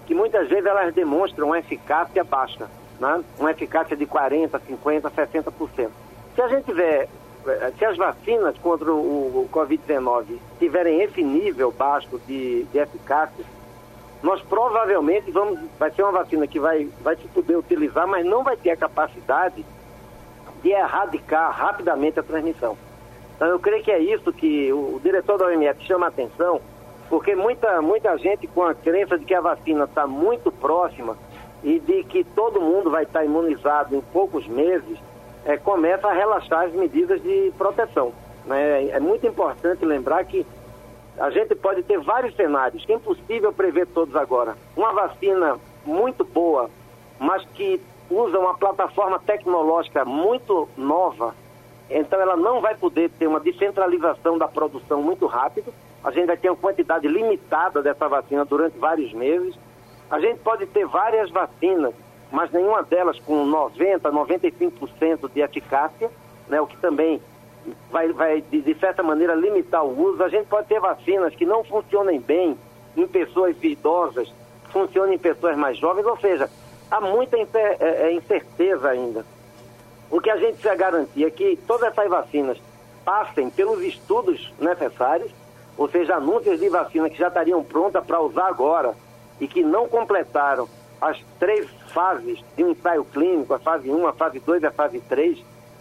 que 0.07 0.14
muitas 0.14 0.49
vezes 0.49 0.64
elas 0.64 0.94
demonstram 0.94 1.49
uma 1.49 1.59
eficácia 1.59 2.24
baixa, 2.24 2.70
né? 3.01 3.22
uma 3.38 3.51
eficácia 3.51 3.96
de 3.96 4.07
40%, 4.07 4.49
50%, 4.49 5.11
60%. 5.11 5.90
Se 6.34 6.40
a 6.42 6.49
gente 6.49 6.64
tiver, 6.64 7.09
eh, 7.46 7.72
se 7.76 7.84
as 7.84 7.96
vacinas 7.96 8.57
contra 8.59 8.90
o, 8.92 9.42
o 9.44 9.49
Covid-19 9.53 10.38
tiverem 10.59 11.03
esse 11.03 11.22
nível 11.22 11.72
baixo 11.72 12.18
de, 12.26 12.62
de 12.64 12.78
eficácia, 12.78 13.44
nós 14.22 14.40
provavelmente 14.42 15.30
vamos, 15.30 15.59
vai 15.78 15.90
ser 15.90 16.03
uma 16.03 16.12
vacina 16.12 16.46
que 16.46 16.59
vai, 16.59 16.88
vai 17.03 17.16
se 17.16 17.26
poder 17.28 17.57
utilizar, 17.57 18.07
mas 18.07 18.24
não 18.24 18.42
vai 18.42 18.57
ter 18.57 18.70
a 18.70 18.76
capacidade 18.76 19.64
de 20.63 20.71
erradicar 20.71 21.51
rapidamente 21.53 22.19
a 22.19 22.23
transmissão. 22.23 22.77
Então 23.37 23.49
eu 23.49 23.59
creio 23.59 23.83
que 23.83 23.93
é 23.93 23.99
isso 23.99 24.33
que 24.33 24.73
o, 24.73 25.01
diretor 25.03 25.39
da 25.39 25.47
OMS 25.47 25.81
chama 25.85 26.07
a 26.07 26.09
atenção, 26.09 26.61
porque 27.09 27.35
muita, 27.35 27.81
muita 27.81 28.17
gente 28.19 28.47
com 28.47 28.63
a 28.65 28.75
crença 28.75 29.19
de 29.19 29.25
que 29.25 29.35
a 29.35 29.41
vacina 29.41 29.85
está 29.85 30.07
muito 30.07 30.51
próxima 30.51 31.17
e 31.63 31.79
de 31.79 32.03
que 32.05 32.25
todo 32.25 32.61
mundo 32.61 32.91
vai 32.91 33.05
estar 33.05 33.21
tá 33.21 33.25
imunizado 33.25 33.95
em 33.95 34.01
poucos 34.01 34.47
meses, 34.47 34.99
é, 35.45 35.57
começa 35.57 36.09
a 36.09 36.13
relaxar 36.13 36.67
as 36.67 36.73
medidas 36.73 37.23
de 37.23 37.53
proteção. 37.57 38.13
Né? 38.45 38.89
É 38.89 39.01
muito 39.01 39.27
importante 39.27 39.85
lembrar 39.85 40.25
que 40.25 40.45
a 41.19 41.31
gente 41.31 41.55
pode 41.55 41.83
ter 41.83 41.99
vários 41.99 42.35
cenários, 42.37 42.85
que 42.85 42.93
é 42.93 42.97
impossível 42.97 43.53
prever 43.53 43.87
todos 43.87 44.15
agora. 44.15 44.57
Uma 44.77 44.93
vacina 44.93 45.59
muito 45.85 46.25
boa, 46.25 46.71
mas 47.19 47.45
que 47.55 47.81
usa 48.11 48.39
uma 48.39 48.55
plataforma 48.55 49.19
tecnológica 49.19 50.05
muito 50.05 50.69
nova, 50.77 51.35
então 51.91 52.21
ela 52.21 52.37
não 52.37 52.61
vai 52.61 52.75
poder 52.75 53.11
ter 53.11 53.27
uma 53.27 53.41
descentralização 53.41 54.37
da 54.37 54.49
produção 54.49 55.03
muito 55.03 55.27
rápido 55.27 55.73
a 56.03 56.11
gente 56.11 56.27
vai 56.27 56.37
ter 56.37 56.49
uma 56.49 56.57
quantidade 56.57 57.09
limitada 57.09 57.83
dessa 57.83 58.09
vacina 58.09 58.45
durante 58.45 58.79
vários 58.79 59.13
meses. 59.13 59.55
A 60.11 60.21
gente 60.21 60.39
pode 60.41 60.67
ter 60.67 60.87
várias 60.87 61.31
vacinas, 61.31 61.93
mas 62.31 62.51
nenhuma 62.51 62.83
delas 62.83 63.19
com 63.21 63.47
90%, 63.47 64.01
95% 64.01 65.31
de 65.33 65.41
eficácia, 65.41 66.11
né, 66.49 66.61
o 66.61 66.67
que 66.67 66.77
também 66.77 67.21
vai, 67.91 68.13
vai 68.13 68.41
de, 68.41 68.61
de, 68.63 68.75
certa 68.77 69.03
maneira, 69.03 69.35
limitar 69.35 69.85
o 69.85 70.01
uso. 70.01 70.23
A 70.23 70.29
gente 70.29 70.47
pode 70.47 70.69
ter 70.69 70.81
vacinas 70.81 71.35
que 71.35 71.45
não 71.45 71.65
funcionem 71.65 72.21
bem 72.21 72.57
em 72.97 73.07
pessoas 73.07 73.57
idosas, 73.63 74.33
funcionem 74.73 75.17
em 75.17 75.19
pessoas 75.19 75.57
mais 75.57 75.77
jovens, 75.77 76.07
ou 76.07 76.17
seja, 76.19 76.49
há 76.91 77.01
muita 77.01 77.36
é, 77.36 77.47
é, 77.80 78.12
incerteza 78.12 78.89
ainda. 78.89 79.24
O 80.11 80.20
que 80.20 80.30
a 80.30 80.36
gente 80.36 80.55
precisa 80.55 80.74
garantir 80.74 81.24
é 81.24 81.30
que 81.30 81.57
todas 81.66 81.91
essas 81.93 82.09
vacinas 82.09 82.59
passem 83.05 83.51
pelos 83.51 83.82
estudos 83.82 84.53
necessários, 84.59 85.30
ou 85.76 85.89
seja, 85.89 86.16
anúncios 86.16 86.59
de 86.59 86.68
vacina 86.68 87.09
que 87.09 87.18
já 87.18 87.28
estariam 87.28 87.62
prontas 87.62 88.05
para 88.05 88.20
usar 88.20 88.47
agora 88.47 88.95
e 89.41 89.47
que 89.47 89.62
não 89.62 89.89
completaram 89.89 90.68
as 91.01 91.18
três 91.39 91.68
fases 91.93 92.43
de 92.57 92.64
um 92.64 92.70
ensaio 92.70 93.05
clínico, 93.05 93.55
a 93.55 93.59
fase 93.59 93.91
1, 93.91 94.07
a 94.07 94.12
fase 94.12 94.41
2 94.41 94.62
e 94.62 94.66
a 94.66 94.72
fase 94.72 95.01
3, 95.01 95.39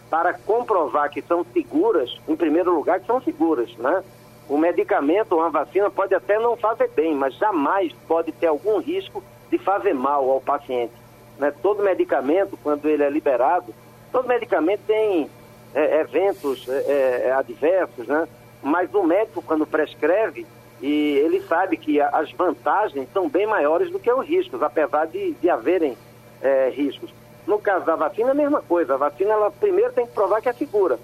para 0.09 0.33
comprovar 0.33 1.09
que 1.09 1.21
são 1.21 1.43
seguras, 1.53 2.19
em 2.27 2.35
primeiro 2.35 2.73
lugar, 2.73 2.99
que 2.99 3.07
são 3.07 3.21
seguras, 3.21 3.75
né? 3.77 4.03
O 4.47 4.57
medicamento, 4.57 5.35
uma 5.35 5.49
vacina, 5.49 5.89
pode 5.89 6.13
até 6.13 6.39
não 6.39 6.55
fazer 6.55 6.89
bem, 6.95 7.13
mas 7.13 7.35
jamais 7.35 7.91
pode 8.07 8.31
ter 8.31 8.47
algum 8.47 8.79
risco 8.79 9.21
de 9.49 9.57
fazer 9.57 9.93
mal 9.93 10.29
ao 10.29 10.41
paciente. 10.41 10.93
Né? 11.37 11.53
Todo 11.61 11.83
medicamento, 11.83 12.57
quando 12.61 12.87
ele 12.87 13.03
é 13.03 13.09
liberado, 13.09 13.73
todo 14.11 14.27
medicamento 14.27 14.81
tem 14.87 15.29
é, 15.73 16.01
eventos 16.01 16.67
é, 16.67 17.27
é, 17.27 17.31
adversos, 17.31 18.07
né? 18.07 18.27
mas 18.61 18.93
o 18.93 19.03
médico, 19.03 19.41
quando 19.41 19.65
prescreve, 19.65 20.45
e 20.81 21.17
ele 21.17 21.41
sabe 21.41 21.77
que 21.77 21.99
as 21.99 22.31
vantagens 22.31 23.07
são 23.11 23.27
bem 23.27 23.47
maiores 23.47 23.89
do 23.89 23.99
que 23.99 24.11
os 24.11 24.25
riscos, 24.27 24.61
apesar 24.61 25.07
de, 25.07 25.31
de 25.33 25.49
haverem 25.49 25.97
é, 26.41 26.69
riscos. 26.69 27.11
No 27.47 27.57
caso 27.57 27.85
da 27.85 27.95
vacina, 27.95 28.31
a 28.31 28.35
mesma 28.35 28.61
coisa. 28.61 28.93
A 28.93 28.97
vacina, 28.97 29.31
ela 29.31 29.49
primeiro 29.49 29.93
tem 29.93 30.05
que 30.05 30.13
provar 30.13 30.41
que 30.41 30.49
é 30.49 30.53
segura. 30.53 30.99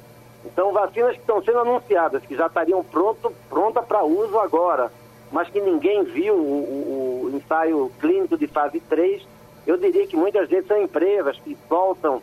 Então, 0.46 0.74
vacinas 0.74 1.14
que 1.14 1.22
estão 1.22 1.42
sendo 1.42 1.60
anunciadas, 1.60 2.22
que 2.24 2.36
já 2.36 2.48
estariam 2.48 2.84
pronto, 2.84 3.32
pronta 3.50 3.82
para 3.82 4.04
uso 4.04 4.38
agora, 4.40 4.92
mas 5.34 5.50
que 5.50 5.60
ninguém 5.60 6.04
viu 6.04 6.36
o, 6.36 6.38
o, 6.38 7.26
o, 7.26 7.36
ensaio 7.36 7.92
clínico 8.00 8.38
de 8.38 8.46
fase 8.46 8.80
3, 8.80 9.28
eu 9.66 9.78
diria 9.78 10.06
que 10.06 10.16
muitas 10.16 10.48
vezes 10.48 10.68
são 10.68 10.80
empresas 10.80 11.36
que 11.40 11.58
soltam 11.68 12.22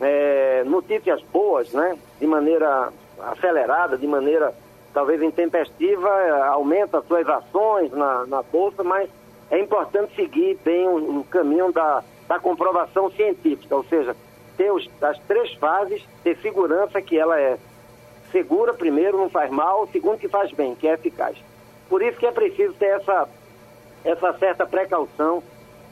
é, 0.00 0.62
notícias 0.64 1.20
boas, 1.32 1.72
né, 1.72 1.98
de 2.20 2.26
maneira 2.28 2.92
acelerada, 3.18 3.98
de 3.98 4.06
maneira 4.06 4.54
talvez 4.92 5.20
intempestiva, 5.20 6.08
eh, 6.08 6.42
aumenta 6.42 7.02
suas 7.02 7.28
ações 7.28 7.90
na, 7.90 8.24
na 8.26 8.42
Bolsa, 8.44 8.84
mas 8.84 9.10
é 9.50 9.58
importante 9.58 10.14
seguir 10.14 10.56
bem 10.64 10.86
o, 10.86 11.18
o 11.18 11.24
caminho 11.24 11.72
da, 11.72 12.04
da 12.28 12.38
comprovação 12.38 13.10
científica, 13.10 13.74
ou 13.74 13.82
seja, 13.84 14.14
ter 14.56 14.70
os, 14.70 14.88
as 15.02 15.18
três 15.26 15.52
fases, 15.54 16.00
ter 16.22 16.36
segurança 16.38 17.02
que 17.02 17.18
ela 17.18 17.40
é 17.40 17.58
segura, 18.30 18.72
primeiro, 18.72 19.18
não 19.18 19.28
faz 19.28 19.50
mal, 19.50 19.88
segundo, 19.88 20.18
que 20.18 20.28
faz 20.28 20.52
bem, 20.52 20.76
que 20.76 20.86
é 20.86 20.92
eficaz. 20.92 21.36
Por 21.88 22.02
isso 22.02 22.18
que 22.18 22.26
é 22.26 22.32
preciso 22.32 22.74
ter 22.74 22.86
essa, 22.86 23.28
essa 24.04 24.32
certa 24.38 24.66
precaução 24.66 25.42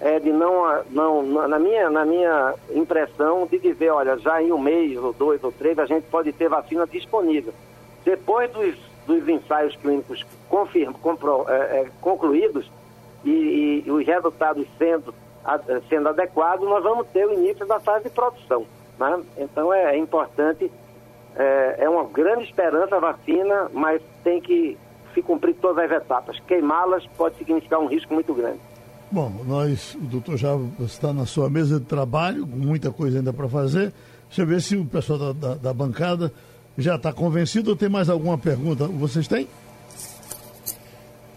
é, 0.01 0.19
de 0.19 0.33
não, 0.33 0.83
não, 0.91 1.23
na 1.49 1.59
minha, 1.59 1.91
na 1.91 2.05
minha 2.05 2.55
impressão, 2.75 3.47
de 3.47 3.59
dizer, 3.59 3.91
olha, 3.91 4.19
já 4.19 4.43
em 4.43 4.53
um 4.53 4.59
mês, 4.59 4.97
ou 4.97 5.13
dois, 5.13 5.43
ou 5.45 5.53
três, 5.53 5.79
a 5.79 5.87
gente 5.87 6.05
pode 6.09 6.33
ter 6.33 6.49
vacina 6.49 6.87
disponível. 6.87 7.53
Depois 8.05 8.51
dos 8.51 8.93
dos 9.07 9.29
ensaios 9.29 9.75
clínicos 9.77 10.25
confirm, 10.49 10.93
compro, 10.93 11.47
é, 11.49 11.81
é, 11.81 11.87
concluídos 12.01 12.71
e, 13.25 13.83
e, 13.87 13.91
os 13.91 14.07
resultados 14.07 14.67
sendo, 14.79 15.15
sendo 15.89 16.09
adequados, 16.09 16.69
nós 16.69 16.83
vamos 16.83 17.07
ter 17.09 17.27
o 17.27 17.33
início 17.33 17.67
da 17.67 17.81
fase 17.81 18.05
de 18.05 18.11
produção. 18.11 18.67
Né? 18.99 19.23
Então 19.39 19.73
é, 19.73 19.95
é 19.95 19.99
importante, 19.99 20.71
é, 21.37 21.77
é, 21.79 21.89
uma 21.89 22.05
grande 22.05 22.45
esperança 22.45 22.97
a 22.97 23.01
vacina, 23.01 23.71
mas 23.73 24.03
tem 24.23 24.41
que 24.41 24.77
se 25.15 25.23
cumprir 25.23 25.55
todas 25.57 25.91
as 25.91 26.03
etapas. 26.03 26.41
Queimá-las 26.47 27.07
pode 27.17 27.37
significar 27.37 27.79
um 27.81 27.87
risco 27.87 28.13
muito 28.15 28.35
grande. 28.35 28.61
Bom, 29.11 29.31
nós, 29.47 29.95
o 29.95 30.05
doutor 30.05 30.37
já 30.37 30.59
está 30.81 31.13
na 31.13 31.27
sua 31.27 31.51
mesa 31.51 31.79
de 31.79 31.85
trabalho, 31.85 32.47
muita 32.47 32.91
coisa 32.91 33.19
ainda 33.19 33.33
para 33.33 33.49
fazer. 33.49 33.93
Deixa 34.27 34.43
eu 34.43 34.47
ver 34.47 34.63
se 34.63 34.77
o 34.77 34.87
pessoal 34.87 35.19
da, 35.19 35.33
da, 35.33 35.55
da 35.57 35.75
bancada 35.75 36.33
já 36.79 36.97
está 36.97 37.13
convencido 37.13 37.71
ou 37.71 37.77
tem 37.77 37.89
mais 37.89 38.09
alguma 38.09 38.39
pergunta? 38.39 38.87
Vocês 38.87 39.29
têm? 39.29 39.47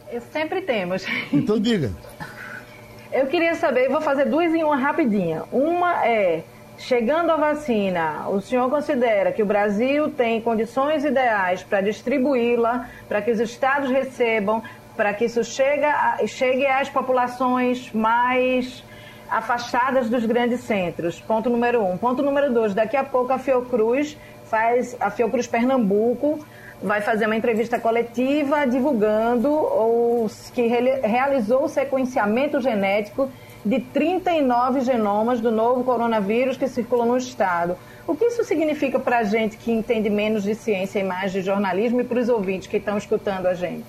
Eu 0.09 0.21
sempre 0.31 0.61
temos. 0.61 1.05
Então 1.33 1.59
diga. 1.59 1.91
Eu 3.11 3.27
queria 3.27 3.55
saber, 3.55 3.87
vou 3.87 4.01
fazer 4.01 4.25
duas 4.25 4.53
em 4.53 4.63
uma 4.63 4.75
rapidinha. 4.75 5.43
Uma 5.49 6.05
é, 6.05 6.43
chegando 6.77 7.31
a 7.31 7.35
vacina, 7.35 8.27
o 8.29 8.41
senhor 8.41 8.69
considera 8.69 9.31
que 9.31 9.41
o 9.41 9.45
Brasil 9.45 10.11
tem 10.11 10.41
condições 10.41 11.03
ideais 11.03 11.63
para 11.63 11.81
distribuí-la, 11.81 12.87
para 13.07 13.21
que 13.21 13.31
os 13.31 13.39
estados 13.39 13.89
recebam, 13.89 14.61
para 14.95 15.13
que 15.13 15.25
isso 15.25 15.43
chegue, 15.43 15.85
chegue 16.27 16.65
às 16.65 16.89
populações 16.89 17.91
mais 17.93 18.83
afastadas 19.29 20.09
dos 20.09 20.25
grandes 20.25 20.61
centros. 20.61 21.19
Ponto 21.19 21.49
número 21.49 21.83
um. 21.83 21.97
Ponto 21.97 22.21
número 22.21 22.53
dois, 22.53 22.73
daqui 22.73 22.95
a 22.95 23.03
pouco 23.03 23.33
a 23.33 23.39
Fiocruz 23.39 24.17
faz, 24.45 24.95
a 24.99 25.09
Fiocruz 25.09 25.47
Pernambuco 25.47 26.39
vai 26.81 27.01
fazer 27.01 27.25
uma 27.25 27.35
entrevista 27.35 27.79
coletiva 27.79 28.65
divulgando 28.67 29.49
os, 29.49 30.51
que 30.51 30.67
re, 30.67 30.99
realizou 31.01 31.63
o 31.63 31.69
sequenciamento 31.69 32.59
genético 32.61 33.29
de 33.65 33.79
39 33.79 34.81
genomas 34.81 35.41
do 35.41 35.51
novo 35.51 35.83
coronavírus 35.83 36.55
que 36.55 36.67
circulam 36.67 37.07
no 37.07 37.17
estado. 37.17 37.75
O 38.07 38.15
que 38.15 38.25
isso 38.25 38.43
significa 38.43 38.99
para 38.99 39.17
a 39.17 39.23
gente 39.23 39.57
que 39.57 39.71
entende 39.71 40.07
menos 40.07 40.43
de 40.43 40.53
ciência 40.53 40.99
e 40.99 41.03
mais 41.03 41.31
de 41.31 41.41
jornalismo 41.41 42.01
e 42.01 42.03
para 42.03 42.19
os 42.19 42.29
ouvintes 42.29 42.67
que 42.67 42.77
estão 42.77 42.95
escutando 42.95 43.47
a 43.47 43.55
gente? 43.55 43.87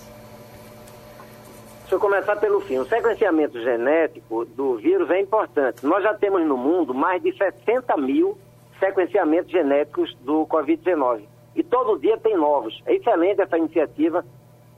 Deixa 1.81 1.95
eu 1.95 2.01
começar 2.01 2.37
pelo 2.37 2.61
fim. 2.63 2.79
O 2.79 2.87
sequenciamento 2.87 3.61
genético 3.61 4.47
do 4.47 4.77
vírus 4.77 5.11
é 5.11 5.21
importante. 5.21 5.85
Nós 5.85 6.03
já 6.03 6.15
temos 6.15 6.45
no 6.47 6.57
mundo 6.57 6.95
mais 6.95 7.23
de 7.23 7.37
60 7.37 7.97
mil 7.99 8.39
sequenciamentos 8.81 9.53
genéticos 9.53 10.17
do 10.23 10.47
Covid-19. 10.47 11.23
E 11.55 11.63
todo 11.63 11.99
dia 11.99 12.17
tem 12.19 12.37
novos. 12.37 12.83
É 12.87 12.95
excelente 12.95 13.41
essa 13.43 13.57
iniciativa 13.59 14.25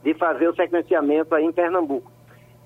de 0.03 0.13
fazer 0.13 0.49
o 0.49 0.55
sequenciamento 0.55 1.33
aí 1.33 1.45
em 1.45 1.51
Pernambuco. 1.51 2.11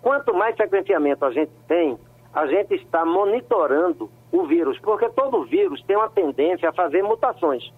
Quanto 0.02 0.34
mais 0.34 0.56
sequenciamento 0.58 1.24
a 1.24 1.32
gente 1.32 1.52
tem, 1.68 1.98
a 2.34 2.48
gente 2.48 2.74
está 2.76 3.06
monitorando 3.06 4.10
o 4.32 4.44
vírus, 4.44 4.80
porque 4.80 5.08
todo 5.10 5.46
vírus 5.46 5.82
tem 5.84 5.96
uma 5.96 6.10
tendência 6.10 6.70
a 6.70 6.74
fazer 6.74 7.04
mutações. 7.04 7.72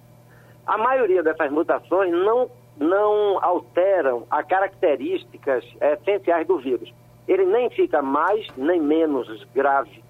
A 0.66 0.78
maioria 0.78 1.22
dessas 1.22 1.52
mutações 1.52 2.12
não 2.12 2.50
não 2.78 3.42
alteram 3.42 4.26
as 4.30 4.46
características 4.46 5.64
essenciais 5.80 6.46
do 6.46 6.58
vírus. 6.58 6.94
Ele 7.26 7.46
nem 7.46 7.70
fica 7.70 8.02
mais 8.02 8.46
nem 8.58 8.82
menos 8.82 9.46
grave. 9.56 10.04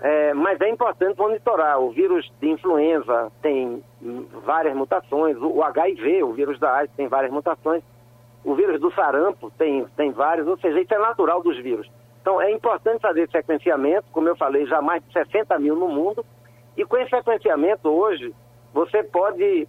É, 0.00 0.32
mas 0.32 0.60
é 0.60 0.68
importante 0.68 1.18
monitorar. 1.18 1.78
O 1.80 1.90
vírus 1.90 2.30
de 2.40 2.48
influenza 2.48 3.30
tem 3.42 3.82
várias 4.44 4.74
mutações, 4.74 5.36
o 5.38 5.62
HIV, 5.62 6.22
o 6.22 6.32
vírus 6.32 6.58
da 6.58 6.72
AIDS, 6.72 6.94
tem 6.96 7.06
várias 7.06 7.32
mutações, 7.32 7.82
o 8.42 8.54
vírus 8.54 8.80
do 8.80 8.90
sarampo 8.92 9.50
tem, 9.58 9.84
tem 9.96 10.10
vários, 10.10 10.46
ou 10.46 10.56
seja, 10.58 10.80
isso 10.80 10.94
é 10.94 10.98
natural 10.98 11.42
dos 11.42 11.58
vírus. 11.58 11.90
Então 12.20 12.40
é 12.40 12.50
importante 12.52 13.00
fazer 13.00 13.28
sequenciamento, 13.30 14.06
como 14.12 14.28
eu 14.28 14.36
falei, 14.36 14.66
já 14.66 14.82
mais 14.82 15.02
de 15.04 15.12
60 15.12 15.58
mil 15.58 15.74
no 15.74 15.88
mundo, 15.88 16.24
e 16.76 16.84
com 16.84 16.96
esse 16.98 17.10
sequenciamento 17.10 17.88
hoje, 17.88 18.34
você 18.72 19.02
pode 19.02 19.66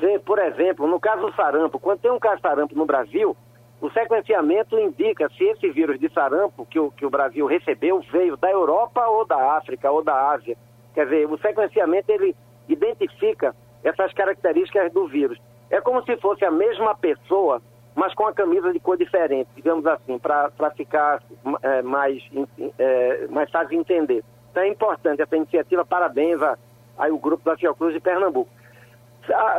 ver, 0.00 0.20
por 0.20 0.38
exemplo, 0.38 0.86
no 0.86 1.00
caso 1.00 1.22
do 1.22 1.34
sarampo, 1.34 1.78
quando 1.78 2.00
tem 2.00 2.10
um 2.10 2.18
caso 2.18 2.36
de 2.36 2.42
sarampo 2.42 2.74
no 2.74 2.84
Brasil, 2.84 3.36
o 3.80 3.90
sequenciamento 3.90 4.78
indica 4.78 5.28
se 5.30 5.44
esse 5.44 5.70
vírus 5.70 5.98
de 5.98 6.10
sarampo 6.10 6.64
que 6.66 6.78
o, 6.78 6.90
que 6.90 7.04
o 7.04 7.10
Brasil 7.10 7.46
recebeu 7.46 8.00
veio 8.10 8.36
da 8.36 8.50
Europa 8.50 9.06
ou 9.06 9.26
da 9.26 9.56
África 9.56 9.90
ou 9.90 10.02
da 10.02 10.30
Ásia. 10.30 10.56
Quer 10.94 11.04
dizer, 11.04 11.30
o 11.30 11.38
sequenciamento 11.38 12.10
ele 12.10 12.34
identifica 12.68 13.54
essas 13.84 14.12
características 14.14 14.92
do 14.92 15.06
vírus. 15.06 15.38
É 15.70 15.80
como 15.80 16.02
se 16.04 16.16
fosse 16.16 16.44
a 16.44 16.50
mesma 16.50 16.94
pessoa, 16.94 17.60
mas 17.96 18.14
com 18.14 18.26
a 18.26 18.32
camisa 18.32 18.70
de 18.74 18.78
cor 18.78 18.98
diferente, 18.98 19.48
digamos 19.56 19.86
assim, 19.86 20.18
para 20.18 20.70
ficar 20.76 21.22
é, 21.62 21.80
mais, 21.80 22.22
é, 22.78 23.26
mais 23.28 23.50
fácil 23.50 23.70
de 23.70 23.76
entender. 23.76 24.22
Então 24.50 24.62
é 24.62 24.68
importante 24.68 25.22
essa 25.22 25.34
iniciativa, 25.34 25.82
parabéns 25.82 26.40
a, 26.42 26.58
aí 26.98 27.10
o 27.10 27.18
grupo 27.18 27.42
da 27.42 27.56
Fiocruz 27.56 27.94
de 27.94 28.00
Pernambuco. 28.00 28.50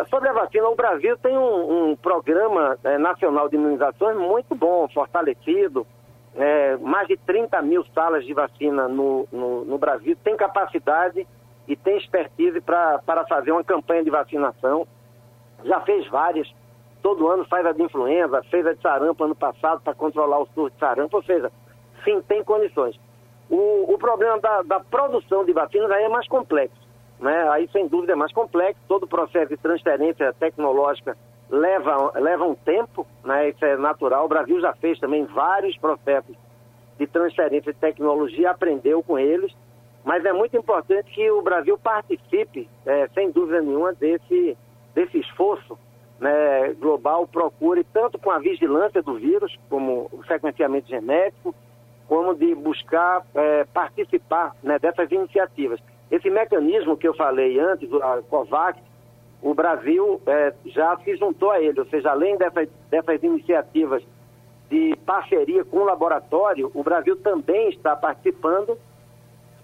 Sobre 0.09 0.29
a 0.29 0.33
vacina, 0.33 0.69
o 0.69 0.75
Brasil 0.75 1.17
tem 1.17 1.35
um, 1.35 1.89
um 1.89 1.95
programa 1.95 2.77
é, 2.83 2.97
nacional 2.99 3.49
de 3.49 3.55
imunizações 3.55 4.15
muito 4.15 4.55
bom, 4.55 4.87
fortalecido. 4.87 5.85
É, 6.35 6.77
mais 6.77 7.07
de 7.07 7.17
30 7.17 7.59
mil 7.63 7.83
salas 7.95 8.23
de 8.23 8.31
vacina 8.31 8.87
no, 8.87 9.27
no, 9.31 9.65
no 9.65 9.77
Brasil. 9.79 10.15
Tem 10.23 10.37
capacidade 10.37 11.27
e 11.67 11.75
tem 11.75 11.97
expertise 11.97 12.61
para 12.61 13.25
fazer 13.27 13.51
uma 13.51 13.63
campanha 13.63 14.03
de 14.03 14.11
vacinação. 14.11 14.87
Já 15.65 15.81
fez 15.81 16.07
várias. 16.07 16.47
Todo 17.01 17.29
ano 17.29 17.45
faz 17.45 17.65
a 17.65 17.71
de 17.71 17.81
influenza, 17.81 18.43
fez 18.49 18.65
a 18.65 18.73
de 18.73 18.81
sarampo 18.81 19.23
ano 19.23 19.35
passado 19.35 19.81
para 19.81 19.93
controlar 19.93 20.39
o 20.39 20.47
surto 20.53 20.73
de 20.73 20.79
sarampo. 20.79 21.17
Ou 21.17 21.23
seja, 21.23 21.51
sim, 22.03 22.21
tem 22.21 22.43
condições. 22.43 22.99
O, 23.49 23.93
o 23.93 23.97
problema 23.97 24.39
da, 24.39 24.61
da 24.63 24.79
produção 24.79 25.45
de 25.45 25.53
vacinas 25.53 25.89
aí 25.91 26.03
é 26.03 26.09
mais 26.09 26.27
complexo. 26.27 26.87
Né? 27.19 27.49
Aí, 27.49 27.69
sem 27.71 27.87
dúvida, 27.87 28.13
é 28.13 28.15
mais 28.15 28.33
complexo. 28.33 28.81
Todo 28.87 29.03
o 29.03 29.07
processo 29.07 29.49
de 29.49 29.57
transferência 29.57 30.33
tecnológica 30.33 31.17
leva, 31.49 32.11
leva 32.15 32.45
um 32.45 32.55
tempo, 32.55 33.07
né? 33.23 33.49
isso 33.49 33.63
é 33.63 33.77
natural. 33.77 34.25
O 34.25 34.29
Brasil 34.29 34.59
já 34.59 34.73
fez 34.73 34.99
também 34.99 35.25
vários 35.25 35.77
processos 35.77 36.35
de 36.97 37.07
transferência 37.07 37.71
de 37.71 37.79
tecnologia, 37.79 38.51
aprendeu 38.51 39.03
com 39.03 39.17
eles, 39.19 39.53
mas 40.03 40.25
é 40.25 40.33
muito 40.33 40.57
importante 40.57 41.11
que 41.11 41.29
o 41.31 41.41
Brasil 41.41 41.77
participe, 41.77 42.67
é, 42.85 43.07
sem 43.09 43.29
dúvida 43.31 43.61
nenhuma, 43.61 43.93
desse, 43.93 44.57
desse 44.95 45.19
esforço 45.19 45.77
né, 46.19 46.73
global, 46.79 47.27
procure 47.27 47.83
tanto 47.83 48.17
com 48.17 48.31
a 48.31 48.39
vigilância 48.39 49.01
do 49.01 49.15
vírus, 49.15 49.57
como 49.69 50.09
o 50.11 50.23
sequenciamento 50.25 50.87
genético, 50.87 51.53
como 52.07 52.33
de 52.33 52.55
buscar 52.55 53.25
é, 53.35 53.65
participar 53.65 54.55
né, 54.63 54.79
dessas 54.79 55.11
iniciativas. 55.11 55.79
Esse 56.09 56.29
mecanismo 56.29 56.95
que 56.95 57.07
eu 57.07 57.13
falei 57.13 57.59
antes, 57.59 57.91
a 57.93 58.21
COVAX, 58.29 58.79
o 59.41 59.53
Brasil 59.53 60.21
é, 60.25 60.53
já 60.65 60.97
se 60.97 61.15
juntou 61.17 61.51
a 61.51 61.61
ele, 61.61 61.79
ou 61.79 61.85
seja, 61.87 62.11
além 62.11 62.37
dessas, 62.37 62.69
dessas 62.89 63.21
iniciativas 63.21 64.01
de 64.69 64.95
parceria 65.05 65.63
com 65.63 65.77
o 65.77 65.85
laboratório, 65.85 66.71
o 66.73 66.83
Brasil 66.83 67.15
também 67.17 67.69
está 67.69 67.95
participando 67.95 68.77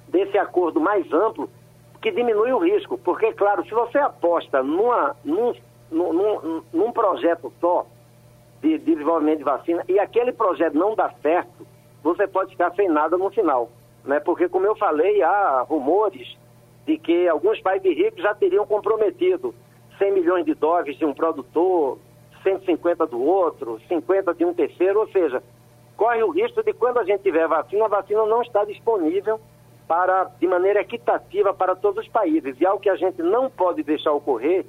desse 0.07 0.37
acordo 0.37 0.79
mais 0.79 1.11
amplo 1.11 1.49
que 2.01 2.11
diminui 2.11 2.51
o 2.51 2.59
risco. 2.59 2.97
Porque, 2.97 3.33
claro, 3.33 3.63
se 3.65 3.71
você 3.71 3.97
aposta 3.97 4.61
numa, 4.61 5.15
num, 5.23 5.53
num, 5.93 6.63
num 6.73 6.91
projeto 6.91 7.51
só 7.61 7.85
de, 8.61 8.77
de 8.77 8.93
desenvolvimento 8.95 9.39
de 9.39 9.43
vacina 9.43 9.83
e 9.87 9.99
aquele 9.99 10.31
projeto 10.31 10.77
não 10.77 10.95
dá 10.95 11.13
certo, 11.21 11.67
você 12.03 12.27
pode 12.27 12.51
ficar 12.51 12.73
sem 12.75 12.89
nada 12.89 13.17
no 13.17 13.29
final 13.29 13.69
né? 14.03 14.19
porque, 14.19 14.49
como 14.49 14.65
eu 14.65 14.75
falei, 14.75 15.21
há 15.21 15.65
rumores 15.67 16.37
de 16.85 16.97
que 16.97 17.27
alguns 17.27 17.59
países 17.61 17.95
ricos 17.95 18.21
já 18.21 18.33
teriam 18.35 18.65
comprometido 18.65 19.55
100 19.97 20.11
milhões 20.11 20.45
de 20.45 20.53
doses 20.53 20.97
de 20.97 21.05
um 21.05 21.13
produtor, 21.13 21.97
150 22.43 23.07
do 23.07 23.21
outro, 23.21 23.79
50 23.87 24.33
de 24.33 24.43
um 24.43 24.53
terceiro, 24.53 24.99
ou 24.99 25.07
seja, 25.07 25.41
corre 25.95 26.21
o 26.23 26.31
risco 26.31 26.61
de 26.61 26.73
quando 26.73 26.99
a 26.99 27.05
gente 27.05 27.21
tiver 27.21 27.47
vacina, 27.47 27.85
a 27.85 27.89
vacina 27.89 28.25
não 28.25 28.41
está 28.41 28.65
disponível 28.65 29.39
para, 29.87 30.25
de 30.39 30.47
maneira 30.47 30.81
equitativa 30.81 31.53
para 31.53 31.75
todos 31.75 32.03
os 32.03 32.11
países. 32.11 32.59
E 32.59 32.65
algo 32.65 32.81
que 32.81 32.89
a 32.89 32.95
gente 32.95 33.21
não 33.21 33.49
pode 33.49 33.83
deixar 33.83 34.11
ocorrer 34.11 34.65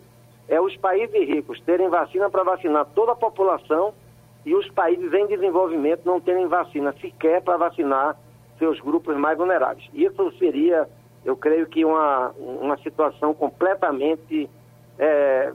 é 0.49 0.61
os 0.61 0.76
países 0.76 1.28
ricos 1.28 1.61
terem 1.61 1.88
vacina 1.88 2.28
para 2.28 2.45
vacinar 2.45 2.86
toda 2.95 3.12
a 3.12 3.16
população 3.16 3.95
e 4.45 4.55
os 4.55 4.68
países 4.70 5.12
em 5.12 5.26
desenvolvimento 5.26 6.03
não 6.05 6.20
terem 6.20 6.47
vacina 6.47 6.95
sequer 7.01 7.42
para 7.42 7.57
vacinar 7.57 8.16
seus 8.59 8.78
grupos 8.80 9.16
mais 9.16 9.36
vulneráveis. 9.38 9.88
Isso 9.95 10.32
seria, 10.38 10.88
eu 11.24 11.36
creio 11.36 11.66
que 11.66 11.84
uma, 11.84 12.30
uma 12.38 12.76
situação 12.78 13.32
completamente 13.34 14.49
é, 14.99 15.53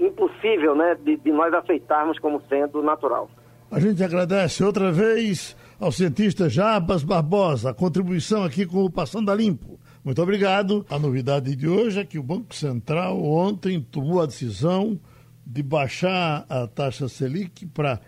impossível 0.00 0.74
né, 0.74 0.96
de, 0.96 1.16
de 1.16 1.32
nós 1.32 1.52
aceitarmos 1.54 2.18
como 2.18 2.42
sendo 2.48 2.82
natural. 2.82 3.30
A 3.70 3.78
gente 3.78 4.02
agradece 4.02 4.64
outra 4.64 4.90
vez 4.90 5.54
ao 5.78 5.92
cientista 5.92 6.48
Jabas 6.48 7.04
Barbosa, 7.04 7.70
a 7.70 7.74
contribuição 7.74 8.42
aqui 8.42 8.66
com 8.66 8.84
o 8.84 8.90
Passando 8.90 9.30
a 9.30 9.34
Limpo. 9.34 9.78
Muito 10.08 10.22
obrigado. 10.22 10.86
A 10.88 10.98
novidade 10.98 11.54
de 11.54 11.68
hoje 11.68 12.00
é 12.00 12.04
que 12.04 12.18
o 12.18 12.22
Banco 12.22 12.54
Central 12.54 13.22
ontem 13.22 13.78
tomou 13.78 14.22
a 14.22 14.26
decisão 14.26 14.98
de 15.44 15.62
baixar 15.62 16.46
a 16.48 16.66
taxa 16.66 17.10
Selic 17.10 17.66
para 17.66 18.00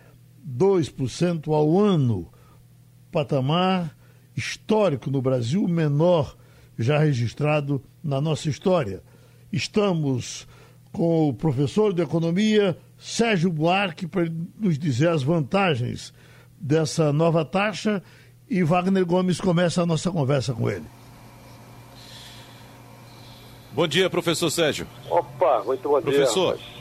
2% 0.42 1.52
ao 1.52 1.78
ano 1.78 2.26
patamar 3.12 3.94
histórico 4.34 5.10
no 5.10 5.20
Brasil, 5.20 5.68
menor 5.68 6.34
já 6.78 6.98
registrado 6.98 7.82
na 8.02 8.18
nossa 8.18 8.48
história. 8.48 9.02
Estamos 9.52 10.48
com 10.92 11.28
o 11.28 11.34
professor 11.34 11.92
de 11.92 12.00
economia 12.00 12.78
Sérgio 12.96 13.52
Buarque 13.52 14.06
para 14.06 14.24
nos 14.58 14.78
dizer 14.78 15.10
as 15.10 15.22
vantagens 15.22 16.14
dessa 16.58 17.12
nova 17.12 17.44
taxa 17.44 18.02
e 18.48 18.62
Wagner 18.62 19.04
Gomes 19.04 19.38
começa 19.38 19.82
a 19.82 19.86
nossa 19.86 20.10
conversa 20.10 20.54
com 20.54 20.70
ele. 20.70 20.99
Bom 23.72 23.86
dia, 23.86 24.10
professor 24.10 24.50
Sérgio. 24.50 24.86
Opa, 25.08 25.62
muito 25.64 25.88
bom 25.88 26.00
professor, 26.02 26.56
dia. 26.56 26.64
Professor. 26.64 26.80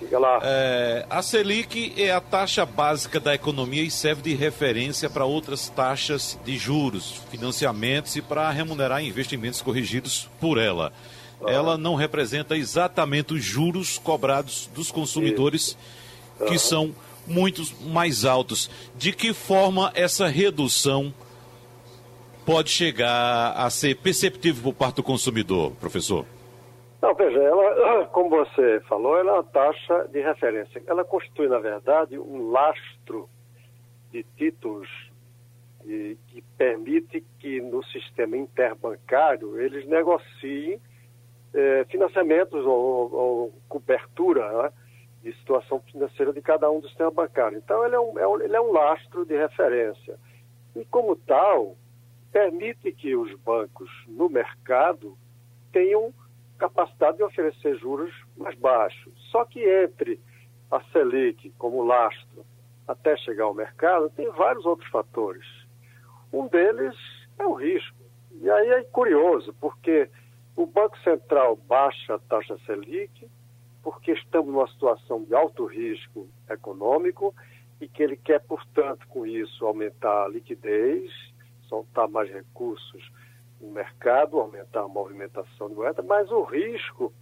Diga 0.00 0.18
lá. 0.18 0.38
É, 0.42 1.06
a 1.10 1.20
Selic 1.20 1.94
é 1.96 2.12
a 2.12 2.20
taxa 2.20 2.64
básica 2.64 3.18
da 3.18 3.34
economia 3.34 3.82
e 3.82 3.90
serve 3.90 4.22
de 4.22 4.34
referência 4.34 5.10
para 5.10 5.24
outras 5.24 5.68
taxas 5.68 6.38
de 6.44 6.56
juros, 6.56 7.22
financiamentos 7.30 8.14
e 8.14 8.22
para 8.22 8.48
remunerar 8.50 9.02
investimentos 9.02 9.60
corrigidos 9.60 10.28
por 10.40 10.58
ela. 10.58 10.92
Ah. 11.42 11.50
Ela 11.50 11.76
não 11.76 11.94
representa 11.96 12.56
exatamente 12.56 13.34
os 13.34 13.42
juros 13.42 13.98
cobrados 13.98 14.70
dos 14.74 14.92
consumidores, 14.92 15.76
que 16.46 16.58
são 16.58 16.94
muito 17.26 17.62
mais 17.86 18.24
altos. 18.24 18.70
De 18.96 19.12
que 19.12 19.32
forma 19.32 19.90
essa 19.94 20.28
redução 20.28 21.12
pode 22.46 22.70
chegar 22.70 23.52
a 23.56 23.68
ser 23.68 23.96
perceptível 23.96 24.62
por 24.62 24.78
parte 24.78 24.96
do 24.96 25.02
consumidor, 25.02 25.72
professor? 25.72 26.24
Não, 27.02 27.12
veja, 27.14 27.42
ela, 27.42 28.06
como 28.14 28.30
você 28.30 28.80
falou, 28.88 29.18
ela 29.18 29.30
é 29.30 29.34
uma 29.34 29.44
taxa 29.44 30.08
de 30.12 30.20
referência. 30.22 30.80
Ela 30.86 31.04
constitui, 31.04 31.48
na 31.48 31.58
verdade, 31.58 32.16
um 32.18 32.50
lastro 32.50 33.28
de 34.12 34.24
títulos 34.36 34.88
que 36.28 36.42
permite 36.58 37.24
que 37.38 37.60
no 37.60 37.84
sistema 37.84 38.36
interbancário 38.36 39.60
eles 39.60 39.86
negociem 39.86 40.80
eh, 41.54 41.86
financiamentos 41.88 42.66
ou, 42.66 43.14
ou 43.14 43.54
cobertura 43.68 44.64
né, 44.64 44.72
de 45.22 45.32
situação 45.38 45.80
financeira 45.80 46.32
de 46.32 46.42
cada 46.42 46.68
um 46.68 46.80
do 46.80 46.88
sistema 46.88 47.10
bancário. 47.12 47.58
Então, 47.58 47.84
ele 47.84 47.94
é, 47.94 48.00
um, 48.00 48.18
é 48.18 48.26
um, 48.26 48.40
ele 48.40 48.56
é 48.56 48.60
um 48.60 48.72
lastro 48.72 49.24
de 49.24 49.36
referência. 49.36 50.18
E, 50.74 50.84
como 50.86 51.14
tal, 51.14 51.76
permite 52.36 52.92
que 52.92 53.16
os 53.16 53.34
bancos 53.36 53.88
no 54.06 54.28
mercado 54.28 55.16
tenham 55.72 56.12
capacidade 56.58 57.16
de 57.16 57.22
oferecer 57.22 57.78
juros 57.78 58.14
mais 58.36 58.54
baixos. 58.58 59.14
Só 59.30 59.46
que 59.46 59.58
entre 59.64 60.20
a 60.70 60.82
Selic 60.92 61.48
como 61.56 61.82
lastro 61.82 62.44
até 62.86 63.16
chegar 63.16 63.44
ao 63.44 63.54
mercado, 63.54 64.10
tem 64.10 64.30
vários 64.32 64.66
outros 64.66 64.86
fatores. 64.90 65.46
Um 66.30 66.46
deles 66.46 66.94
é 67.38 67.46
o 67.46 67.54
risco. 67.54 67.96
E 68.42 68.50
aí 68.50 68.68
é 68.68 68.82
curioso, 68.82 69.54
porque 69.58 70.10
o 70.54 70.66
Banco 70.66 70.98
Central 70.98 71.56
baixa 71.56 72.16
a 72.16 72.18
taxa 72.18 72.58
Selic, 72.66 73.30
porque 73.82 74.12
estamos 74.12 74.52
numa 74.52 74.68
situação 74.68 75.24
de 75.24 75.34
alto 75.34 75.64
risco 75.64 76.28
econômico 76.50 77.34
e 77.80 77.88
que 77.88 78.02
ele 78.02 78.18
quer, 78.18 78.42
portanto, 78.42 79.08
com 79.08 79.26
isso, 79.26 79.64
aumentar 79.64 80.24
a 80.24 80.28
liquidez, 80.28 81.10
soltar 81.68 82.08
mais 82.08 82.30
recursos 82.30 83.10
no 83.60 83.70
mercado, 83.70 84.38
aumentar 84.38 84.82
a 84.82 84.88
movimentação 84.88 85.68
de 85.68 85.74
moeda, 85.74 86.02
mas 86.02 86.30
o 86.30 86.42
risco 86.42 87.12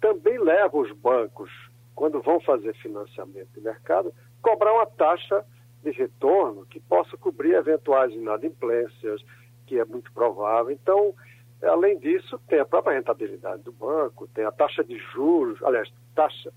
também 0.00 0.38
leva 0.38 0.76
os 0.76 0.92
bancos, 0.92 1.50
quando 1.94 2.20
vão 2.20 2.40
fazer 2.40 2.74
financiamento 2.76 3.48
de 3.54 3.60
mercado, 3.60 4.12
cobrar 4.42 4.72
uma 4.72 4.86
taxa 4.86 5.44
de 5.82 5.90
retorno 5.90 6.66
que 6.66 6.80
possa 6.80 7.16
cobrir 7.16 7.54
eventuais 7.54 8.12
inadimplências, 8.12 9.22
que 9.66 9.78
é 9.78 9.84
muito 9.84 10.12
provável. 10.12 10.70
Então, 10.70 11.14
além 11.62 11.98
disso, 11.98 12.38
tem 12.48 12.58
a 12.60 12.66
própria 12.66 12.94
rentabilidade 12.94 13.62
do 13.62 13.72
banco, 13.72 14.28
tem 14.28 14.44
a 14.44 14.52
taxa 14.52 14.84
de 14.84 14.98
juros, 14.98 15.62
aliás, 15.62 15.92
taxa, 16.14 16.52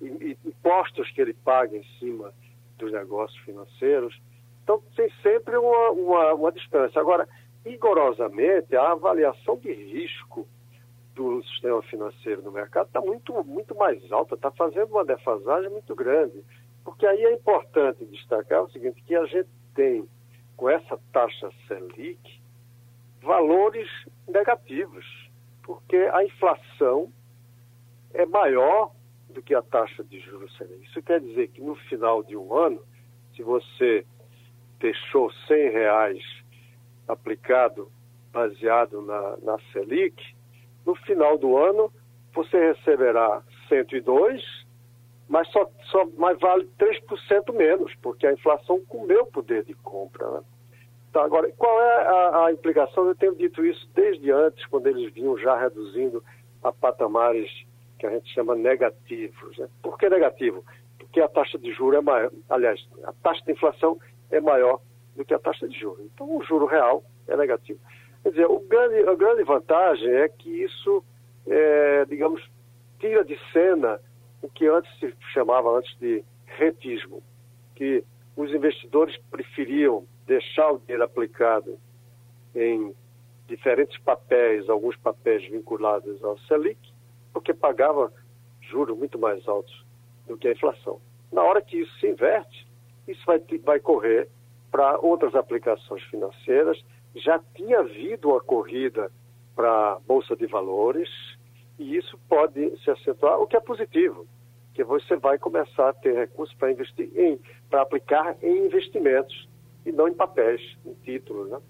impostos 0.00 1.10
que 1.12 1.20
ele 1.20 1.34
paga 1.34 1.76
em 1.76 1.84
cima 1.98 2.32
dos 2.78 2.92
negócios 2.92 3.38
financeiros. 3.44 4.20
Então, 4.64 4.82
tem 4.96 5.10
sempre 5.22 5.56
uma, 5.56 5.90
uma, 5.90 6.34
uma 6.34 6.52
distância. 6.52 6.98
Agora, 6.98 7.28
rigorosamente, 7.64 8.74
a 8.74 8.92
avaliação 8.92 9.58
de 9.58 9.70
risco 9.70 10.48
do 11.14 11.42
sistema 11.44 11.82
financeiro 11.82 12.42
no 12.42 12.50
mercado 12.50 12.86
está 12.86 13.00
muito, 13.00 13.32
muito 13.44 13.74
mais 13.76 14.10
alta, 14.10 14.34
está 14.34 14.50
fazendo 14.50 14.90
uma 14.90 15.04
defasagem 15.04 15.70
muito 15.70 15.94
grande. 15.94 16.42
Porque 16.82 17.06
aí 17.06 17.24
é 17.24 17.32
importante 17.32 18.04
destacar 18.06 18.62
o 18.62 18.70
seguinte, 18.70 19.02
que 19.06 19.14
a 19.14 19.24
gente 19.26 19.48
tem, 19.74 20.08
com 20.56 20.68
essa 20.68 20.98
taxa 21.12 21.50
Selic, 21.68 22.40
valores 23.22 23.88
negativos, 24.26 25.04
porque 25.62 25.96
a 25.96 26.24
inflação 26.24 27.12
é 28.14 28.24
maior 28.24 28.92
do 29.28 29.42
que 29.42 29.54
a 29.54 29.62
taxa 29.62 30.02
de 30.02 30.20
juros 30.20 30.56
Selic. 30.56 30.84
Isso 30.86 31.02
quer 31.02 31.20
dizer 31.20 31.48
que 31.48 31.60
no 31.60 31.74
final 31.74 32.22
de 32.22 32.36
um 32.36 32.54
ano, 32.54 32.82
se 33.34 33.42
você 33.42 34.04
deixou 34.84 35.32
100 35.48 35.70
reais 35.70 36.22
aplicado 37.08 37.90
baseado 38.30 39.00
na, 39.00 39.38
na 39.42 39.58
Selic, 39.72 40.22
no 40.84 40.94
final 40.94 41.38
do 41.38 41.56
ano 41.56 41.90
você 42.34 42.72
receberá 42.72 43.42
102, 43.70 44.42
mas 45.26 45.48
só, 45.48 45.70
só 45.90 46.06
mas 46.18 46.38
vale 46.38 46.68
3% 46.78 47.54
menos, 47.54 47.94
porque 48.02 48.26
a 48.26 48.32
inflação 48.32 48.84
comeu 48.84 49.22
o 49.22 49.26
poder 49.26 49.64
de 49.64 49.72
compra. 49.72 50.28
Né? 50.32 50.40
Então, 51.08 51.22
agora, 51.22 51.50
qual 51.56 51.80
é 51.80 52.06
a, 52.06 52.44
a, 52.44 52.52
implicação? 52.52 53.06
Eu 53.06 53.14
tenho 53.14 53.34
dito 53.36 53.64
isso 53.64 53.88
desde 53.94 54.30
antes, 54.30 54.66
quando 54.66 54.88
eles 54.88 55.10
vinham 55.14 55.38
já 55.38 55.56
reduzindo 55.56 56.22
a 56.62 56.70
patamares 56.72 57.48
que 57.98 58.06
a 58.06 58.10
gente 58.10 58.28
chama 58.34 58.54
negativos. 58.54 59.56
Né? 59.56 59.66
Por 59.82 59.96
que 59.96 60.10
negativo? 60.10 60.62
Porque 60.98 61.22
a 61.22 61.28
taxa 61.28 61.56
de 61.56 61.72
juros 61.72 62.00
é 62.00 62.02
maior, 62.02 62.30
aliás, 62.50 62.86
a 63.04 63.12
taxa 63.22 63.42
de 63.46 63.52
inflação 63.52 63.98
é 64.36 64.40
maior 64.40 64.80
do 65.16 65.24
que 65.24 65.34
a 65.34 65.38
taxa 65.38 65.68
de 65.68 65.78
juros. 65.78 66.04
Então, 66.12 66.36
o 66.36 66.42
juro 66.42 66.66
real 66.66 67.04
é 67.28 67.36
negativo. 67.36 67.78
Quer 68.22 68.30
dizer, 68.30 68.46
o 68.46 68.60
grande, 68.60 69.08
a 69.08 69.14
grande 69.14 69.42
vantagem 69.44 70.08
é 70.08 70.28
que 70.28 70.50
isso, 70.50 71.04
é, 71.46 72.04
digamos, 72.06 72.42
tira 72.98 73.24
de 73.24 73.38
cena 73.52 74.00
o 74.42 74.48
que 74.48 74.66
antes 74.66 74.90
se 74.98 75.14
chamava 75.32 75.78
antes 75.78 75.96
de 75.98 76.24
rentismo, 76.46 77.22
que 77.74 78.04
os 78.36 78.50
investidores 78.52 79.16
preferiam 79.30 80.06
deixar 80.26 80.70
o 80.70 80.78
dinheiro 80.78 81.04
aplicado 81.04 81.78
em 82.54 82.94
diferentes 83.46 83.98
papéis, 83.98 84.68
alguns 84.68 84.96
papéis 84.96 85.48
vinculados 85.50 86.22
ao 86.24 86.38
Selic, 86.40 86.78
porque 87.32 87.52
pagava 87.52 88.12
juros 88.60 88.96
muito 88.96 89.18
mais 89.18 89.46
altos 89.46 89.84
do 90.26 90.36
que 90.36 90.48
a 90.48 90.52
inflação. 90.52 91.00
Na 91.30 91.42
hora 91.42 91.60
que 91.60 91.78
isso 91.78 91.98
se 91.98 92.06
inverte, 92.06 92.66
isso 93.06 93.22
vai, 93.26 93.40
vai 93.62 93.80
correr 93.80 94.28
para 94.70 94.98
outras 94.98 95.34
aplicações 95.34 96.02
financeiras. 96.04 96.82
Já 97.14 97.38
tinha 97.54 97.80
havido 97.80 98.30
uma 98.30 98.40
corrida 98.40 99.10
para 99.54 99.92
a 99.92 99.98
Bolsa 100.00 100.34
de 100.34 100.46
Valores 100.46 101.08
e 101.78 101.96
isso 101.96 102.18
pode 102.28 102.76
se 102.82 102.90
acentuar, 102.90 103.40
o 103.40 103.46
que 103.46 103.56
é 103.56 103.60
positivo, 103.60 104.26
que 104.74 104.82
você 104.82 105.16
vai 105.16 105.38
começar 105.38 105.88
a 105.88 105.92
ter 105.92 106.14
recursos 106.14 106.54
para 106.56 106.72
investir 106.72 107.10
em, 107.16 107.40
para 107.70 107.82
aplicar 107.82 108.36
em 108.42 108.66
investimentos 108.66 109.48
e 109.86 109.92
não 109.92 110.08
em 110.08 110.14
papéis, 110.14 110.60
em 110.84 110.94
títulos. 110.94 111.50
Né? 111.50 111.60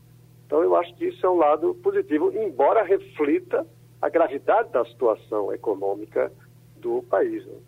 Então 0.46 0.62
eu 0.62 0.76
acho 0.76 0.94
que 0.94 1.06
isso 1.06 1.26
é 1.26 1.30
um 1.30 1.36
lado 1.36 1.74
positivo, 1.76 2.32
embora 2.32 2.82
reflita 2.82 3.66
a 4.00 4.08
gravidade 4.08 4.70
da 4.70 4.84
situação 4.84 5.52
econômica 5.52 6.32
do 6.76 7.02
país. 7.02 7.44
Né? 7.46 7.58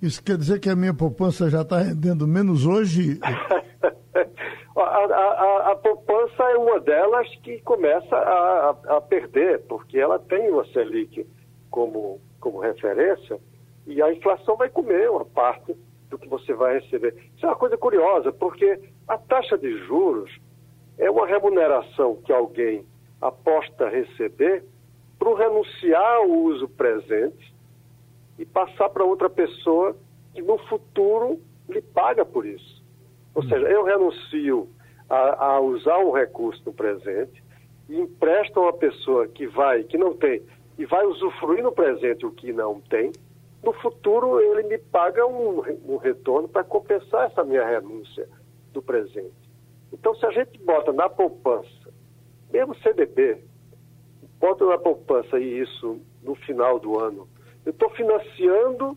Isso 0.00 0.22
quer 0.22 0.36
dizer 0.36 0.60
que 0.60 0.68
a 0.68 0.76
minha 0.76 0.92
poupança 0.92 1.48
já 1.48 1.62
está 1.62 1.78
rendendo 1.78 2.26
menos 2.26 2.66
hoje? 2.66 3.18
a, 4.76 4.82
a, 4.82 5.72
a, 5.72 5.76
poupança 5.76 6.42
é 6.42 6.56
uma 6.56 6.78
delas 6.80 7.26
que 7.42 7.60
começa 7.62 8.14
a, 8.14 8.70
a, 8.96 9.00
perder, 9.00 9.62
porque 9.62 9.98
ela 9.98 10.18
tem 10.18 10.52
o 10.52 10.64
Selic 10.66 11.26
como, 11.70 12.20
como 12.38 12.60
referência 12.60 13.38
e 13.86 14.02
a 14.02 14.12
inflação 14.12 14.56
vai 14.56 14.68
comer 14.68 15.08
uma 15.10 15.24
parte 15.24 15.74
do 16.10 16.18
que 16.18 16.28
você 16.28 16.52
vai 16.52 16.78
receber. 16.78 17.14
Isso 17.34 17.46
é 17.46 17.48
uma 17.48 17.56
coisa 17.56 17.76
curiosa, 17.78 18.32
porque 18.32 18.78
a 19.08 19.16
taxa 19.16 19.56
de 19.56 19.78
juros 19.86 20.30
é 20.98 21.10
uma 21.10 21.26
remuneração 21.26 22.16
que 22.16 22.32
alguém 22.32 22.84
aposta 23.20 23.88
receber 23.88 24.64
para 25.18 25.36
renunciar 25.36 26.16
ao 26.16 26.28
uso 26.28 26.68
presente 26.68 27.55
e 28.38 28.44
passar 28.44 28.88
para 28.90 29.04
outra 29.04 29.30
pessoa 29.30 29.96
que 30.34 30.42
no 30.42 30.58
futuro 30.66 31.40
lhe 31.68 31.80
paga 31.80 32.24
por 32.24 32.46
isso. 32.46 32.82
Ou 33.34 33.42
hum. 33.42 33.48
seja, 33.48 33.66
eu 33.68 33.84
renuncio 33.84 34.68
a, 35.08 35.46
a, 35.46 35.60
usar 35.60 35.98
um 35.98 36.12
recurso 36.12 36.62
no 36.66 36.72
presente 36.72 37.42
e 37.88 37.98
empresto 37.98 38.58
a 38.58 38.64
uma 38.64 38.72
pessoa 38.72 39.26
que 39.28 39.46
vai, 39.46 39.84
que 39.84 39.96
não 39.96 40.14
tem, 40.14 40.42
e 40.78 40.84
vai 40.84 41.06
usufruir 41.06 41.62
no 41.62 41.72
presente 41.72 42.26
o 42.26 42.32
que 42.32 42.52
não 42.52 42.80
tem, 42.80 43.12
no 43.62 43.72
futuro 43.72 44.40
ele 44.40 44.64
me 44.64 44.78
paga 44.78 45.26
um, 45.26 45.62
um 45.88 45.96
retorno 45.96 46.48
para 46.48 46.62
compensar 46.62 47.26
essa 47.26 47.42
minha 47.42 47.64
renúncia 47.64 48.28
do 48.72 48.82
presente. 48.82 49.34
Então, 49.92 50.14
se 50.14 50.26
a 50.26 50.30
gente 50.30 50.58
bota 50.62 50.92
na 50.92 51.08
poupança, 51.08 51.92
mesmo 52.52 52.76
CDB, 52.76 53.38
bota 54.38 54.64
na 54.66 54.78
poupança 54.78 55.38
e 55.38 55.60
isso 55.60 55.98
no 56.22 56.34
final 56.34 56.78
do 56.78 56.98
ano, 57.00 57.28
eu 57.66 57.72
estou 57.72 57.90
financiando 57.90 58.96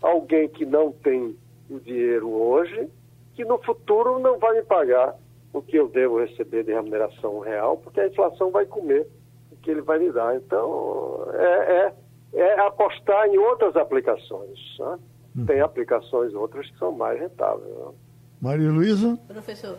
alguém 0.00 0.48
que 0.48 0.64
não 0.64 0.92
tem 0.92 1.36
o 1.68 1.80
dinheiro 1.80 2.28
hoje, 2.30 2.88
que 3.34 3.44
no 3.44 3.58
futuro 3.58 4.20
não 4.20 4.38
vai 4.38 4.54
me 4.54 4.62
pagar 4.62 5.16
o 5.52 5.60
que 5.60 5.76
eu 5.76 5.88
devo 5.88 6.20
receber 6.20 6.62
de 6.62 6.72
remuneração 6.72 7.40
real, 7.40 7.76
porque 7.78 8.00
a 8.00 8.06
inflação 8.06 8.52
vai 8.52 8.64
comer 8.66 9.08
o 9.50 9.56
que 9.56 9.70
ele 9.72 9.80
vai 9.80 9.98
me 9.98 10.12
dar. 10.12 10.36
Então, 10.36 11.26
é, 11.34 11.86
é 11.86 11.94
é 12.32 12.60
apostar 12.60 13.26
em 13.26 13.38
outras 13.38 13.76
aplicações. 13.76 14.58
Né? 14.78 14.98
Hum. 15.36 15.46
Tem 15.46 15.60
aplicações 15.60 16.34
outras 16.34 16.68
que 16.70 16.78
são 16.78 16.92
mais 16.92 17.18
rentáveis. 17.18 17.68
Né? 17.68 17.92
Maria 18.40 18.70
Luísa? 18.70 19.18
Professor, 19.28 19.76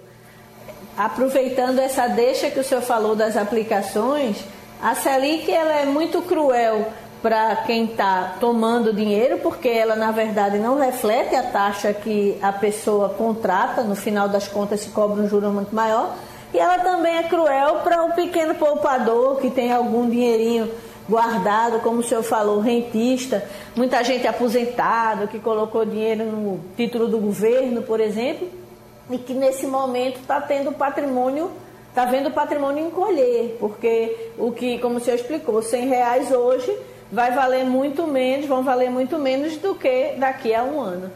aproveitando 0.98 1.80
essa 1.80 2.08
deixa 2.08 2.52
que 2.52 2.60
o 2.60 2.64
senhor 2.64 2.82
falou 2.82 3.16
das 3.16 3.38
aplicações, 3.38 4.46
a 4.82 4.96
Selic 4.96 5.52
ela 5.52 5.80
é 5.80 5.86
muito 5.86 6.22
cruel 6.24 6.92
para 7.22 7.56
quem 7.58 7.86
está 7.86 8.36
tomando 8.40 8.92
dinheiro, 8.92 9.38
porque 9.38 9.70
ela, 9.70 9.96
na 9.96 10.12
verdade, 10.12 10.58
não 10.58 10.80
reflete 10.80 11.36
a 11.36 11.44
taxa 11.44 11.94
que 11.94 12.38
a 12.42 12.52
pessoa 12.52 13.10
contrata, 13.10 13.84
no 13.84 13.96
final 13.96 14.28
das 14.28 14.48
contas 14.48 14.82
se 14.82 14.90
cobra 14.90 15.22
um 15.22 15.30
juro 15.30 15.52
muito 15.52 15.74
maior, 15.74 16.16
e 16.54 16.58
ela 16.58 16.80
também 16.80 17.18
é 17.18 17.24
cruel 17.24 17.76
para 17.84 18.04
o 18.04 18.14
pequeno 18.14 18.56
poupador 18.56 19.38
que 19.38 19.52
tem 19.52 19.72
algum 19.72 20.10
dinheirinho 20.10 20.70
guardado, 21.08 21.80
como 21.82 22.00
o 22.00 22.04
senhor 22.04 22.24
falou, 22.24 22.60
rentista, 22.60 23.44
muita 23.76 24.04
gente 24.04 24.28
aposentado 24.28 25.28
que 25.28 25.40
colocou 25.40 25.86
dinheiro 25.86 26.26
no 26.26 26.60
título 26.76 27.08
do 27.08 27.20
governo, 27.20 27.84
por 27.84 28.00
exemplo, 28.00 28.48
e 29.10 29.18
que 29.18 29.34
nesse 29.34 29.68
momento 29.68 30.20
está 30.20 30.42
tendo 30.42 30.72
patrimônio, 30.72 31.52
está 31.90 32.06
vendo 32.06 32.30
o 32.30 32.32
patrimônio 32.32 32.88
encolher, 32.88 33.58
porque 33.60 34.32
o 34.38 34.52
que, 34.52 34.80
como 34.80 34.98
o 34.98 35.00
senhor 35.00 35.18
explicou, 35.18 35.62
100 35.62 35.88
reais 35.88 36.32
hoje 36.32 36.76
vai 37.12 37.32
valer 37.32 37.66
muito 37.66 38.08
menos, 38.08 38.46
vão 38.46 38.64
valer 38.64 38.90
muito 38.90 39.18
menos 39.18 39.58
do 39.58 39.76
que 39.76 40.14
daqui 40.18 40.54
a 40.54 40.64
um 40.64 40.80
ano. 40.80 41.12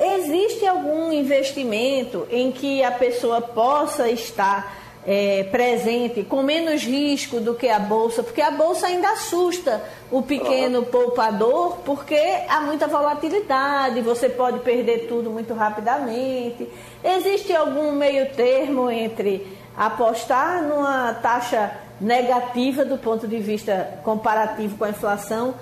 Existe 0.00 0.64
algum 0.64 1.12
investimento 1.12 2.26
em 2.30 2.52
que 2.52 2.84
a 2.84 2.92
pessoa 2.92 3.40
possa 3.40 4.08
estar 4.08 4.78
é, 5.04 5.44
presente 5.44 6.22
com 6.22 6.42
menos 6.42 6.84
risco 6.84 7.40
do 7.40 7.54
que 7.54 7.68
a 7.68 7.80
bolsa? 7.80 8.22
Porque 8.22 8.40
a 8.40 8.50
bolsa 8.50 8.86
ainda 8.86 9.10
assusta 9.10 9.82
o 10.10 10.22
pequeno 10.22 10.84
poupador, 10.84 11.78
porque 11.84 12.20
há 12.48 12.60
muita 12.60 12.86
volatilidade, 12.86 14.00
você 14.02 14.28
pode 14.28 14.60
perder 14.60 15.08
tudo 15.08 15.30
muito 15.30 15.52
rapidamente. 15.52 16.68
Existe 17.02 17.52
algum 17.56 17.90
meio 17.90 18.30
termo 18.34 18.88
entre 18.88 19.46
apostar 19.76 20.62
numa 20.62 21.14
taxa 21.14 21.72
negativa 22.00 22.84
do 22.84 22.98
ponto 22.98 23.26
de 23.26 23.38
vista 23.38 24.00
comparativo 24.04 24.76
com 24.76 24.84
a 24.84 24.90
inflação 24.90 25.54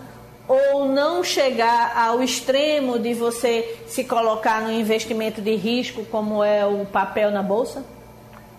ou 0.48 0.86
não 0.86 1.24
chegar 1.24 1.96
ao 1.96 2.22
extremo 2.22 2.98
de 2.98 3.14
você 3.14 3.62
se 3.86 4.04
colocar 4.04 4.62
no 4.62 4.70
investimento 4.70 5.40
de 5.40 5.54
risco, 5.56 6.04
como 6.06 6.42
é 6.44 6.64
o 6.64 6.86
papel 6.86 7.30
na 7.30 7.42
bolsa? 7.42 7.84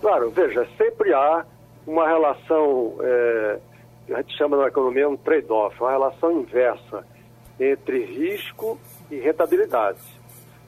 Claro, 0.01 0.30
veja, 0.30 0.67
sempre 0.78 1.13
há 1.13 1.45
uma 1.86 2.07
relação, 2.07 2.95
é, 3.01 3.59
a 4.13 4.17
gente 4.17 4.38
chama 4.38 4.57
na 4.57 4.67
economia 4.67 5.07
um 5.07 5.15
trade-off, 5.15 5.80
uma 5.80 5.91
relação 5.91 6.32
inversa 6.41 7.05
entre 7.59 8.05
risco 8.05 8.78
e 9.09 9.15
rentabilidade. 9.15 9.99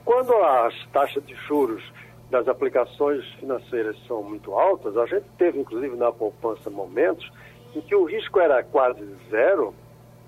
Quando 0.05 0.33
as 0.33 0.73
taxas 0.91 1.23
de 1.25 1.35
juros 1.47 1.83
das 2.29 2.47
aplicações 2.47 3.25
financeiras 3.39 3.97
são 4.07 4.21
muito 4.23 4.53
altas, 4.53 4.95
a 4.97 5.05
gente 5.05 5.25
teve 5.37 5.59
inclusive 5.59 5.95
na 5.95 6.11
poupança 6.11 6.69
momentos 6.69 7.29
em 7.75 7.81
que 7.81 7.95
o 7.95 8.05
risco 8.05 8.39
era 8.39 8.63
quase 8.63 9.03
zero 9.29 9.73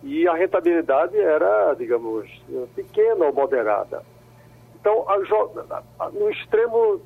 e 0.04 0.28
a 0.28 0.34
rentabilidade 0.34 1.18
era, 1.18 1.74
digamos, 1.76 2.28
pequena 2.76 3.26
ou 3.26 3.34
moderada. 3.34 4.04
Então, 4.80 5.06
no 6.14 6.30
extremo 6.32 7.00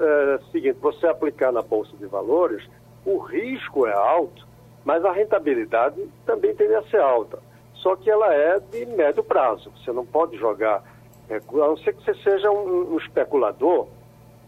é, 0.00 0.38
seguinte, 0.50 0.78
você 0.80 1.06
aplicar 1.06 1.52
na 1.52 1.60
Bolsa 1.60 1.94
de 1.96 2.06
Valores, 2.06 2.66
o 3.04 3.18
risco 3.18 3.86
é 3.86 3.92
alto, 3.92 4.46
mas 4.84 5.04
a 5.04 5.12
rentabilidade 5.12 6.02
também 6.24 6.54
tende 6.54 6.74
a 6.74 6.82
ser 6.84 7.00
alta. 7.00 7.38
Só 7.74 7.94
que 7.96 8.10
ela 8.10 8.32
é 8.32 8.58
de 8.58 8.86
médio 8.86 9.22
prazo. 9.22 9.70
Você 9.76 9.92
não 9.92 10.06
pode 10.06 10.38
jogar, 10.38 10.82
é, 11.28 11.36
a 11.36 11.52
não 11.52 11.76
ser 11.76 11.94
que 11.94 12.02
você 12.02 12.14
seja 12.22 12.50
um, 12.50 12.94
um 12.94 12.98
especulador, 12.98 13.88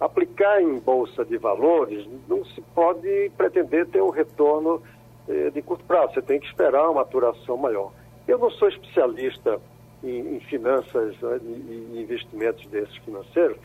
aplicar 0.01 0.63
em 0.63 0.79
Bolsa 0.79 1.25
de 1.25 1.37
Valores, 1.37 2.07
não 2.29 2.45
se 2.45 2.61
pode 2.75 3.31
pretender 3.37 3.87
ter 3.87 4.03
um 4.03 4.11
retorno 4.11 4.83
eh, 5.29 5.51
de 5.51 5.61
curto 5.63 5.85
prazo, 5.85 6.15
você 6.15 6.23
tem 6.23 6.39
que 6.41 6.47
esperar 6.47 6.85
uma 6.85 7.01
maturação 7.01 7.57
maior. 7.57 7.93
Eu 8.27 8.39
não 8.39 8.51
sou 8.51 8.69
especialista 8.69 9.61
em, 10.03 10.37
em 10.37 10.41
finanças 10.41 11.19
né, 11.21 11.41
e 11.43 12.01
investimentos 12.01 12.67
desses 12.67 12.97
financeiros, 12.99 13.57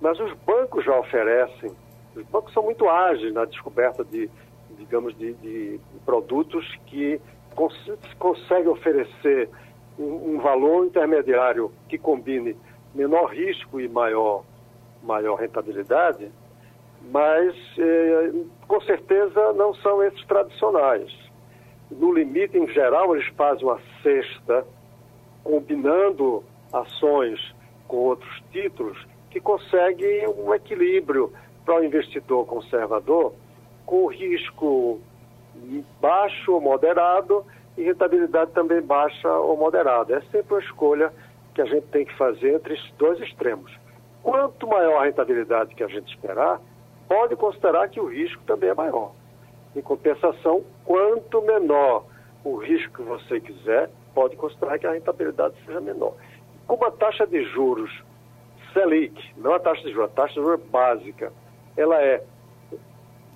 mas 0.00 0.18
os 0.18 0.32
bancos 0.46 0.84
já 0.84 0.98
oferecem, 0.98 1.70
os 2.16 2.24
bancos 2.26 2.52
são 2.52 2.62
muito 2.62 2.88
ágeis 2.88 3.32
na 3.32 3.44
descoberta 3.44 4.04
de, 4.04 4.28
digamos, 4.78 5.16
de, 5.16 5.32
de 5.34 5.80
produtos 6.04 6.66
que 6.86 7.20
cons 7.54 7.74
conseguem 8.18 8.68
oferecer 8.68 9.48
um, 9.98 10.34
um, 10.34 10.40
valor 10.40 10.86
intermediário 10.86 11.70
que 11.88 11.98
combine 11.98 12.56
menor 12.94 13.26
risco 13.26 13.80
e 13.80 13.88
maior, 13.88 14.42
maior 15.02 15.36
rentabilidade, 15.36 16.30
mas 17.10 17.54
eh, 17.78 18.32
com 18.68 18.80
certeza 18.82 19.52
não 19.54 19.74
são 19.74 20.02
esses 20.02 20.24
tradicionais. 20.26 21.12
No 21.90 22.12
limite, 22.12 22.56
em 22.56 22.66
geral, 22.68 23.14
eles 23.14 23.26
fazem 23.36 23.64
uma 23.64 23.80
cesta 24.02 24.64
combinando 25.44 26.44
ações 26.72 27.54
com 27.86 27.96
outros 27.96 28.42
títulos 28.50 28.96
que 29.30 29.40
consegue 29.40 30.26
um 30.38 30.54
equilíbrio 30.54 31.32
para 31.64 31.80
o 31.80 31.84
investidor 31.84 32.46
conservador 32.46 33.34
com 33.84 34.06
risco 34.06 35.00
baixo 36.00 36.52
ou 36.52 36.60
moderado 36.60 37.44
e 37.76 37.82
rentabilidade 37.82 38.52
também 38.52 38.80
baixa 38.80 39.28
ou 39.28 39.56
moderada. 39.56 40.16
É 40.16 40.20
sempre 40.30 40.54
uma 40.54 40.60
escolha 40.60 41.12
que 41.54 41.60
a 41.60 41.66
gente 41.66 41.86
tem 41.88 42.04
que 42.04 42.16
fazer 42.16 42.54
entre 42.54 42.74
esses 42.74 42.90
dois 42.92 43.20
extremos. 43.20 43.70
Quanto 44.22 44.66
maior 44.66 45.02
a 45.02 45.04
rentabilidade 45.04 45.74
que 45.74 45.82
a 45.82 45.88
gente 45.88 46.14
esperar, 46.14 46.60
pode 47.08 47.36
considerar 47.36 47.88
que 47.88 48.00
o 48.00 48.06
risco 48.06 48.42
também 48.44 48.70
é 48.70 48.74
maior. 48.74 49.12
Em 49.74 49.82
compensação, 49.82 50.64
quanto 50.84 51.42
menor 51.42 52.04
o 52.44 52.56
risco 52.56 52.94
que 52.94 53.02
você 53.02 53.40
quiser, 53.40 53.90
pode 54.14 54.36
considerar 54.36 54.78
que 54.78 54.86
a 54.86 54.92
rentabilidade 54.92 55.54
seja 55.64 55.80
menor. 55.80 56.14
Como 56.66 56.84
a 56.84 56.90
taxa 56.90 57.26
de 57.26 57.42
juros 57.44 57.90
Selic, 58.72 59.34
não 59.36 59.54
a 59.54 59.60
taxa 59.60 59.82
de 59.82 59.92
juros, 59.92 60.10
a 60.10 60.14
taxa 60.14 60.34
de 60.34 60.40
juros 60.40 60.60
básica, 60.70 61.32
ela 61.76 62.00
é 62.00 62.22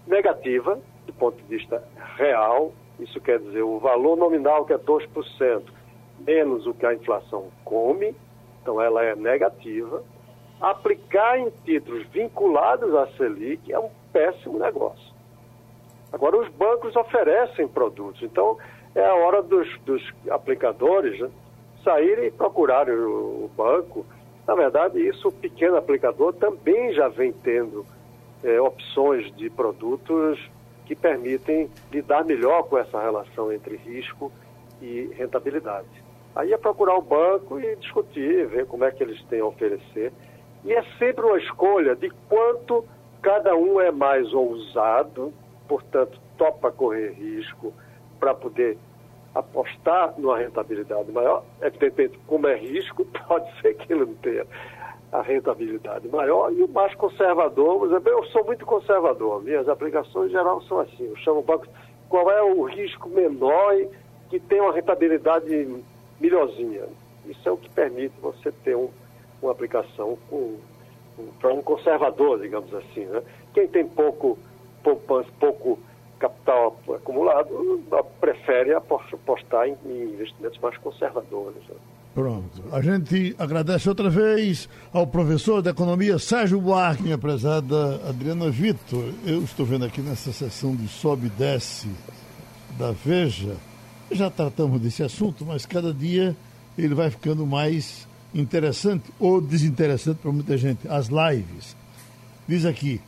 negativa 0.07 0.79
do 1.07 1.13
ponto 1.13 1.37
de 1.37 1.57
vista 1.57 1.83
real, 2.17 2.73
isso 2.99 3.21
quer 3.21 3.39
dizer 3.39 3.63
o 3.63 3.79
valor 3.79 4.17
nominal 4.17 4.65
que 4.65 4.73
é 4.73 4.79
2%, 4.79 5.63
menos 6.21 6.67
o 6.67 6.75
que 6.75 6.87
a 6.87 6.95
inflação 6.95 7.49
come, 7.65 8.15
então 8.63 8.81
ela 8.81 9.05
é 9.05 9.15
negativa 9.15 10.03
aplicar 10.61 11.39
em 11.39 11.51
títulos 11.65 12.07
vinculados 12.09 12.95
à 12.95 13.07
Selic 13.17 13.73
é 13.73 13.79
um 13.79 13.91
péssimo 14.13 14.59
negócio. 14.59 15.15
Agora, 16.13 16.39
os 16.39 16.49
bancos 16.49 16.97
oferecem 16.97 17.69
produtos, 17.69 18.23
então 18.23 18.57
é 18.95 19.05
a 19.05 19.15
hora 19.15 19.43
dos, 19.43 19.69
dos 19.81 20.03
aplicadores 20.31 21.21
né, 21.21 21.31
saírem 21.85 22.27
e 22.27 22.31
procurarem 22.31 22.95
o, 22.95 23.51
banco. 23.55 24.07
Na 24.47 24.55
verdade, 24.55 24.99
isso 25.07 25.29
o 25.29 25.33
pequeno 25.33 25.77
aplicador 25.77 26.33
também 26.35 26.93
já 26.95 27.09
vem 27.09 27.33
tendo 27.33 27.85
é, 28.43 28.61
opções 28.61 29.35
de 29.37 29.51
produtos 29.51 30.39
que 30.87 30.95
permitem 30.95 31.69
lidar 31.93 32.25
melhor 32.25 32.63
com 32.63 32.79
essa 32.79 33.01
relação 33.01 33.53
entre 33.53 33.77
risco 33.77 34.33
e 34.81 35.11
rentabilidade. 35.17 35.89
Aí 36.35 36.53
é 36.53 36.57
procurar 36.57 36.97
o 36.97 37.03
banco 37.03 37.59
e 37.59 37.77
discutir, 37.77 38.47
ver 38.47 38.67
como 38.67 38.85
é 38.85 38.91
que 38.91 39.03
eles 39.03 39.23
têm 39.25 39.41
a 39.41 39.47
oferecer 39.47 40.13
e 40.65 40.73
é 40.73 40.83
sempre 40.99 41.25
uma 41.25 41.39
escolha 41.39 41.95
de 41.95 42.11
quanto 42.29 42.85
cada 43.23 43.55
um 43.57 43.81
é 43.81 43.91
mais 43.91 44.33
ousado, 44.33 45.33
portanto, 45.69 46.19
topa 46.37 46.71
correr 46.71 47.11
risco 47.13 47.73
para 48.19 48.35
poder 48.35 48.79
apostar 49.35 50.15
numa 50.19 50.39
rentabilidade 50.39 51.11
maior. 51.13 51.45
Evidentemente, 51.61 52.19
como 52.27 52.47
é 52.47 52.57
risco, 52.57 53.05
pode 53.29 53.61
ser 53.61 53.75
que 53.75 53.93
ele 53.93 54.07
não 54.07 54.15
tenha 54.15 54.47
a 55.13 55.23
rentabilidade 55.23 56.09
maior. 56.09 56.53
E 56.53 56.63
o 56.63 56.69
mais 56.69 56.95
conservador, 56.95 57.79
por 57.79 57.89
exemplo, 57.89 58.11
eu 58.11 58.25
sou 58.27 58.45
muito 58.45 58.65
conservador, 58.67 59.43
minhas 59.43 59.69
aplicações 59.69 60.31
em 60.31 60.33
geral 60.33 60.61
são 60.63 60.81
assim. 60.81 61.07
Eu 61.07 61.17
chamo 61.17 61.41
o 61.41 61.43
banco 61.43 61.67
qual 62.09 62.31
é 62.31 62.43
o 62.43 62.63
risco 62.65 63.09
menor 63.09 63.75
e 63.75 63.89
que 64.31 64.41
tem 64.41 64.61
uma 64.61 64.73
rentabilidade 64.73 65.83
melhorzinha. 66.21 66.85
Isso 67.27 67.49
é 67.49 67.53
o 67.53 67.57
que 67.57 67.69
permite 67.71 68.15
você 68.21 68.53
ter 68.53 68.77
um 68.77 68.89
uma 69.43 69.53
aplicação 69.53 70.17
com, 70.29 70.57
para 71.41 71.53
um 71.53 71.63
conservador, 71.63 72.41
digamos 72.41 72.73
assim. 72.75 73.05
Né? 73.05 73.23
Quem 73.55 73.69
tem 73.69 73.87
pouco 73.87 74.39
poupança, 74.83 75.29
pouco 75.41 75.79
capital 76.19 76.79
acumulado, 76.95 77.83
prefere 78.21 78.73
apostar 78.75 79.69
em, 79.69 79.77
investimentos 79.85 80.59
mais 80.61 80.77
conservadores. 80.79 81.61
Né? 81.69 81.77
Pronto. 82.15 82.63
A 82.73 82.81
gente 82.81 83.37
agradece 83.39 83.89
outra 83.89 84.09
vez 84.09 84.69
ao 84.93 85.07
professor 85.07 85.61
da 85.61 85.71
economia 85.71 86.19
Sérgio 86.19 86.61
Buarque, 86.61 87.03
minha 87.03 87.19
prezada 87.19 88.01
Adriana 88.09 88.49
Vitor. 88.49 89.13
Eu 89.27 89.43
estou 89.43 89.67
vendo 89.67 89.85
aqui 89.85 90.01
nessa 90.01 90.33
sessão 90.33 90.75
de 90.75 90.89
sobe 90.89 91.27
e 91.27 91.31
desce 91.31 91.91
da 92.79 92.93
Veja. 92.93 93.57
Já 94.11 94.31
tratamos 94.31 94.81
desse 94.81 95.03
assunto, 95.03 95.45
mas 95.45 95.67
cada 95.67 95.93
dia 95.93 96.35
ele 96.79 96.95
vai 96.95 97.11
ficando 97.11 97.47
mais 97.47 98.06
interessante 98.37 99.11
ou 99.19 99.41
desinteressante 99.41 100.19
para 100.21 100.31
muita 100.31 100.57
gente, 100.57 100.87
as 100.89 101.09
lives. 101.09 101.77
Diz 102.47 102.65
aqui, 102.65 103.01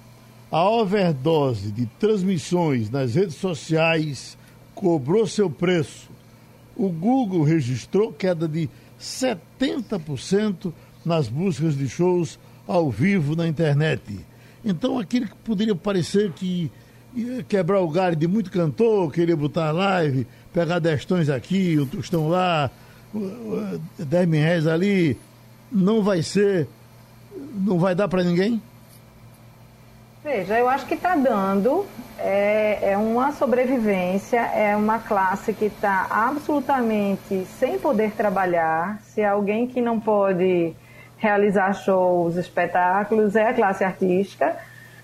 a 0.51 0.69
overdose 0.69 1.71
de 1.71 1.87
transmissões 1.99 2.91
nas 2.91 3.15
redes 3.15 3.37
sociais 3.37 4.39
cobrou 4.75 5.27
seu 5.27 5.51
preço. 5.51 6.09
O 6.75 6.89
Google 6.89 7.43
registrou 7.43 8.13
queda 8.13 8.49
de 8.49 8.69
70% 8.99 10.73
nas 11.05 11.29
buscas 11.29 11.77
de 11.77 11.89
shows 11.89 12.39
ao 12.67 12.91
vivo 12.91 13.37
na 13.37 13.47
internet. 13.47 14.21
Então 14.65 14.99
aquele 14.99 15.27
que 15.27 15.37
poderia 15.37 15.75
parecer 15.75 16.33
que 16.33 16.71
ia 17.15 17.43
quebrar 17.43 17.81
o 17.81 17.89
galho 17.89 18.17
de 18.17 18.27
muito 18.27 18.51
cantor, 18.51 19.13
querer 19.13 19.37
botar 19.37 19.73
live, 19.73 20.27
pegar 20.53 20.79
destões 20.79 21.29
aqui, 21.29 21.79
um 21.79 21.87
tostão 21.87 22.29
lá, 22.29 22.71
10 23.99 24.29
mil 24.29 24.41
reais 24.41 24.67
ali, 24.67 25.19
não 25.71 26.03
vai 26.03 26.23
ser, 26.23 26.69
não 27.55 27.79
vai 27.79 27.95
dar 27.95 28.09
para 28.09 28.23
ninguém? 28.23 28.61
Veja, 30.23 30.59
eu 30.59 30.69
acho 30.69 30.85
que 30.87 30.95
está 30.95 31.17
dando. 31.17 31.87
É, 32.19 32.91
é, 32.91 32.99
uma 32.99 33.33
sobrevivência, 33.33 34.41
é 34.41 34.77
uma 34.77 34.99
classe 34.99 35.53
que 35.53 35.67
está 35.67 36.07
absolutamente 36.11 37.47
sem 37.59 37.79
poder 37.79 38.11
trabalhar. 38.13 39.01
Se 39.05 39.25
alguém 39.25 39.67
que 39.67 39.81
não 39.81 40.01
pode 40.01 40.75
realizar 41.17 41.73
shows, 41.73 42.37
espetáculos, 42.37 43.37
é 43.37 43.49
a 43.49 43.55
classe 43.55 43.85
artística. 43.85 44.57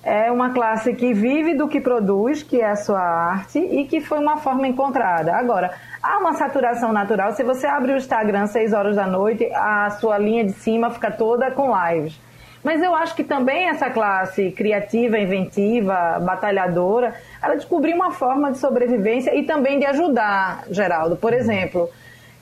É 0.04 0.30
uma 0.30 0.50
classe 0.50 0.92
que 0.92 1.14
vive 1.14 1.54
do 1.54 1.66
que 1.66 1.80
produz, 1.80 2.42
que 2.42 2.60
é 2.60 2.70
a 2.70 2.76
sua 2.76 3.00
arte, 3.00 3.58
e 3.58 3.86
que 3.86 4.02
foi 4.02 4.18
uma 4.18 4.36
forma 4.36 4.68
encontrada. 4.68 5.34
Agora, 5.34 5.70
há 6.02 6.18
uma 6.18 6.34
saturação 6.34 6.92
natural. 6.92 7.32
Se 7.32 7.42
você 7.42 7.66
abre 7.66 7.92
o 7.92 7.96
Instagram 7.96 8.42
às 8.42 8.50
6 8.50 8.74
horas 8.74 8.96
da 8.96 9.06
noite, 9.06 9.50
a 9.54 9.88
sua 9.98 10.18
linha 10.18 10.44
de 10.44 10.52
cima 10.52 10.90
fica 10.90 11.10
toda 11.10 11.50
com 11.50 11.72
lives. 11.74 12.20
Mas 12.62 12.82
eu 12.82 12.94
acho 12.94 13.14
que 13.14 13.24
também 13.24 13.68
essa 13.68 13.88
classe 13.88 14.50
criativa, 14.50 15.18
inventiva, 15.18 16.18
batalhadora, 16.20 17.14
ela 17.42 17.54
descobriu 17.54 17.94
uma 17.94 18.10
forma 18.10 18.52
de 18.52 18.58
sobrevivência 18.58 19.34
e 19.34 19.44
também 19.44 19.78
de 19.78 19.86
ajudar, 19.86 20.64
Geraldo. 20.70 21.16
Por 21.16 21.32
exemplo, 21.32 21.88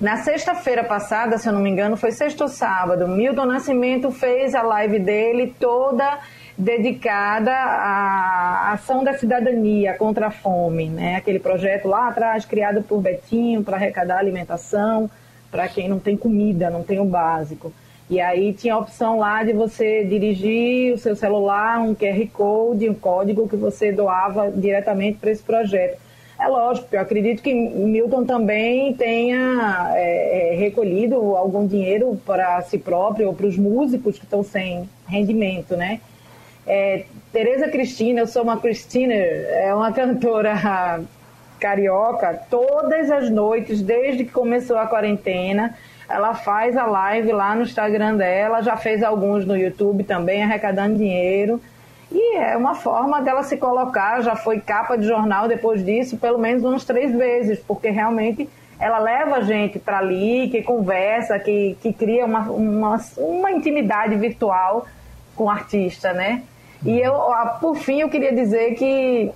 na 0.00 0.16
sexta-feira 0.16 0.82
passada, 0.82 1.38
se 1.38 1.48
eu 1.48 1.52
não 1.52 1.60
me 1.60 1.70
engano, 1.70 1.96
foi 1.96 2.10
sexta 2.10 2.42
ou 2.42 2.48
sábado, 2.48 3.06
Milton 3.06 3.46
Nascimento 3.46 4.10
fez 4.10 4.52
a 4.52 4.62
live 4.62 4.98
dele 4.98 5.54
toda 5.60 6.18
dedicada 6.62 7.52
à 7.52 8.72
ação 8.72 9.02
da 9.02 9.14
cidadania 9.14 9.94
contra 9.94 10.28
a 10.28 10.30
fome, 10.30 10.88
né? 10.88 11.16
Aquele 11.16 11.38
projeto 11.40 11.88
lá 11.88 12.08
atrás 12.08 12.44
criado 12.44 12.82
por 12.82 13.00
Betinho 13.00 13.62
para 13.62 13.76
arrecadar 13.76 14.18
alimentação 14.18 15.10
para 15.50 15.68
quem 15.68 15.88
não 15.88 15.98
tem 15.98 16.16
comida, 16.16 16.70
não 16.70 16.82
tem 16.82 16.98
o 16.98 17.04
básico. 17.04 17.72
E 18.08 18.20
aí 18.20 18.52
tinha 18.52 18.74
a 18.74 18.78
opção 18.78 19.18
lá 19.18 19.42
de 19.42 19.52
você 19.52 20.04
dirigir 20.04 20.94
o 20.94 20.98
seu 20.98 21.16
celular, 21.16 21.80
um 21.80 21.94
QR 21.94 22.26
Code, 22.32 22.88
um 22.88 22.94
código 22.94 23.48
que 23.48 23.56
você 23.56 23.90
doava 23.90 24.50
diretamente 24.50 25.18
para 25.18 25.30
esse 25.30 25.42
projeto. 25.42 25.98
É 26.38 26.46
lógico, 26.46 26.88
eu 26.92 27.00
acredito 27.00 27.42
que 27.42 27.52
Milton 27.52 28.24
também 28.24 28.94
tenha 28.94 29.92
é, 29.94 30.52
é 30.52 30.56
recolhido 30.56 31.16
algum 31.36 31.66
dinheiro 31.66 32.18
para 32.24 32.60
si 32.62 32.78
próprio 32.78 33.28
ou 33.28 33.34
para 33.34 33.46
os 33.46 33.56
músicos 33.56 34.18
que 34.18 34.24
estão 34.24 34.42
sem 34.42 34.88
rendimento, 35.06 35.76
né? 35.76 36.00
É, 36.66 37.04
Tereza 37.32 37.68
Cristina, 37.68 38.20
eu 38.20 38.26
sou 38.26 38.42
uma 38.42 38.58
Cristina, 38.58 39.14
é 39.14 39.74
uma 39.74 39.92
cantora 39.92 41.02
carioca, 41.58 42.40
todas 42.50 43.10
as 43.10 43.30
noites, 43.30 43.80
desde 43.80 44.24
que 44.24 44.32
começou 44.32 44.76
a 44.76 44.86
quarentena, 44.86 45.76
ela 46.08 46.34
faz 46.34 46.76
a 46.76 46.84
live 46.84 47.32
lá 47.32 47.54
no 47.54 47.62
Instagram 47.62 48.16
dela, 48.16 48.62
já 48.62 48.76
fez 48.76 49.02
alguns 49.02 49.46
no 49.46 49.56
YouTube 49.56 50.04
também, 50.04 50.42
arrecadando 50.42 50.98
dinheiro. 50.98 51.60
E 52.10 52.36
é 52.36 52.56
uma 52.56 52.74
forma 52.74 53.22
dela 53.22 53.42
se 53.42 53.56
colocar, 53.56 54.20
já 54.20 54.36
foi 54.36 54.60
capa 54.60 54.98
de 54.98 55.06
jornal 55.06 55.48
depois 55.48 55.84
disso, 55.84 56.18
pelo 56.18 56.38
menos 56.38 56.62
umas 56.62 56.84
três 56.84 57.14
vezes, 57.16 57.58
porque 57.60 57.88
realmente 57.88 58.48
ela 58.78 58.98
leva 58.98 59.36
a 59.36 59.40
gente 59.42 59.78
para 59.78 59.98
ali, 59.98 60.48
que 60.50 60.62
conversa, 60.62 61.38
que, 61.38 61.76
que 61.80 61.92
cria 61.92 62.26
uma, 62.26 62.40
uma, 62.50 63.00
uma 63.16 63.50
intimidade 63.52 64.16
virtual 64.16 64.84
com 65.34 65.44
o 65.44 65.50
artista, 65.50 66.12
né? 66.12 66.42
E 66.84 66.98
eu, 66.98 67.14
por 67.60 67.76
fim, 67.76 68.00
eu 68.00 68.08
queria 68.08 68.34
dizer 68.34 68.74
que 68.74 69.32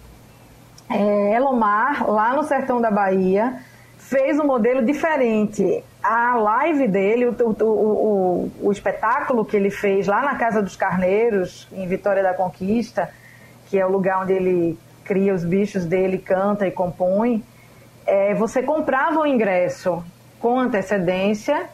é, 0.91 1.35
Elomar, 1.35 2.09
lá 2.09 2.35
no 2.35 2.43
sertão 2.43 2.81
da 2.81 2.91
Bahia, 2.91 3.61
fez 3.99 4.39
um 4.39 4.45
modelo 4.45 4.85
diferente. 4.85 5.83
A 6.03 6.37
live 6.37 6.89
dele, 6.89 7.27
o, 7.27 7.37
o, 7.61 7.65
o, 7.65 8.53
o, 8.63 8.73
espetáculo 8.73 9.45
que 9.45 9.57
ele 9.57 9.71
fez 9.71 10.07
lá 10.07 10.23
na 10.23 10.37
Casa 10.37 10.63
dos 10.63 10.77
Carneiros, 10.77 11.69
em 11.73 11.87
Vitória 11.89 12.23
da 12.23 12.33
Conquista, 12.33 13.11
que 13.67 13.79
é 13.79 13.85
o 13.85 13.91
lugar 13.91 14.23
onde 14.23 14.33
ele 14.33 14.79
cria 15.05 15.35
os 15.35 15.45
bichos 15.45 15.85
dele, 15.85 16.19
canta 16.19 16.67
e 16.67 16.71
compõe, 16.71 17.45
é, 18.07 18.35
você 18.35 18.63
comprava 18.63 19.21
o 19.21 19.27
ingresso 19.27 20.05
com 20.41 20.59
antecedência 20.61 21.67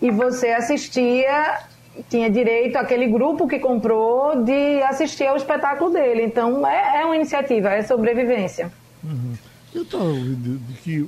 e 0.00 0.10
você 0.10 0.48
assistia, 0.48 1.60
tinha 2.08 2.30
direito 2.30 2.76
aquele 2.76 3.06
grupo 3.06 3.46
que 3.46 3.58
comprou 3.58 4.42
de 4.42 4.82
assistir 4.82 5.26
ao 5.26 5.36
espetáculo 5.36 5.92
dele. 5.92 6.22
Então 6.22 6.66
é, 6.66 7.02
é 7.02 7.04
uma 7.04 7.16
iniciativa, 7.16 7.70
é 7.70 7.82
sobrevivência. 7.82 8.72
Uhum. 9.02 9.34
Eu 9.74 9.82
estava 9.82 10.04
ouvindo 10.04 10.60
que 10.82 11.06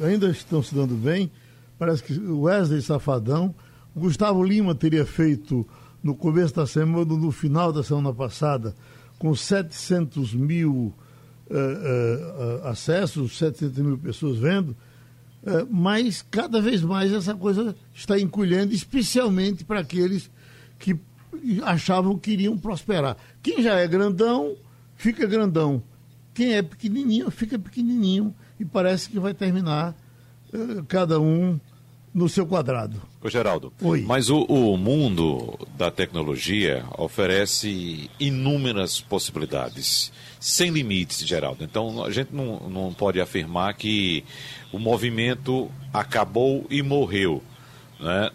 eh, 0.00 0.06
ainda 0.06 0.28
estão 0.28 0.62
se 0.62 0.74
dando 0.74 0.94
bem. 0.94 1.30
Parece 1.78 2.02
que 2.02 2.12
o 2.14 2.42
Wesley 2.42 2.80
Safadão, 2.80 3.54
o 3.94 4.00
Gustavo 4.00 4.42
Lima 4.42 4.74
teria 4.74 5.04
feito 5.04 5.66
no 6.02 6.14
começo 6.14 6.54
da 6.54 6.66
semana, 6.66 7.04
no 7.04 7.30
final 7.30 7.72
da 7.72 7.82
semana 7.82 8.12
passada, 8.12 8.74
com 9.18 9.34
700 9.34 10.32
mil 10.34 10.94
uh, 11.50 12.64
uh, 12.64 12.68
acessos, 12.68 13.36
700 13.36 13.78
mil 13.78 13.98
pessoas 13.98 14.38
vendo, 14.38 14.76
mas 15.70 16.24
cada 16.30 16.60
vez 16.60 16.82
mais 16.82 17.12
essa 17.12 17.34
coisa 17.34 17.74
está 17.94 18.18
encolhendo, 18.18 18.72
especialmente 18.74 19.64
para 19.64 19.80
aqueles 19.80 20.30
que 20.78 20.98
achavam 21.64 22.18
que 22.18 22.32
iriam 22.32 22.58
prosperar. 22.58 23.16
Quem 23.42 23.62
já 23.62 23.74
é 23.74 23.86
grandão, 23.86 24.56
fica 24.96 25.26
grandão 25.26 25.82
quem 26.38 26.54
é 26.54 26.62
pequenininho 26.62 27.32
fica 27.32 27.58
pequenininho 27.58 28.32
e 28.60 28.64
parece 28.64 29.10
que 29.10 29.18
vai 29.18 29.34
terminar 29.34 29.92
uh, 30.54 30.84
cada 30.84 31.20
um 31.20 31.58
no 32.18 32.28
seu 32.28 32.44
quadrado. 32.44 33.00
Ô 33.22 33.30
Geraldo, 33.30 33.72
Oi. 33.80 34.02
mas 34.02 34.28
o, 34.28 34.42
o, 34.42 34.76
mundo 34.76 35.56
da 35.76 35.88
tecnologia 35.90 36.84
oferece 36.98 38.10
inúmeras 38.18 39.00
possibilidades, 39.00 40.12
sem 40.40 40.70
limites, 40.70 41.24
Geraldo. 41.26 41.62
Então 41.62 42.04
a 42.04 42.10
gente 42.10 42.34
não, 42.34 42.68
não 42.68 42.92
pode 42.92 43.20
afirmar 43.20 43.74
que 43.74 44.24
o 44.72 44.78
movimento 44.78 45.70
acabou 45.92 46.66
e 46.68 46.82
morreu. 46.82 47.40
Né? 48.00 48.30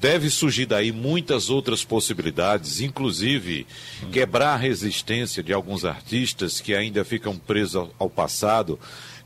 Deve 0.00 0.28
surgir 0.28 0.66
daí 0.66 0.90
muitas 0.90 1.50
outras 1.50 1.84
possibilidades, 1.84 2.80
inclusive 2.80 3.66
quebrar 4.10 4.54
a 4.54 4.56
resistência 4.56 5.42
de 5.42 5.52
alguns 5.52 5.84
artistas 5.84 6.60
que 6.60 6.74
ainda 6.74 7.04
ficam 7.04 7.36
presos 7.36 7.88
ao, 7.98 8.10
passado. 8.10 8.78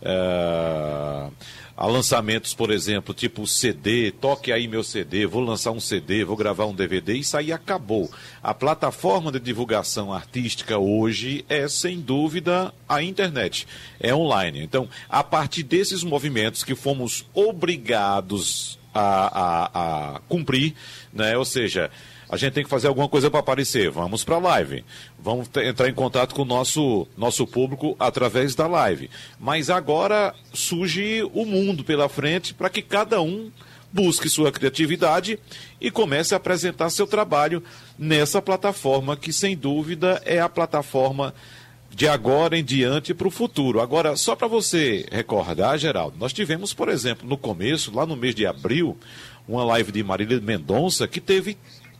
Uh, 0.02 1.32
a 1.76 1.86
lançamentos, 1.86 2.54
por 2.54 2.70
exemplo, 2.70 3.12
tipo 3.12 3.46
CD, 3.46 4.10
toque 4.10 4.50
aí 4.50 4.66
meu 4.66 4.82
CD, 4.82 5.26
vou 5.26 5.42
lançar 5.42 5.72
um 5.72 5.80
CD, 5.80 6.24
vou 6.24 6.36
gravar 6.36 6.64
um 6.64 6.74
DVD, 6.74 7.14
isso 7.14 7.36
aí 7.36 7.52
acabou. 7.52 8.10
A 8.42 8.54
plataforma 8.54 9.30
de 9.30 9.38
divulgação 9.38 10.12
artística 10.12 10.78
hoje 10.78 11.44
é, 11.48 11.68
sem 11.68 12.00
dúvida, 12.00 12.72
a 12.88 13.02
internet, 13.02 13.66
é 14.00 14.14
online. 14.14 14.62
Então, 14.62 14.88
a 15.08 15.22
partir 15.22 15.64
desses 15.64 16.02
movimentos 16.02 16.64
que 16.64 16.74
fomos 16.74 17.26
obrigados 17.34 18.78
a, 18.94 19.40
a, 19.42 20.16
a 20.16 20.20
cumprir, 20.20 20.74
né? 21.12 21.36
Ou 21.36 21.44
seja, 21.44 21.90
a 22.28 22.36
gente 22.36 22.54
tem 22.54 22.64
que 22.64 22.70
fazer 22.70 22.88
alguma 22.88 23.08
coisa 23.08 23.30
para 23.30 23.40
aparecer. 23.40 23.90
Vamos 23.90 24.24
para 24.24 24.36
a 24.36 24.40
live. 24.40 24.84
Vamos 25.18 25.48
entrar 25.64 25.88
em 25.88 25.94
contato 25.94 26.34
com 26.34 26.42
o 26.42 26.46
nosso, 26.46 27.06
nosso 27.16 27.46
público 27.46 27.94
através 27.98 28.54
da 28.54 28.66
live. 28.66 29.08
Mas 29.38 29.70
agora 29.70 30.34
surge 30.52 31.22
o 31.32 31.44
mundo 31.44 31.84
pela 31.84 32.08
frente 32.08 32.52
para 32.52 32.70
que 32.70 32.82
cada 32.82 33.20
um 33.20 33.50
busque 33.92 34.28
sua 34.28 34.52
criatividade 34.52 35.38
e 35.80 35.90
comece 35.90 36.34
a 36.34 36.36
apresentar 36.36 36.90
seu 36.90 37.06
trabalho 37.06 37.62
nessa 37.98 38.42
plataforma 38.42 39.16
que, 39.16 39.32
sem 39.32 39.56
dúvida, 39.56 40.20
é 40.24 40.40
a 40.40 40.48
plataforma 40.48 41.32
de 41.90 42.06
agora 42.06 42.58
em 42.58 42.64
diante 42.64 43.14
para 43.14 43.28
o 43.28 43.30
futuro. 43.30 43.80
Agora, 43.80 44.16
só 44.16 44.36
para 44.36 44.46
você 44.46 45.06
recordar, 45.10 45.78
Geraldo, 45.78 46.18
nós 46.18 46.32
tivemos, 46.32 46.74
por 46.74 46.90
exemplo, 46.90 47.26
no 47.26 47.38
começo, 47.38 47.94
lá 47.94 48.04
no 48.04 48.16
mês 48.16 48.34
de 48.34 48.46
abril, 48.46 48.98
uma 49.48 49.64
live 49.64 49.92
de 49.92 50.02
Marília 50.02 50.40
Mendonça 50.40 51.08
que 51.08 51.20
teve 51.20 51.56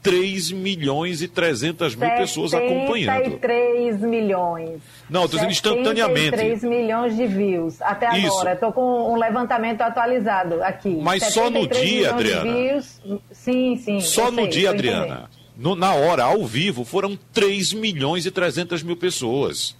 3 0.06 0.52
milhões 0.52 1.20
e 1.20 1.26
300 1.26 1.96
mil 1.96 2.08
pessoas 2.10 2.54
acompanhando. 2.54 3.38
3 3.38 4.00
milhões. 4.02 4.80
Não, 5.10 5.24
estou 5.24 5.40
dizendo 5.40 5.50
instantaneamente. 5.50 6.30
3 6.30 6.62
milhões 6.62 7.16
de 7.16 7.26
views 7.26 7.82
até 7.82 8.16
Isso. 8.16 8.28
agora. 8.28 8.52
Estou 8.52 8.72
com 8.72 9.12
um 9.12 9.16
levantamento 9.16 9.80
atualizado 9.80 10.62
aqui. 10.62 11.00
Mas 11.02 11.24
só 11.34 11.50
no 11.50 11.66
dia, 11.66 12.10
Adriana. 12.10 12.52
Views. 12.52 13.00
Sim, 13.32 13.76
sim. 13.78 14.00
Só 14.00 14.30
no 14.30 14.42
sei, 14.42 14.48
dia, 14.48 14.70
Adriana. 14.70 15.28
No, 15.56 15.74
na 15.74 15.92
hora, 15.94 16.22
ao 16.22 16.46
vivo, 16.46 16.84
foram 16.84 17.18
3 17.32 17.72
milhões 17.72 18.26
e 18.26 18.30
300 18.30 18.84
mil 18.84 18.96
pessoas. 18.96 19.74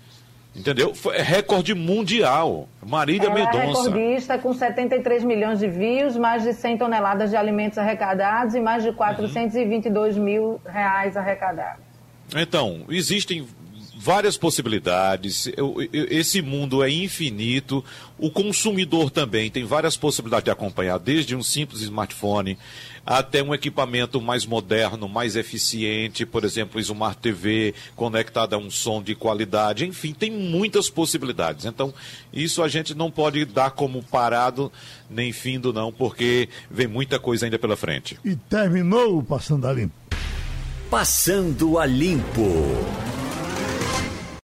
Entendeu? 0.56 0.94
Foi 0.94 1.18
recorde 1.18 1.74
mundial. 1.74 2.66
Marília 2.84 3.26
Ela 3.26 3.34
Mendonça. 3.34 3.58
É 3.58 3.66
recordista 3.66 4.38
com 4.38 4.52
73 4.54 5.22
milhões 5.24 5.58
de 5.58 5.68
views, 5.68 6.16
mais 6.16 6.42
de 6.42 6.54
100 6.54 6.78
toneladas 6.78 7.30
de 7.30 7.36
alimentos 7.36 7.76
arrecadados 7.76 8.54
e 8.54 8.60
mais 8.60 8.82
de 8.82 8.92
422 8.92 10.16
uhum. 10.16 10.24
mil 10.24 10.60
reais 10.64 11.16
arrecadados. 11.16 11.84
Então, 12.34 12.84
existem 12.88 13.46
várias 13.96 14.36
possibilidades. 14.36 15.50
Esse 15.92 16.42
mundo 16.42 16.82
é 16.82 16.90
infinito. 16.90 17.84
O 18.18 18.30
consumidor 18.30 19.10
também 19.10 19.50
tem 19.50 19.64
várias 19.64 19.96
possibilidades 19.96 20.44
de 20.44 20.50
acompanhar, 20.50 20.98
desde 20.98 21.34
um 21.34 21.42
simples 21.42 21.80
smartphone 21.82 22.58
até 23.06 23.40
um 23.40 23.54
equipamento 23.54 24.20
mais 24.20 24.44
moderno, 24.44 25.08
mais 25.08 25.36
eficiente, 25.36 26.26
por 26.26 26.44
exemplo, 26.44 26.80
Smart 26.80 27.16
TV 27.18 27.72
conectada 27.94 28.56
a 28.56 28.58
um 28.58 28.68
som 28.68 29.00
de 29.00 29.14
qualidade. 29.14 29.86
Enfim, 29.86 30.12
tem 30.12 30.30
muitas 30.30 30.90
possibilidades. 30.90 31.66
Então, 31.66 31.94
isso 32.32 32.64
a 32.64 32.68
gente 32.68 32.94
não 32.96 33.08
pode 33.08 33.44
dar 33.44 33.70
como 33.70 34.02
parado 34.02 34.72
nem 35.08 35.32
findo, 35.32 35.72
não, 35.72 35.92
porque 35.92 36.48
vem 36.68 36.88
muita 36.88 37.20
coisa 37.20 37.46
ainda 37.46 37.60
pela 37.60 37.76
frente. 37.76 38.18
E 38.24 38.34
terminou 38.34 39.18
o 39.18 39.22
Passando 39.22 39.68
a 39.68 39.72
Limpo. 39.72 39.94
Passando 40.90 41.78
a 41.78 41.86
Limpo. 41.86 42.42